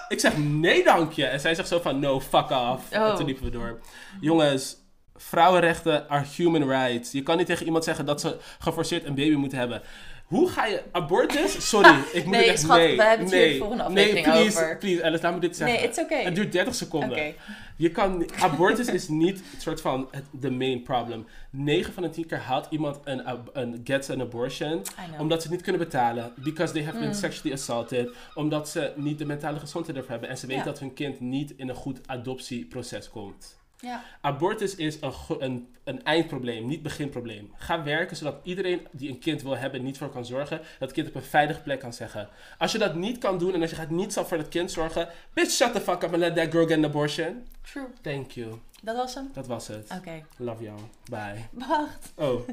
Ik 0.08 0.20
zeg, 0.20 0.36
nee 0.36 0.84
dank 0.84 1.12
je. 1.12 1.24
En 1.26 1.40
zij 1.40 1.54
zegt 1.54 1.68
zo 1.68 1.80
van, 1.80 1.98
no, 1.98 2.20
fuck 2.20 2.50
off. 2.50 2.90
En 2.90 3.02
Oh. 3.02 3.14
toen 3.16 3.26
liepen 3.26 3.44
we 3.44 3.50
door. 3.50 3.80
Jongens, 4.20 4.76
vrouwenrechten 5.16 6.08
are 6.08 6.24
human 6.36 6.68
rights. 6.68 7.12
Je 7.12 7.22
kan 7.22 7.36
niet 7.36 7.46
tegen 7.46 7.66
iemand 7.66 7.84
zeggen 7.84 8.06
dat 8.06 8.20
ze 8.20 8.36
geforceerd 8.58 9.04
een 9.04 9.14
baby 9.14 9.34
moeten 9.34 9.58
hebben. 9.58 9.82
Hoe 10.30 10.48
ga 10.48 10.66
je 10.66 10.82
abortus? 10.92 11.68
Sorry, 11.68 11.94
ik 12.12 12.24
moet 12.24 12.34
Nee, 12.34 12.40
het 12.40 12.50
echt... 12.50 12.60
schat, 12.60 12.76
nee, 12.76 12.96
we 12.96 13.02
hebben 13.02 13.26
het 13.26 13.34
hier 13.34 13.44
nee, 13.44 13.52
de 13.52 13.58
volgende 13.58 13.82
nee, 13.88 14.04
aflevering 14.04 14.26
please, 14.26 14.62
over. 14.62 14.78
please, 14.78 15.04
Alice, 15.04 15.22
laat 15.22 15.34
me 15.34 15.40
dit 15.40 15.56
zeggen. 15.56 15.76
Nee, 15.76 15.86
it's 15.88 15.98
okay. 15.98 16.22
Het 16.24 16.34
duurt 16.34 16.52
30 16.52 16.74
seconden. 16.74 17.34
Je 17.76 17.90
kan, 17.90 18.24
abortus 18.40 18.86
is 18.88 19.08
niet 19.08 19.42
het 19.52 19.62
soort 19.62 19.80
van 19.80 20.08
de 20.30 20.50
main 20.50 20.82
problem. 20.82 21.26
9 21.50 21.92
van 21.92 22.02
de 22.02 22.10
10 22.10 22.26
keer 22.26 22.38
haalt 22.38 22.66
iemand 22.70 22.98
een, 23.04 23.80
gets 23.84 24.10
an 24.10 24.20
abortion 24.20 24.82
omdat 25.18 25.38
ze 25.38 25.46
het 25.46 25.56
niet 25.56 25.62
kunnen 25.64 25.80
betalen. 25.82 26.32
Because 26.36 26.72
they 26.72 26.84
have 26.84 26.98
been 26.98 27.08
Mm. 27.08 27.14
sexually 27.14 27.52
assaulted. 27.56 28.10
Omdat 28.34 28.68
ze 28.68 28.92
niet 28.96 29.18
de 29.18 29.24
mentale 29.26 29.58
gezondheid 29.58 29.96
ervoor 29.96 30.10
hebben. 30.10 30.28
En 30.28 30.38
ze 30.38 30.46
weten 30.46 30.64
Ja. 30.64 30.70
dat 30.70 30.78
hun 30.80 30.94
kind 30.94 31.20
niet 31.20 31.52
in 31.56 31.68
een 31.68 31.74
goed 31.74 32.00
adoptieproces 32.06 33.10
komt. 33.10 33.58
Ja. 33.80 34.02
Abortus 34.20 34.74
is 34.74 34.98
een, 35.00 35.12
een, 35.38 35.74
een 35.84 36.04
eindprobleem, 36.04 36.66
niet 36.66 36.82
beginprobleem. 36.82 37.52
Ga 37.56 37.82
werken 37.82 38.16
zodat 38.16 38.36
iedereen 38.42 38.86
die 38.90 39.10
een 39.10 39.18
kind 39.18 39.42
wil 39.42 39.56
hebben 39.56 39.82
niet 39.82 39.98
voor 39.98 40.10
kan 40.10 40.26
zorgen. 40.26 40.60
Dat 40.78 40.92
kind 40.92 41.08
op 41.08 41.14
een 41.14 41.22
veilige 41.22 41.60
plek 41.60 41.80
kan 41.80 41.92
zeggen. 41.92 42.28
Als 42.58 42.72
je 42.72 42.78
dat 42.78 42.94
niet 42.94 43.18
kan 43.18 43.38
doen 43.38 43.54
en 43.54 43.60
als 43.60 43.70
je 43.70 43.76
gaat 43.76 43.90
niet 43.90 44.12
zelf 44.12 44.28
voor 44.28 44.36
dat 44.36 44.48
kind 44.48 44.70
zorgen. 44.70 45.08
Bitch, 45.32 45.50
shut 45.50 45.72
the 45.72 45.80
fuck 45.80 46.02
up 46.02 46.12
and 46.12 46.16
let 46.16 46.36
that 46.36 46.50
girl 46.50 46.66
get 46.66 46.76
an 46.76 46.84
abortion. 46.84 47.46
True. 47.72 47.86
Thank 48.02 48.30
you. 48.30 48.60
Dat 48.82 48.96
was 48.96 49.14
hem? 49.14 49.30
Dat 49.32 49.46
was 49.46 49.68
het. 49.68 49.90
Oké. 49.96 50.24
Love 50.36 50.62
you. 50.62 50.78
Bye. 51.10 51.48
Wacht. 51.50 52.12
Oh. 52.14 52.48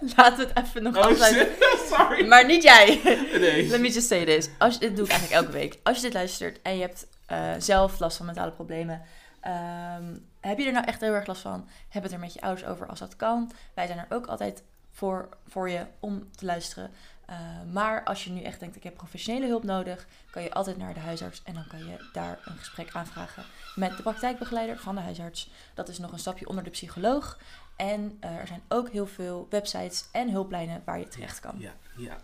Laten 0.16 0.36
we 0.36 0.52
het 0.52 0.66
even 0.66 0.82
nog 0.82 0.96
Oh 0.96 1.02
afsluiten. 1.02 1.48
Sorry. 1.92 2.26
Maar 2.26 2.46
niet 2.46 2.62
jij. 2.62 3.00
Nee. 3.38 3.66
Let 3.66 3.80
me 3.80 3.88
just 3.88 4.06
say 4.06 4.24
this. 4.24 4.48
Als 4.58 4.74
je, 4.74 4.80
dit 4.80 4.96
doe 4.96 5.04
ik 5.04 5.10
eigenlijk 5.10 5.40
elke 5.42 5.52
week. 5.58 5.78
Als 5.82 5.96
je 5.96 6.02
dit 6.02 6.12
luistert 6.12 6.58
en 6.62 6.74
je 6.74 6.80
hebt 6.80 7.06
eh, 7.26 7.52
zelf 7.58 7.98
last 7.98 8.16
van 8.16 8.26
mentale 8.26 8.50
problemen. 8.50 9.02
Ehm, 9.40 10.16
heb 10.40 10.58
je 10.58 10.66
er 10.66 10.72
nou 10.72 10.86
echt 10.86 11.00
heel 11.00 11.14
erg 11.14 11.26
last 11.26 11.42
van? 11.42 11.68
Heb 11.88 12.02
het 12.02 12.12
er 12.12 12.18
met 12.18 12.32
je 12.32 12.40
ouders 12.40 12.66
over 12.66 12.86
als 12.86 12.98
dat 12.98 13.16
kan. 13.16 13.50
Wij 13.74 13.86
zijn 13.86 13.98
er 13.98 14.16
ook 14.16 14.26
altijd 14.26 14.62
voor, 14.90 15.28
voor 15.46 15.70
je 15.70 15.86
om 16.00 16.30
te 16.30 16.44
luisteren. 16.44 16.90
Eh, 17.26 17.36
maar 17.72 18.04
als 18.04 18.24
je 18.24 18.30
nu 18.30 18.42
echt 18.42 18.60
denkt, 18.60 18.76
ik 18.76 18.82
heb 18.82 18.94
professionele 18.94 19.46
hulp 19.46 19.62
nodig, 19.62 20.06
kan 20.30 20.42
je 20.42 20.52
altijd 20.52 20.76
naar 20.76 20.94
de 20.94 21.00
huisarts 21.00 21.42
en 21.44 21.54
dan 21.54 21.66
kan 21.68 21.78
je 21.78 22.08
daar 22.12 22.38
een 22.44 22.56
gesprek 22.56 22.92
aanvragen 22.92 23.44
met 23.74 23.96
de 23.96 24.02
praktijkbegeleider 24.02 24.78
van 24.78 24.94
de 24.94 25.00
huisarts. 25.00 25.50
Dat 25.74 25.88
is 25.88 25.98
nog 25.98 26.12
een 26.12 26.18
stapje 26.18 26.48
onder 26.48 26.64
de 26.64 26.70
psycholoog. 26.70 27.38
En 27.76 28.16
eh, 28.20 28.36
er 28.36 28.46
zijn 28.46 28.62
ook 28.68 28.90
heel 28.90 29.06
veel 29.06 29.46
websites 29.50 30.04
en 30.12 30.30
hulplijnen 30.30 30.82
waar 30.84 30.98
je 30.98 31.08
terecht 31.08 31.40
kan. 31.40 31.54
Ja, 31.58 31.72
ja. 31.96 32.16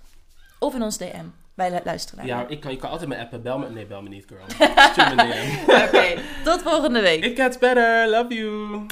Of 0.58 0.74
in 0.74 0.82
ons 0.82 0.98
DM. 0.98 1.26
Wij 1.56 1.70
lu- 1.70 1.80
luisteren 1.84 2.26
naar 2.26 2.38
Ja, 2.38 2.46
ik 2.48 2.60
kan, 2.60 2.70
je 2.70 2.76
kan 2.76 2.90
altijd 2.90 3.08
mijn 3.08 3.20
appen. 3.20 3.42
Bel 3.42 3.58
me. 3.58 3.70
Nee, 3.70 3.86
bel 3.86 4.02
me 4.02 4.08
niet, 4.08 4.24
girl. 4.26 4.44
Stuur 4.92 5.14
me. 5.14 5.84
Oké, 5.86 6.20
tot 6.44 6.62
volgende 6.62 7.00
week. 7.00 7.24
It 7.24 7.40
gets 7.40 7.58
better. 7.58 8.08
Love 8.08 8.34
you. 8.34 8.86